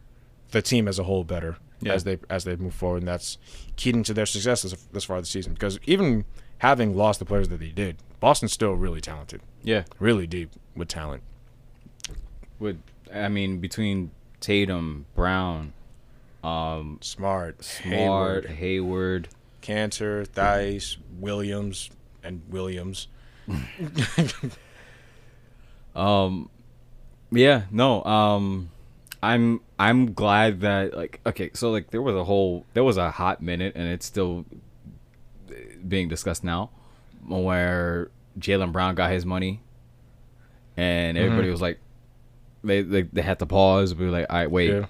the 0.51 0.63
team 0.63 0.87
as 0.89 0.99
a 0.99 1.05
whole 1.05 1.25
better 1.25 1.57
Yeah. 1.81 1.93
as 1.95 2.05
they 2.05 2.19
as 2.31 2.45
they 2.45 2.57
move 2.57 2.75
forward, 2.75 2.99
and 2.99 3.09
that's 3.09 3.37
keyed 3.77 4.05
to 4.05 4.15
their 4.15 4.27
success 4.27 4.63
this, 4.63 4.75
this 4.93 5.05
far 5.05 5.21
this 5.21 5.31
season. 5.31 5.55
Because 5.55 5.79
even 5.85 6.25
having 6.63 6.97
lost 6.97 7.19
the 7.19 7.25
players 7.25 7.49
that 7.49 7.59
they 7.59 7.71
did, 7.71 7.97
Boston's 8.21 8.53
still 8.53 8.75
really 8.75 9.01
talented 9.01 9.41
Yeah, 9.65 9.83
really 9.99 10.29
deep 10.29 10.51
with 10.77 10.87
talent. 10.87 11.25
with 12.61 12.81
I 13.13 13.29
mean 13.29 13.59
between 13.59 14.13
Tatum, 14.41 15.07
Brown, 15.17 15.73
um, 16.45 16.99
Smart, 17.01 17.65
Smart, 17.65 17.93
Hayward, 17.95 18.47
Hayward, 18.47 19.29
Kanter, 19.61 20.25
Theis, 20.27 20.99
Williams, 21.19 21.91
and 22.23 22.43
Williams. 22.49 23.09
um, 25.95 26.49
Yeah, 27.33 27.63
no. 27.71 28.05
Um 28.05 28.71
I'm 29.23 29.61
I'm 29.79 30.15
glad 30.15 30.61
that 30.61 30.95
like 30.97 31.21
okay, 31.27 31.51
so 31.55 31.71
like 31.73 31.91
there 31.91 32.03
was 32.03 32.15
a 32.15 32.25
whole 32.25 32.65
there 32.75 32.85
was 32.85 32.97
a 32.97 33.11
hot 33.11 33.43
minute 33.43 33.73
and 33.75 33.89
it's 33.89 34.07
still 34.07 34.45
being 35.87 36.09
discussed 36.09 36.45
now 36.45 36.71
where 37.27 38.11
Jaylen 38.39 38.73
Brown 38.73 38.95
got 38.95 39.11
his 39.13 39.25
money 39.27 39.61
and 40.77 41.17
everybody 41.19 41.49
Mhm. 41.49 41.53
was 41.53 41.61
like 41.63 41.79
they, 42.65 42.81
they 42.83 43.03
they 43.03 43.23
had 43.23 43.39
to 43.41 43.47
pause. 43.47 43.95
We 43.95 44.05
were 44.07 44.13
like, 44.13 44.27
all 44.31 44.37
right, 44.37 44.51
wait, 44.51 44.71
Yeah. 44.71 44.87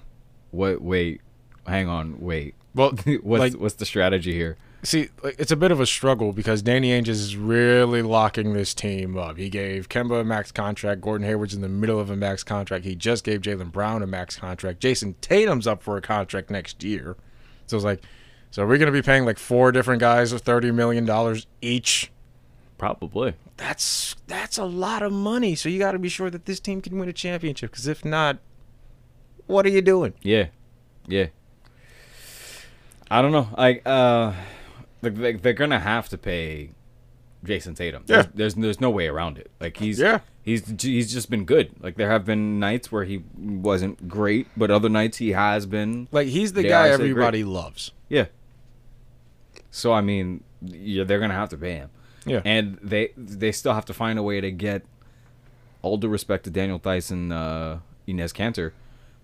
what? 0.51 0.81
Wait, 0.81 1.21
hang 1.67 1.87
on, 1.89 2.19
wait. 2.19 2.53
Well, 2.75 2.91
what's 3.23 3.39
like- 3.39 3.53
what's 3.61 3.75
the 3.75 3.85
strategy 3.85 4.33
here? 4.33 4.57
See, 4.85 5.07
like, 5.23 5.35
it's 5.39 5.51
a 5.51 5.55
bit 5.55 5.71
of 5.71 5.79
a 5.79 5.85
struggle 5.85 6.33
because 6.33 6.61
Danny 6.61 6.89
Ainge 6.89 7.07
is 7.07 7.37
really 7.37 8.01
locking 8.01 8.51
this 8.53 8.73
team 8.73 9.17
up. 9.17 9.37
He 9.37 9.49
gave 9.49 9.87
Kemba 9.87 10.19
a 10.19 10.23
max 10.25 10.51
contract. 10.51 10.99
Gordon 10.99 11.25
Hayward's 11.25 11.53
in 11.53 11.61
the 11.61 11.69
middle 11.69 12.01
of 12.01 12.09
a 12.09 12.17
max 12.17 12.43
contract. 12.43 12.83
He 12.83 12.93
just 12.93 13.23
gave 13.23 13.39
Jaylen 13.41 13.71
Brown 13.71 14.03
a 14.03 14.07
max 14.07 14.35
contract. 14.35 14.81
Jayson 14.81 15.15
Tatum's 15.21 15.67
up 15.67 15.81
for 15.81 15.95
a 15.95 16.01
contract 16.01 16.49
next 16.51 16.83
year. 16.83 17.15
So 17.65 17.77
it's 17.77 17.85
like, 17.85 18.01
so 18.53 18.67
we're 18.67 18.77
going 18.77 18.85
to 18.85 18.91
be 18.91 19.01
paying 19.01 19.25
like 19.25 19.39
four 19.39 19.71
different 19.71 19.99
guys 19.99 20.31
$30 20.31 20.71
million 20.75 21.41
each. 21.59 22.11
Probably. 22.77 23.33
That's 23.57 24.15
that's 24.27 24.59
a 24.59 24.63
lot 24.65 25.01
of 25.01 25.11
money. 25.11 25.55
So 25.55 25.69
you 25.69 25.79
got 25.79 25.93
to 25.93 25.97
be 25.97 26.07
sure 26.07 26.29
that 26.29 26.45
this 26.45 26.59
team 26.59 26.79
can 26.79 26.99
win 26.99 27.09
a 27.09 27.13
championship 27.13 27.71
because 27.71 27.87
if 27.87 28.05
not, 28.05 28.37
what 29.47 29.65
are 29.65 29.69
you 29.69 29.81
doing? 29.81 30.13
Yeah, 30.21 30.49
yeah. 31.07 31.27
I 33.09 33.23
don't 33.23 33.31
know. 33.31 33.49
Like, 33.57 33.81
uh, 33.87 34.33
like 35.01 35.15
they, 35.15 35.33
they're 35.33 35.53
gonna 35.53 35.79
have 35.79 36.09
to 36.09 36.17
pay 36.19 36.69
Jayson 37.43 37.73
Tatum. 37.73 38.03
Yeah. 38.05 38.17
There's, 38.21 38.27
there's 38.35 38.55
there's 38.55 38.81
no 38.81 38.91
way 38.91 39.07
around 39.07 39.39
it. 39.39 39.49
Like 39.59 39.77
he's 39.77 39.97
Yeah. 39.99 40.19
he's 40.43 40.63
he's 40.79 41.11
just 41.11 41.31
been 41.31 41.45
good. 41.45 41.71
Like 41.81 41.95
there 41.95 42.09
have 42.11 42.23
been 42.23 42.59
nights 42.59 42.91
where 42.91 43.03
he 43.03 43.23
wasn't 43.35 44.07
great, 44.07 44.45
but 44.55 44.69
other 44.69 44.89
nights 44.89 45.17
he 45.17 45.31
has 45.31 45.65
been. 45.65 46.07
Like 46.11 46.27
he's 46.27 46.53
the 46.53 46.61
guy 46.61 46.89
said 46.91 46.99
great. 46.99 47.09
everybody 47.09 47.43
loves. 47.43 47.91
Yeah. 48.09 48.25
So 49.75 49.91
I 49.91 50.01
mean, 50.01 50.43
yeah, 50.61 51.03
they're 51.03 51.19
gonna 51.19 51.33
have 51.33 51.49
to 51.49 51.57
pay 51.57 51.73
him. 51.73 51.89
Yeah. 52.25 52.41
and 52.45 52.77
they 52.81 53.11
they 53.17 53.51
still 53.51 53.73
have 53.73 53.83
to 53.85 53.93
find 53.93 54.17
a 54.17 54.23
way 54.23 54.39
to 54.39 54.49
get 54.49 54.83
all 55.81 55.97
due 55.97 56.07
respect 56.07 56.45
to 56.45 56.49
Daniel 56.49 56.79
Theis, 56.79 57.11
uh, 57.11 57.79
Enes 58.07 58.31
Kanter. 58.33 58.71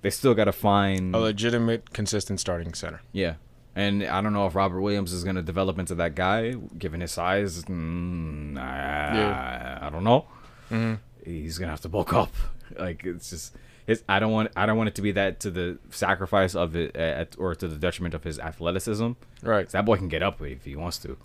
They 0.02 0.10
still 0.10 0.34
got 0.34 0.46
to 0.46 0.52
find 0.52 1.16
a 1.16 1.20
legitimate, 1.20 1.94
consistent 1.94 2.40
starting 2.42 2.74
center. 2.74 3.02
yeah. 3.14 3.36
And 3.76 4.04
I 4.04 4.20
don't 4.22 4.34
know 4.34 4.46
if 4.48 4.56
Robert 4.56 4.82
Williams 4.82 5.14
is 5.14 5.24
going 5.24 5.38
to 5.38 5.42
develop 5.42 5.78
into 5.80 5.96
that 5.96 6.14
guy, 6.16 6.56
given 6.78 7.00
his 7.00 7.12
size. 7.12 7.64
Mm, 7.66 8.58
I, 8.58 9.16
Yeah. 9.16 9.80
I 9.82 9.90
don't 9.90 10.04
know. 10.04 10.26
Mm-hmm. 10.70 10.96
He's 11.24 11.58
gonna 11.60 11.72
have 11.72 11.82
to 11.82 11.90
bulk 11.90 12.12
up. 12.14 12.34
Like 12.78 13.06
it's 13.06 13.30
just, 13.30 13.56
it's. 13.90 14.04
I 14.08 14.20
don't 14.20 14.32
want. 14.32 14.52
I 14.56 14.66
don't 14.66 14.78
want 14.78 14.90
it 14.90 14.96
to 14.96 15.02
be 15.02 15.12
that 15.14 15.40
to 15.42 15.52
the 15.52 15.80
sacrifice 15.90 16.56
of 16.56 16.76
it, 16.76 16.96
at, 16.96 17.36
or 17.38 17.56
to 17.56 17.68
the 17.68 17.76
detriment 17.76 18.14
of 18.14 18.24
his 18.24 18.40
athleticism. 18.40 19.12
Right. 19.44 19.68
That 19.70 19.86
boy 19.86 19.98
can 19.98 20.08
get 20.08 20.24
up 20.24 20.42
if 20.42 20.64
he 20.66 20.76
wants 20.76 20.98
to. 21.00 21.18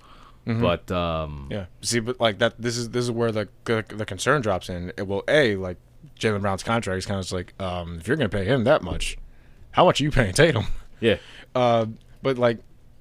But 0.46 0.90
um, 0.90 1.48
Yeah. 1.50 1.66
See, 1.80 2.00
but 2.00 2.20
like 2.20 2.38
that, 2.38 2.60
this 2.60 2.76
is 2.76 2.90
this 2.90 3.04
is 3.04 3.10
where 3.10 3.32
the 3.32 3.48
the, 3.64 3.84
the 3.88 4.04
concern 4.04 4.42
drops 4.42 4.68
in. 4.68 4.92
It 4.98 5.06
will 5.06 5.24
a 5.26 5.56
like 5.56 5.78
Jaylen 6.20 6.42
Brown's 6.42 6.62
contract 6.62 6.98
is 6.98 7.06
kind 7.06 7.18
of 7.18 7.32
like, 7.32 7.54
um, 7.60 7.98
if 7.98 8.06
you're 8.06 8.16
gonna 8.16 8.28
pay 8.28 8.44
him 8.44 8.64
that 8.64 8.82
much, 8.82 9.16
how 9.70 9.86
much 9.86 10.00
are 10.00 10.04
you 10.04 10.10
paying 10.10 10.32
Tatum? 10.34 10.66
yeah, 11.00 11.16
Uh, 11.54 11.86
but 12.22 12.36
like, 12.38 12.58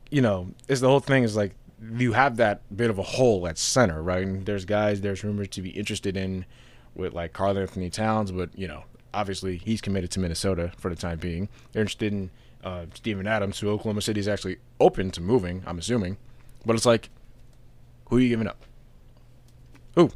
you 0.09 0.21
know, 0.21 0.47
it's 0.69 0.79
the 0.79 0.87
whole 0.87 1.01
thing 1.01 1.23
is 1.23 1.35
like 1.35 1.53
you 1.97 2.13
have 2.13 2.37
that 2.37 2.61
bit 2.75 2.89
of 2.89 2.97
a 2.97 3.03
hole 3.03 3.45
at 3.45 3.57
center, 3.57 4.01
right? 4.01 4.23
And 4.25 4.45
there's 4.45 4.63
guys, 4.63 5.01
there's 5.01 5.21
rumors 5.21 5.49
to 5.49 5.61
be 5.61 5.71
interested 5.71 6.15
in 6.15 6.45
with 6.95 7.13
like 7.13 7.33
Karl 7.33 7.57
Anthony 7.57 7.89
Towns, 7.89 8.31
but 8.31 8.57
you 8.57 8.69
know, 8.69 8.85
obviously 9.13 9.57
he's 9.57 9.81
committed 9.81 10.11
to 10.11 10.19
Minnesota 10.19 10.71
for 10.77 10.89
the 10.89 10.95
time 10.95 11.19
being. 11.19 11.49
They're 11.71 11.81
interested 11.81 12.11
in 12.13 12.29
uh, 12.63 12.85
Steven 12.93 13.27
Adams, 13.27 13.59
who 13.59 13.69
Oklahoma 13.69 14.01
City 14.01 14.19
is 14.19 14.27
actually 14.27 14.57
open 14.79 15.11
to 15.11 15.21
moving. 15.21 15.63
I'm 15.65 15.77
assuming, 15.77 16.17
but 16.65 16.75
it's 16.75 16.85
like, 16.85 17.09
who 18.09 18.17
are 18.17 18.19
you 18.19 18.29
giving 18.29 18.47
up? 18.47 18.63
Who? 19.95 20.09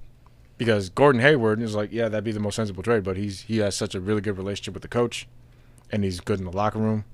Because 0.57 0.89
Gordon 0.89 1.21
Hayward 1.21 1.61
is 1.61 1.75
like, 1.75 1.91
yeah, 1.91 2.09
that'd 2.09 2.23
be 2.23 2.31
the 2.31 2.39
most 2.39 2.55
sensible 2.55 2.81
trade, 2.83 3.03
but 3.03 3.15
he's 3.17 3.41
he 3.41 3.57
has 3.59 3.75
such 3.75 3.93
a 3.95 3.99
really 3.99 4.21
good 4.21 4.37
relationship 4.37 4.73
with 4.73 4.81
the 4.81 4.87
coach, 4.89 5.27
and 5.91 6.03
he's 6.03 6.19
good 6.19 6.39
in 6.39 6.45
the 6.45 6.51
locker 6.51 6.79
room, 6.79 7.05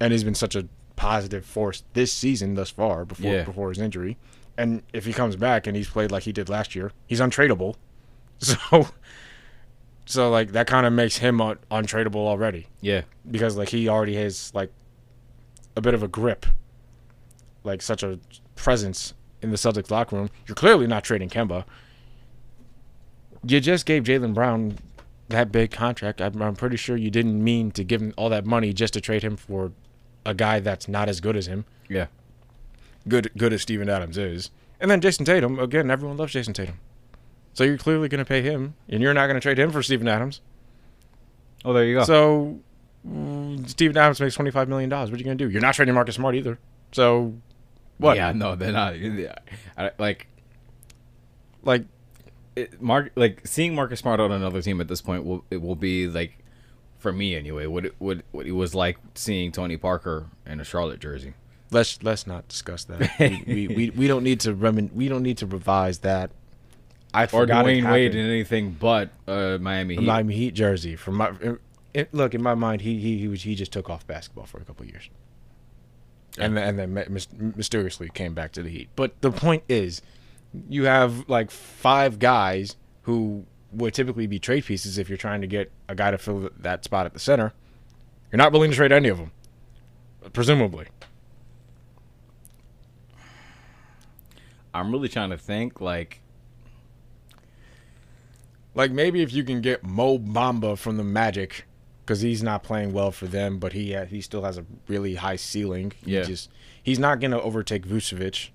and 0.00 0.12
he's 0.12 0.24
been 0.24 0.34
such 0.34 0.54
a 0.56 0.66
positive 0.96 1.44
force 1.44 1.82
this 1.94 2.12
season 2.12 2.54
thus 2.54 2.70
far 2.70 3.04
before 3.04 3.32
Yeah. 3.32 3.44
before 3.44 3.68
his 3.70 3.78
injury. 3.78 4.16
And 4.56 4.82
if 4.92 5.06
he 5.06 5.12
comes 5.14 5.36
back 5.36 5.66
and 5.66 5.74
he's 5.76 5.88
played 5.88 6.10
like 6.10 6.24
he 6.24 6.32
did 6.32 6.48
last 6.50 6.74
year, 6.74 6.92
he's 7.06 7.20
untradeable. 7.20 7.74
So, 8.42 8.88
so 10.10 10.30
like 10.30 10.52
that 10.52 10.66
kind 10.66 10.86
of 10.86 10.92
makes 10.92 11.18
him 11.18 11.40
un- 11.40 11.58
untradeable 11.70 12.16
already 12.16 12.66
yeah, 12.80 13.02
because 13.30 13.56
like 13.56 13.68
he 13.68 13.88
already 13.88 14.14
has 14.16 14.52
like 14.54 14.72
a 15.76 15.80
bit 15.80 15.94
of 15.94 16.02
a 16.02 16.08
grip, 16.08 16.46
like 17.64 17.80
such 17.82 18.02
a 18.02 18.18
presence 18.56 19.14
in 19.42 19.50
the 19.50 19.56
Celtics 19.56 19.90
locker 19.90 20.16
room. 20.16 20.30
You're 20.46 20.54
clearly 20.56 20.86
not 20.86 21.04
trading 21.04 21.28
Kemba. 21.30 21.64
You 23.46 23.60
just 23.60 23.86
gave 23.86 24.04
Jaylen 24.04 24.34
Brown 24.34 24.76
that 25.28 25.50
big 25.52 25.70
contract. 25.70 26.20
I'm, 26.20 26.42
I'm 26.42 26.56
pretty 26.56 26.76
sure 26.76 26.96
you 26.96 27.10
didn't 27.10 27.42
mean 27.42 27.70
to 27.72 27.84
give 27.84 28.02
him 28.02 28.12
all 28.16 28.28
that 28.28 28.44
money 28.44 28.72
just 28.72 28.92
to 28.94 29.00
trade 29.00 29.22
him 29.22 29.36
for 29.36 29.72
a 30.26 30.34
guy 30.34 30.60
that's 30.60 30.88
not 30.88 31.08
as 31.08 31.20
good 31.20 31.36
as 31.36 31.46
him. 31.46 31.64
yeah, 31.88 32.06
Good, 33.08 33.30
good 33.38 33.52
as 33.54 33.62
Steven 33.62 33.88
Adams 33.88 34.18
is. 34.18 34.50
And 34.80 34.90
then 34.90 35.00
Jayson 35.00 35.24
Tatum. 35.24 35.58
Again, 35.58 35.90
everyone 35.90 36.16
loves 36.18 36.32
Jayson 36.34 36.52
Tatum. 36.52 36.78
So 37.54 37.64
you're 37.64 37.78
clearly 37.78 38.08
going 38.08 38.20
to 38.20 38.24
pay 38.24 38.42
him, 38.42 38.74
and 38.88 39.02
you're 39.02 39.12
not 39.14 39.26
going 39.26 39.34
to 39.36 39.40
trade 39.40 39.58
him 39.58 39.70
for 39.70 39.82
Steven 39.82 40.06
Adams. 40.08 40.40
Oh, 41.64 41.72
there 41.72 41.84
you 41.84 41.94
go. 41.96 42.04
So 42.04 42.58
mm, 43.06 43.68
Steven 43.68 43.96
Adams 43.96 44.20
makes 44.20 44.34
twenty 44.34 44.50
five 44.50 44.68
million 44.68 44.88
dollars. 44.88 45.10
What 45.10 45.16
are 45.16 45.18
you 45.18 45.24
gonna 45.24 45.36
do? 45.36 45.50
You're 45.50 45.60
not 45.60 45.74
trading 45.74 45.94
Marcus 45.94 46.14
Smart 46.14 46.34
either. 46.34 46.58
So 46.92 47.34
what? 47.98 48.16
Yeah, 48.16 48.32
no, 48.32 48.56
they're 48.56 48.72
not. 48.72 48.98
yeah. 48.98 49.34
I, 49.76 49.90
like 49.98 50.26
Like 51.62 51.84
it, 52.56 52.80
Mark, 52.80 53.12
like 53.14 53.46
seeing 53.46 53.74
Marcus 53.74 54.00
Smart 54.00 54.20
on 54.20 54.32
another 54.32 54.62
team 54.62 54.80
at 54.80 54.88
this 54.88 55.02
point 55.02 55.24
will 55.24 55.44
it 55.50 55.60
will 55.60 55.76
be 55.76 56.06
like, 56.08 56.38
for 56.98 57.12
me 57.12 57.36
anyway, 57.36 57.66
what 57.66 57.84
it 57.86 57.94
what 57.98 58.22
what 58.30 58.46
it 58.46 58.52
was 58.52 58.74
like 58.74 58.96
seeing 59.14 59.52
Tony 59.52 59.76
Parker 59.76 60.28
in 60.46 60.60
a 60.60 60.64
Charlotte 60.64 61.00
jersey. 61.00 61.34
let's 61.70 62.02
let's 62.02 62.26
not 62.26 62.48
discuss 62.48 62.84
that. 62.84 63.10
we, 63.20 63.44
we, 63.46 63.68
we 63.68 63.90
we 63.90 64.08
don't 64.08 64.24
need 64.24 64.40
to 64.40 64.54
remin- 64.54 64.92
we 64.94 65.08
don't 65.08 65.22
need 65.22 65.36
to 65.38 65.46
revise 65.46 65.98
that. 65.98 66.30
I 67.12 67.24
Or 67.24 67.46
Dwyane 67.46 67.90
Wade 67.90 68.14
in 68.14 68.26
anything 68.26 68.76
but 68.78 69.10
uh, 69.26 69.58
Miami 69.60 69.96
Heat. 69.96 70.04
Miami 70.04 70.34
Heat 70.34 70.54
jersey. 70.54 70.96
From 70.96 71.16
my 71.16 71.32
it, 71.92 72.12
look 72.14 72.34
in 72.34 72.42
my 72.42 72.54
mind, 72.54 72.82
he 72.82 73.00
he 73.00 73.18
he 73.18 73.28
was 73.28 73.42
he 73.42 73.54
just 73.54 73.72
took 73.72 73.90
off 73.90 74.06
basketball 74.06 74.46
for 74.46 74.58
a 74.58 74.64
couple 74.64 74.86
years, 74.86 75.10
and 76.38 76.56
then, 76.56 76.78
and 76.80 76.96
then 76.96 77.52
mysteriously 77.56 78.08
came 78.14 78.34
back 78.34 78.52
to 78.52 78.62
the 78.62 78.70
Heat. 78.70 78.88
But 78.94 79.20
the 79.22 79.32
point 79.32 79.64
is, 79.68 80.02
you 80.68 80.84
have 80.84 81.28
like 81.28 81.50
five 81.50 82.18
guys 82.18 82.76
who 83.02 83.44
would 83.72 83.94
typically 83.94 84.26
be 84.26 84.38
trade 84.38 84.64
pieces 84.64 84.98
if 84.98 85.08
you're 85.08 85.18
trying 85.18 85.40
to 85.40 85.46
get 85.46 85.70
a 85.88 85.94
guy 85.94 86.10
to 86.10 86.18
fill 86.18 86.50
that 86.58 86.84
spot 86.84 87.06
at 87.06 87.12
the 87.12 87.20
center. 87.20 87.52
You're 88.30 88.38
not 88.38 88.52
willing 88.52 88.70
to 88.70 88.76
trade 88.76 88.92
any 88.92 89.08
of 89.08 89.18
them, 89.18 89.32
presumably. 90.32 90.86
I'm 94.72 94.92
really 94.92 95.08
trying 95.08 95.30
to 95.30 95.38
think 95.38 95.80
like 95.80 96.20
Like 98.74 98.90
maybe 98.92 99.22
if 99.22 99.32
you 99.32 99.42
can 99.44 99.60
get 99.60 99.82
Mo 99.82 100.18
Bamba 100.18 100.78
from 100.78 100.96
the 100.96 101.04
Magic, 101.04 101.66
because 102.04 102.20
he's 102.20 102.42
not 102.42 102.62
playing 102.62 102.92
well 102.92 103.10
for 103.10 103.26
them, 103.26 103.58
but 103.58 103.72
he 103.72 103.92
ha- 103.92 104.04
he 104.04 104.20
still 104.20 104.42
has 104.42 104.58
a 104.58 104.64
really 104.88 105.16
high 105.16 105.36
ceiling. 105.36 105.92
He 106.04 106.14
Yeah. 106.14 106.22
just 106.22 106.50
he's 106.82 106.98
not 106.98 107.20
gonna 107.20 107.40
overtake 107.40 107.86
Vucevic 107.86 108.50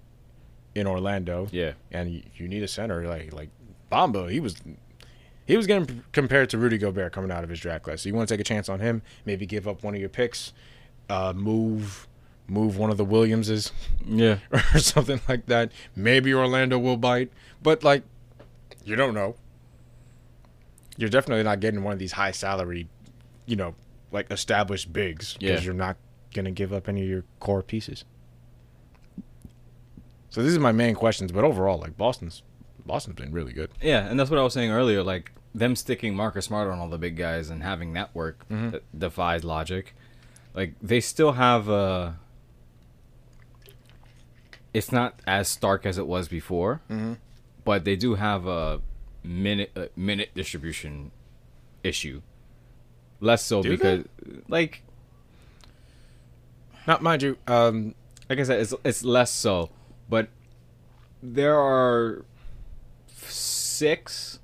in 0.73 0.87
Orlando. 0.87 1.47
yeah 1.51 1.71
and 1.91 2.11
you, 2.11 2.23
you 2.35 2.47
need 2.49 2.61
a 2.63 2.67
center 2.67 3.07
like 3.07 3.33
like 3.33 3.49
Bamba. 3.91 4.29
He 4.31 4.39
was 4.39 4.55
he 5.45 5.55
was 5.55 5.67
getting 5.67 6.03
compared 6.11 6.49
to 6.49 6.57
Rudy 6.57 6.77
Gobert 6.77 7.13
coming 7.13 7.29
out 7.31 7.43
of 7.43 7.49
his 7.49 7.59
draft 7.59 7.83
class. 7.83 8.01
So 8.01 8.09
you 8.09 8.15
want 8.15 8.27
to 8.27 8.33
take 8.33 8.41
a 8.41 8.43
chance 8.43 8.67
on 8.67 8.79
him? 8.79 9.01
Maybe 9.25 9.45
give 9.45 9.67
up 9.67 9.83
one 9.83 9.93
of 9.93 9.99
your 9.99 10.09
picks, 10.09 10.53
uh, 11.09 11.33
move 11.35 12.07
move 12.47 12.77
one 12.77 12.89
of 12.91 12.97
the 12.97 13.05
Williamses 13.05 13.71
yeah 14.05 14.37
or 14.51 14.79
something 14.79 15.19
like 15.29 15.45
that. 15.47 15.71
Maybe 15.95 16.33
Orlando 16.33 16.77
will 16.79 16.97
bite, 16.97 17.31
but 17.61 17.83
like 17.83 18.03
you 18.83 18.95
don't 18.95 19.13
know. 19.13 19.35
You're 20.97 21.09
definitely 21.09 21.43
not 21.43 21.59
getting 21.59 21.83
one 21.83 21.93
of 21.93 21.99
these 21.99 22.13
high 22.13 22.31
salary, 22.31 22.87
you 23.45 23.55
know, 23.55 23.75
like 24.11 24.31
established 24.31 24.93
bigs 24.93 25.33
because 25.33 25.59
Yeah. 25.61 25.65
you're 25.65 25.73
not 25.73 25.97
gonna 26.33 26.51
give 26.51 26.71
up 26.73 26.87
any 26.89 27.01
of 27.03 27.07
your 27.09 27.23
core 27.39 27.61
pieces. 27.63 28.05
So 30.29 30.43
these 30.43 30.55
are 30.55 30.59
my 30.61 30.71
main 30.71 30.95
questions, 30.95 31.31
but 31.31 31.43
overall, 31.43 31.79
like 31.79 31.97
Boston's 31.97 32.43
Boston's 32.85 33.15
been 33.15 33.31
really 33.31 33.51
good. 33.53 33.71
yeah, 33.81 34.05
and 34.07 34.19
that's 34.19 34.29
what 34.29 34.37
I 34.39 34.43
was 34.43 34.53
saying 34.53 34.69
earlier. 34.71 35.01
Like 35.01 35.31
them 35.55 35.75
sticking 35.75 36.15
Marcus 36.15 36.45
Smart 36.45 36.69
on 36.69 36.77
all 36.79 36.89
the 36.89 36.97
big 36.97 37.15
guys 37.15 37.49
and 37.49 37.63
having 37.63 37.93
that 37.93 38.13
work 38.13 38.45
Mhm. 38.49 38.71
that 38.73 38.99
defies 38.99 39.43
logic. 39.43 39.95
Like 40.53 40.75
they 40.81 40.99
still 40.99 41.33
have 41.33 41.67
a. 41.69 42.17
It's 44.73 44.91
not 44.91 45.19
as 45.25 45.47
stark 45.47 45.85
as 45.85 45.97
it 45.97 46.05
was 46.05 46.27
before, 46.27 46.81
mm-hmm. 46.89 47.13
but 47.63 47.85
they 47.85 47.95
do 47.95 48.15
have 48.15 48.45
a 48.45 48.81
minute 49.25 49.71
uh, 49.75 49.87
minute 49.95 50.29
distribution 50.33 51.11
issue 51.83 52.21
Less 53.21 53.43
so 53.43 53.63
Do 53.63 53.69
because, 53.69 54.05
like, 54.49 54.83
Not 56.85 57.01
mind 57.01 57.23
you. 57.23 57.37
Um, 57.47 57.95
like 58.29 58.39
I 58.39 58.43
said, 58.43 58.59
it's 58.59 58.73
it's 58.83 59.03
less 59.03 59.31
so, 59.31 59.69
but 60.09 60.27
there 61.23 61.57
are 61.57 62.25
six 63.17 64.39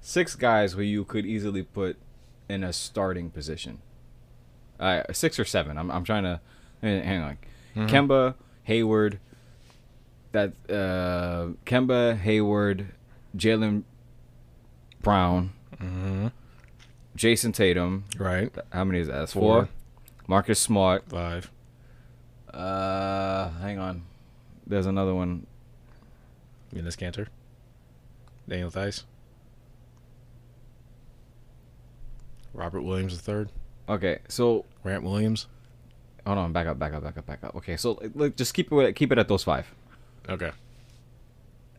six 0.00 0.36
guys 0.36 0.72
who 0.74 0.82
you 0.82 1.04
could 1.04 1.26
easily 1.26 1.62
put 1.62 1.96
in 2.48 2.62
a 2.62 2.72
starting 2.72 3.30
position. 3.30 3.82
Uh, 4.78 5.02
six 5.12 5.38
or 5.38 5.44
seven. 5.44 5.76
I'm 5.76 5.90
I'm 5.90 6.04
trying 6.04 6.22
to 6.22 6.40
hang 6.80 7.02
hang 7.02 7.22
on. 7.22 7.38
Kemba, 7.88 8.34
Hayward, 8.64 9.18
that 10.34 10.52
uh, 10.68 11.48
Kemba, 11.64 12.16
Hayward, 12.18 12.86
Jaylen 13.36 13.84
Brown, 15.02 15.52
Jayson 17.16 17.52
Tatum. 17.52 18.04
right. 18.18 18.52
How 18.72 18.84
many 18.84 19.00
is 19.00 19.06
that? 19.06 19.14
That's 19.20 19.32
Four. 19.32 19.64
four. 19.64 19.68
Marcus 20.26 20.58
Smart. 20.58 21.04
Five. 21.08 21.50
Uh, 22.52 23.50
hang 23.60 23.78
on. 23.78 24.02
There's 24.66 24.86
another 24.86 25.14
one. 25.14 25.46
Enes 26.74 26.96
Kanter. 26.96 27.28
Daniel 28.48 28.70
Theis. 28.70 29.04
Robert 32.52 32.82
Williams 32.82 33.20
III. 33.28 33.46
Okay, 33.88 34.18
so 34.28 34.64
Grant 34.82 35.02
Williams. 35.02 35.46
hold 36.26 36.38
on, 36.38 36.52
back 36.52 36.66
up, 36.66 36.78
back 36.78 36.94
up, 36.94 37.02
back 37.02 37.18
up, 37.18 37.26
back 37.26 37.44
up. 37.44 37.54
Okay, 37.56 37.76
so 37.76 38.00
like, 38.14 38.36
just 38.36 38.54
keep 38.54 38.72
it 38.72 38.96
keep 38.96 39.12
it 39.12 39.18
at 39.18 39.28
those 39.28 39.44
five. 39.44 39.66
Okay. 40.28 40.52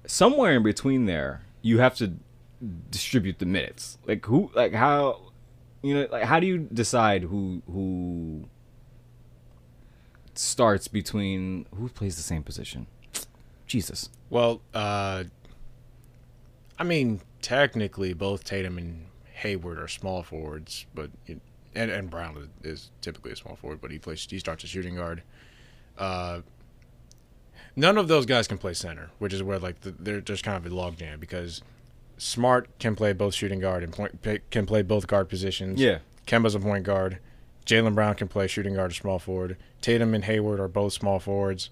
Somewhere 0.06 0.56
in 0.56 0.64
between 0.64 1.06
there, 1.06 1.42
you 1.62 1.80
have 1.80 1.96
to 1.96 2.14
distribute 2.90 3.40
the 3.40 3.46
minutes. 3.46 3.98
Like 4.06 4.26
who, 4.26 4.52
like 4.54 4.74
how, 4.74 5.32
you 5.82 5.96
know, 5.96 6.08
like 6.12 6.24
how 6.24 6.40
do 6.40 6.48
you 6.48 6.60
decide 6.60 7.24
who 7.24 7.62
who 7.72 8.46
starts 10.36 10.88
between 10.88 11.66
who 11.76 11.90
plays 11.90 12.16
the 12.18 12.22
same 12.22 12.44
position? 12.44 12.88
Jesus. 13.68 14.10
Well, 14.30 14.62
uh, 14.74 15.24
I 16.78 16.84
mean, 16.84 17.22
technically, 17.42 18.14
both 18.14 18.44
Tatum 18.44 18.78
and 18.78 19.06
Hayward 19.34 19.80
are 19.80 19.88
small 19.88 20.24
forwards, 20.24 20.86
but 20.94 21.10
it, 21.26 21.40
and 21.74 21.92
and 21.92 22.10
Brown 22.10 22.50
is, 22.64 22.72
is 22.72 22.92
typically 23.02 23.32
a 23.32 23.36
small 23.36 23.56
forward, 23.56 23.82
but 23.82 23.92
he 23.92 24.00
plays 24.00 24.26
he 24.30 24.40
starts 24.40 24.64
a 24.64 24.68
shooting 24.68 24.96
guard. 24.96 25.24
Uh, 25.98 26.42
none 27.76 27.98
of 27.98 28.08
those 28.08 28.26
guys 28.26 28.48
can 28.48 28.58
play 28.58 28.74
center, 28.74 29.10
which 29.20 29.34
is 29.34 29.44
where 29.44 29.60
like 29.60 29.82
the, 29.82 29.92
they're 29.92 30.22
just 30.22 30.44
kind 30.44 30.58
of 30.58 30.72
a 30.72 30.76
logjam 30.76 31.20
because 31.20 31.62
Smart 32.18 32.70
can 32.80 32.96
play 32.96 33.14
both 33.14 33.34
shooting 33.34 33.60
guard 33.60 33.84
and 33.84 33.92
point 33.92 34.22
can 34.50 34.66
play 34.66 34.82
both 34.82 35.08
guard 35.08 35.30
positions. 35.30 35.82
Yeah. 35.82 36.00
Kemba's 36.26 36.56
a 36.56 36.60
point 36.60 36.86
guard. 36.86 37.20
Jaylen 37.66 37.96
Brown 37.96 38.16
can 38.16 38.28
play 38.28 38.48
shooting 38.48 38.76
guard 38.76 38.92
or 38.92 38.94
small 38.94 39.20
forward. 39.20 39.58
Tatum 39.82 40.14
and 40.14 40.24
Hayward 40.24 40.60
are 40.60 40.68
both 40.68 40.94
small 40.94 41.20
forwards. 41.20 41.70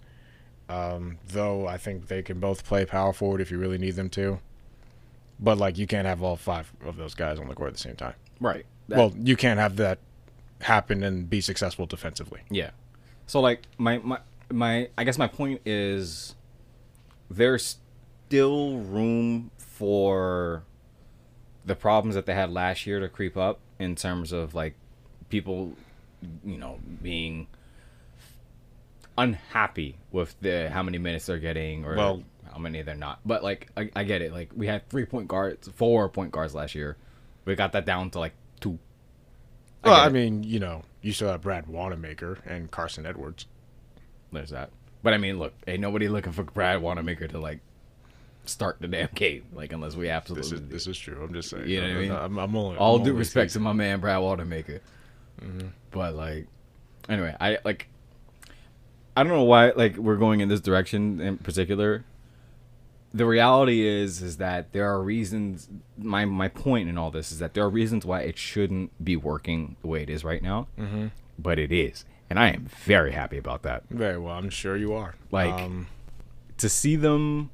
Um, 0.69 1.17
though 1.27 1.67
I 1.67 1.77
think 1.77 2.07
they 2.07 2.21
can 2.23 2.39
both 2.39 2.65
play 2.65 2.85
power 2.85 3.13
forward 3.13 3.41
if 3.41 3.51
you 3.51 3.57
really 3.57 3.77
need 3.77 3.95
them 3.95 4.09
to. 4.11 4.39
But 5.39 5.57
like 5.57 5.77
you 5.77 5.87
can't 5.87 6.07
have 6.07 6.21
all 6.21 6.35
five 6.35 6.71
of 6.83 6.97
those 6.97 7.13
guys 7.13 7.39
on 7.39 7.47
the 7.47 7.55
court 7.55 7.69
at 7.69 7.73
the 7.73 7.79
same 7.79 7.95
time. 7.95 8.15
Right. 8.39 8.65
well, 8.87 9.13
you 9.17 9.35
can't 9.35 9.59
have 9.59 9.77
that 9.77 9.99
happen 10.61 11.03
and 11.03 11.29
be 11.29 11.41
successful 11.41 11.85
defensively. 11.85 12.41
Yeah. 12.49 12.71
So 13.27 13.39
like 13.39 13.61
my 13.77 13.99
my 13.99 14.19
my 14.53 14.89
I 14.97 15.03
guess 15.03 15.17
my 15.17 15.27
point 15.27 15.61
is 15.65 16.35
there's 17.29 17.77
still 18.27 18.77
room 18.77 19.51
for 19.57 20.63
the 21.65 21.75
problems 21.75 22.15
that 22.15 22.25
they 22.25 22.33
had 22.33 22.51
last 22.51 22.85
year 22.85 22.99
to 22.99 23.09
creep 23.09 23.35
up 23.37 23.59
in 23.79 23.95
terms 23.95 24.31
of 24.31 24.53
like 24.53 24.75
people 25.29 25.73
you 26.45 26.57
know 26.57 26.79
being 27.01 27.47
unhappy 29.17 29.97
with 30.11 30.35
the 30.41 30.69
how 30.69 30.83
many 30.83 30.97
minutes 30.97 31.25
they're 31.27 31.37
getting 31.39 31.85
or 31.85 31.95
Well- 31.95 32.23
how 32.51 32.59
many 32.59 32.81
they're 32.83 32.93
not. 32.95 33.19
But 33.25 33.43
like 33.43 33.69
I, 33.75 33.89
I 33.95 34.03
get 34.03 34.21
it. 34.21 34.31
Like 34.31 34.51
we 34.55 34.67
had 34.67 34.87
three 34.89 35.05
point 35.05 35.27
guards, 35.27 35.67
four 35.69 36.07
point 36.09 36.31
guards 36.31 36.53
last 36.53 36.75
year. 36.75 36.97
We 37.45 37.55
got 37.55 37.71
that 37.71 37.85
down 37.85 38.11
to 38.11 38.19
like 38.19 38.33
two. 38.59 38.77
well, 39.83 39.95
I 39.95 40.07
it. 40.07 40.13
mean, 40.13 40.43
you 40.43 40.59
know, 40.59 40.83
you 41.01 41.13
still 41.13 41.29
have 41.29 41.41
Brad 41.41 41.65
Wanamaker 41.67 42.37
and 42.45 42.69
Carsen 42.69 43.05
Edwards. 43.07 43.47
There's 44.33 44.49
that. 44.51 44.71
But 45.01 45.13
I 45.13 45.17
mean, 45.17 45.37
look, 45.39 45.53
ain't 45.67 45.81
nobody 45.81 46.07
looking 46.07 46.31
for 46.31 46.43
Brad 46.43 46.81
Wanamaker 46.81 47.27
to 47.27 47.39
like 47.39 47.59
start 48.45 48.77
the 48.79 48.87
damn 48.87 49.09
game, 49.15 49.45
like 49.53 49.71
unless 49.73 49.95
we 49.95 50.09
absolutely. 50.09 50.49
This 50.49 50.61
is 50.61 50.69
this 50.69 50.87
is 50.87 50.97
true. 50.97 51.21
I'm 51.23 51.33
just 51.33 51.49
saying. 51.49 51.67
You 51.67 51.81
know 51.81 51.87
what 51.87 51.97
I 51.97 51.99
mean? 51.99 52.11
I'm, 52.11 52.37
I'm 52.39 52.55
only 52.55 52.77
All 52.77 52.97
I'm 52.97 53.03
due 53.03 53.13
respect 53.13 53.53
to 53.53 53.59
my 53.59 53.73
man 53.73 53.99
Brad 53.99 54.21
Wanamaker, 54.21 54.81
Mm-hmm. 55.41 55.67
but 55.91 56.15
like, 56.15 56.47
anyway, 57.09 57.35
I 57.39 57.57
like. 57.65 57.87
I 59.15 59.23
don't 59.23 59.31
know 59.31 59.43
why 59.43 59.71
like 59.71 59.97
we're 59.97 60.15
going 60.15 60.39
in 60.39 60.49
this 60.49 60.61
direction 60.61 61.19
in 61.21 61.37
particular. 61.37 62.03
The 63.13 63.25
reality 63.27 63.85
is 63.85 64.23
is 64.23 64.37
that 64.37 64.71
there 64.73 64.89
are 64.89 65.01
reasons. 65.03 65.69
My 65.97 66.25
my 66.25 66.47
point 66.47 66.89
in 66.89 66.97
all 66.97 67.11
this 67.11 67.31
is 67.31 67.39
that 67.39 67.53
there 67.53 67.63
are 67.63 67.69
reasons 67.69 68.05
why 68.05 68.21
it 68.21 68.37
shouldn't 68.37 69.03
be 69.03 69.15
working 69.15 69.75
the 69.81 69.87
way 69.87 70.01
it 70.01 70.09
is 70.09 70.23
right 70.23 70.41
now, 70.41 70.67
mm-hmm. 70.79 71.07
but 71.37 71.59
it 71.59 71.71
is, 71.71 72.05
and 72.33 72.39
I 72.39 72.49
am 72.49 72.65
very 72.83 73.11
happy 73.11 73.37
about 73.37 73.61
that. 73.61 73.83
Very 73.91 74.17
well. 74.17 74.33
I'm 74.33 74.49
sure 74.49 74.75
you 74.75 74.93
are. 74.93 75.13
Like- 75.29 75.53
um, 75.53 75.85
to 76.57 76.67
see 76.67 76.95
them 76.95 77.51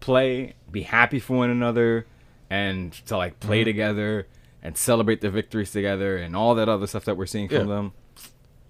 play, 0.00 0.54
be 0.70 0.80
happy 0.82 1.18
for 1.20 1.36
one 1.36 1.50
another, 1.50 2.06
and 2.48 2.90
to 3.06 3.18
like 3.18 3.38
play 3.38 3.60
Mm-hmm. 3.60 3.64
together 3.68 4.26
and 4.62 4.78
celebrate 4.78 5.20
the 5.20 5.28
victories 5.30 5.72
together 5.72 6.16
and 6.16 6.34
all 6.34 6.54
that 6.54 6.70
other 6.70 6.86
stuff 6.86 7.04
that 7.04 7.18
we're 7.18 7.26
seeing 7.26 7.48
from 7.48 7.68
Yeah. 7.68 7.74
them. 7.74 7.92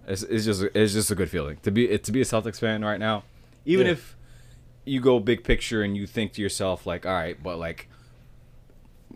It's, 0.08 0.22
it's 0.24 0.44
just 0.44 0.62
it's 0.74 0.92
just 0.92 1.12
a 1.12 1.14
good 1.14 1.30
feeling 1.30 1.58
to 1.62 1.70
be 1.70 1.96
to 1.96 2.10
be 2.10 2.20
a 2.20 2.24
Celtics 2.24 2.58
fan 2.58 2.84
right 2.84 2.98
now. 2.98 3.22
Even 3.64 3.86
Yeah. 3.86 3.92
if 3.92 4.16
you 4.84 5.00
go 5.00 5.20
big 5.20 5.44
picture 5.44 5.82
and 5.84 5.96
you 5.96 6.08
think 6.08 6.32
to 6.32 6.42
yourself 6.42 6.84
like, 6.84 7.06
all 7.06 7.12
right, 7.12 7.40
but 7.40 7.58
like, 7.60 7.86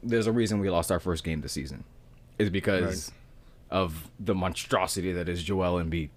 there's 0.04 0.28
a 0.28 0.32
reason 0.32 0.60
we 0.60 0.70
lost 0.70 0.92
our 0.92 1.00
first 1.00 1.24
game 1.24 1.40
this 1.40 1.50
season, 1.52 1.82
is 2.38 2.48
because 2.50 3.10
of 3.70 4.10
the 4.20 4.34
monstrosity 4.34 5.12
that 5.12 5.28
is 5.28 5.42
Joel 5.42 5.82
Embiid. 5.82 6.10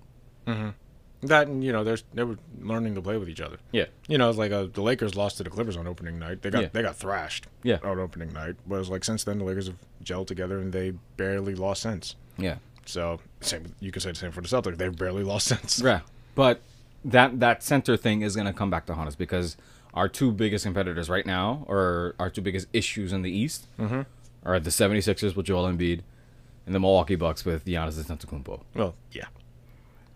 that 1.21 1.47
and 1.47 1.63
you 1.63 1.71
know, 1.71 1.83
there's 1.83 2.03
they 2.13 2.23
were 2.23 2.37
learning 2.61 2.95
to 2.95 3.01
play 3.01 3.17
with 3.17 3.29
each 3.29 3.41
other. 3.41 3.57
Yeah, 3.71 3.85
You 4.07 4.17
know, 4.17 4.29
it's 4.29 4.37
like 4.37 4.51
uh, 4.51 4.67
the 4.71 4.81
Lakers 4.81 5.15
lost 5.15 5.37
to 5.37 5.43
the 5.43 5.49
Clippers 5.49 5.75
on 5.75 5.87
opening 5.87 6.17
night. 6.19 6.41
They 6.41 6.49
got 6.49 6.61
Yeah. 6.63 6.69
they 6.71 6.81
got 6.81 6.95
thrashed. 6.95 7.47
Yeah. 7.63 7.79
On 7.83 7.99
opening 7.99 8.31
night, 8.33 8.55
whereas 8.65 8.89
like 8.89 9.03
since 9.03 9.23
then 9.23 9.39
the 9.39 9.43
Lakers 9.45 9.67
have 9.67 9.77
gelled 10.03 10.27
together 10.27 10.59
and 10.59 10.71
they 10.71 10.91
barely 11.17 11.55
lost 11.55 11.81
since. 11.81 12.15
yeah. 12.37 12.57
So 12.85 13.19
same, 13.41 13.75
you 13.79 13.91
could 13.91 14.01
say 14.01 14.09
the 14.09 14.15
same 14.15 14.31
for 14.31 14.41
the 14.41 14.47
Celtics. 14.47 14.77
They've 14.77 14.95
barely 14.95 15.23
lost 15.23 15.47
since. 15.47 15.79
Yeah, 15.83 15.99
but 16.35 16.61
that 17.05 17.39
that 17.39 17.63
center 17.63 17.95
thing 17.97 18.21
is 18.21 18.35
gonna 18.35 18.53
come 18.53 18.69
back 18.69 18.85
to 18.87 18.93
haunt 18.95 19.07
us 19.09 19.15
because 19.15 19.57
our 19.93 20.07
two 20.07 20.31
biggest 20.31 20.63
competitors 20.65 21.09
right 21.09 21.25
now, 21.25 21.65
or 21.67 22.15
our 22.19 22.29
two 22.29 22.41
biggest 22.41 22.67
issues 22.73 23.11
in 23.13 23.21
the 23.23 23.31
East, 23.31 23.67
are 24.43 24.59
the 24.59 24.69
76ers 24.69 25.35
with 25.35 25.45
Joel 25.47 25.65
Embiid 25.71 26.01
and 26.66 26.74
the 26.76 26.80
Milwaukee 26.80 27.16
Bucks 27.16 27.45
with 27.45 27.66
Giannis 27.66 28.01
Antetokounmpo. 28.03 28.62
Well, 28.76 28.95
yeah. 29.12 29.26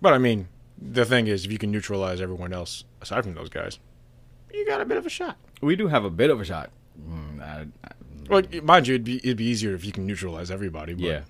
But 0.01 0.13
I 0.13 0.17
mean, 0.17 0.47
the 0.79 1.05
thing 1.05 1.27
is, 1.27 1.45
if 1.45 1.51
you 1.51 1.57
can 1.57 1.71
neutralize 1.71 2.19
everyone 2.21 2.53
else 2.53 2.83
aside 3.01 3.23
from 3.23 3.33
those 3.33 3.49
guys, 3.49 3.79
you 4.53 4.65
got 4.67 4.81
a 4.81 4.85
bit 4.85 4.97
of 4.97 5.05
a 5.05 5.09
shot. 5.09 5.37
We 5.61 5.75
do 5.75 5.87
have 5.87 6.03
a 6.05 6.09
bit 6.09 6.29
of 6.29 6.39
a 6.41 6.45
shot. 6.45 6.69
Mm, 6.99 7.41
I- 7.41 7.67
I- 7.87 7.91
Well, 8.29 8.41
mind 8.63 8.87
you, 8.87 8.95
it'd 8.95 9.03
be 9.05 9.17
it'd 9.17 9.37
be 9.37 9.45
easier 9.45 9.73
if 9.73 9.83
you 9.83 9.91
can 9.91 10.05
neutralize 10.05 10.51
everybody. 10.51 10.93
But 10.93 11.03
yeah. 11.03 11.21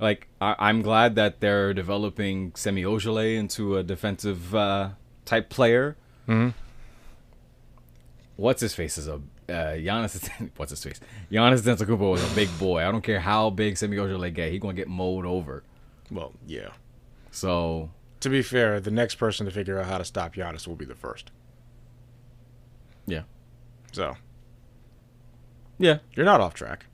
Like 0.00 0.26
I, 0.40 0.56
I'm 0.58 0.82
glad 0.82 1.14
that 1.14 1.40
they're 1.40 1.72
developing 1.72 2.52
Semi 2.56 2.82
Ojeleye 2.82 3.36
into 3.36 3.76
a 3.76 3.82
defensive 3.82 4.54
uh, 4.54 4.90
type 5.24 5.48
player. 5.50 5.96
Mhm. 6.28 6.52
What's 8.36 8.60
his 8.60 8.74
face 8.74 8.98
is 8.98 9.06
a 9.06 9.20
uh, 9.48 9.52
Giannis. 9.76 10.28
What's 10.56 10.70
his 10.70 10.82
face? 10.82 11.00
Giannis 11.30 11.60
Antetokounmpo 11.62 12.16
is 12.16 12.32
a 12.32 12.34
big 12.34 12.48
boy. 12.58 12.86
I 12.86 12.90
don't 12.92 13.02
care 13.02 13.20
how 13.20 13.50
big 13.50 13.76
Semi 13.76 13.96
Ojeleye 13.96 14.32
get, 14.34 14.50
he 14.52 14.58
gonna 14.58 14.74
get 14.74 14.88
mowed 14.88 15.26
over. 15.26 15.62
Well, 16.10 16.32
yeah. 16.46 16.70
So 17.30 17.90
To 18.20 18.28
be 18.30 18.42
fair, 18.42 18.80
the 18.80 18.90
next 18.90 19.16
person 19.16 19.46
to 19.46 19.52
figure 19.52 19.78
out 19.78 19.86
how 19.86 19.98
to 19.98 20.04
stop 20.04 20.34
Giannis 20.34 20.66
will 20.68 20.76
be 20.76 20.84
the 20.84 20.94
first. 20.94 21.30
yeah, 23.06 23.22
So 23.92 24.16
yeah. 25.78 25.98
you're 26.14 26.24
not 26.26 26.40
off 26.40 26.54
track. 26.54 26.86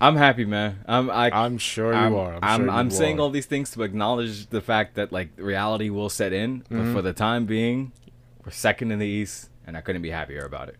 I'm 0.00 0.16
happy, 0.16 0.44
man. 0.44 0.80
I'm 0.86 1.10
I, 1.10 1.30
I'm 1.30 1.58
sure 1.58 1.92
you 1.92 1.98
I'm, 1.98 2.14
are. 2.14 2.34
I'm, 2.34 2.40
I'm, 2.42 2.60
sure 2.60 2.70
I'm 2.70 2.90
saying 2.90 3.20
all 3.20 3.30
these 3.30 3.46
things 3.46 3.70
to 3.70 3.82
acknowledge 3.84 4.48
the 4.48 4.60
fact 4.60 4.96
that 4.96 5.12
like 5.12 5.30
reality 5.36 5.90
will 5.90 6.08
set 6.08 6.32
in, 6.32 6.62
Mm-hmm. 6.62 6.92
for 6.92 7.02
the 7.02 7.12
time 7.12 7.46
being, 7.46 7.92
we're 8.44 8.50
second 8.50 8.90
in 8.90 8.98
the 8.98 9.06
East, 9.06 9.48
and 9.66 9.76
I 9.76 9.80
couldn't 9.80 10.02
be 10.02 10.10
happier 10.10 10.44
about 10.44 10.68
it. 10.68 10.76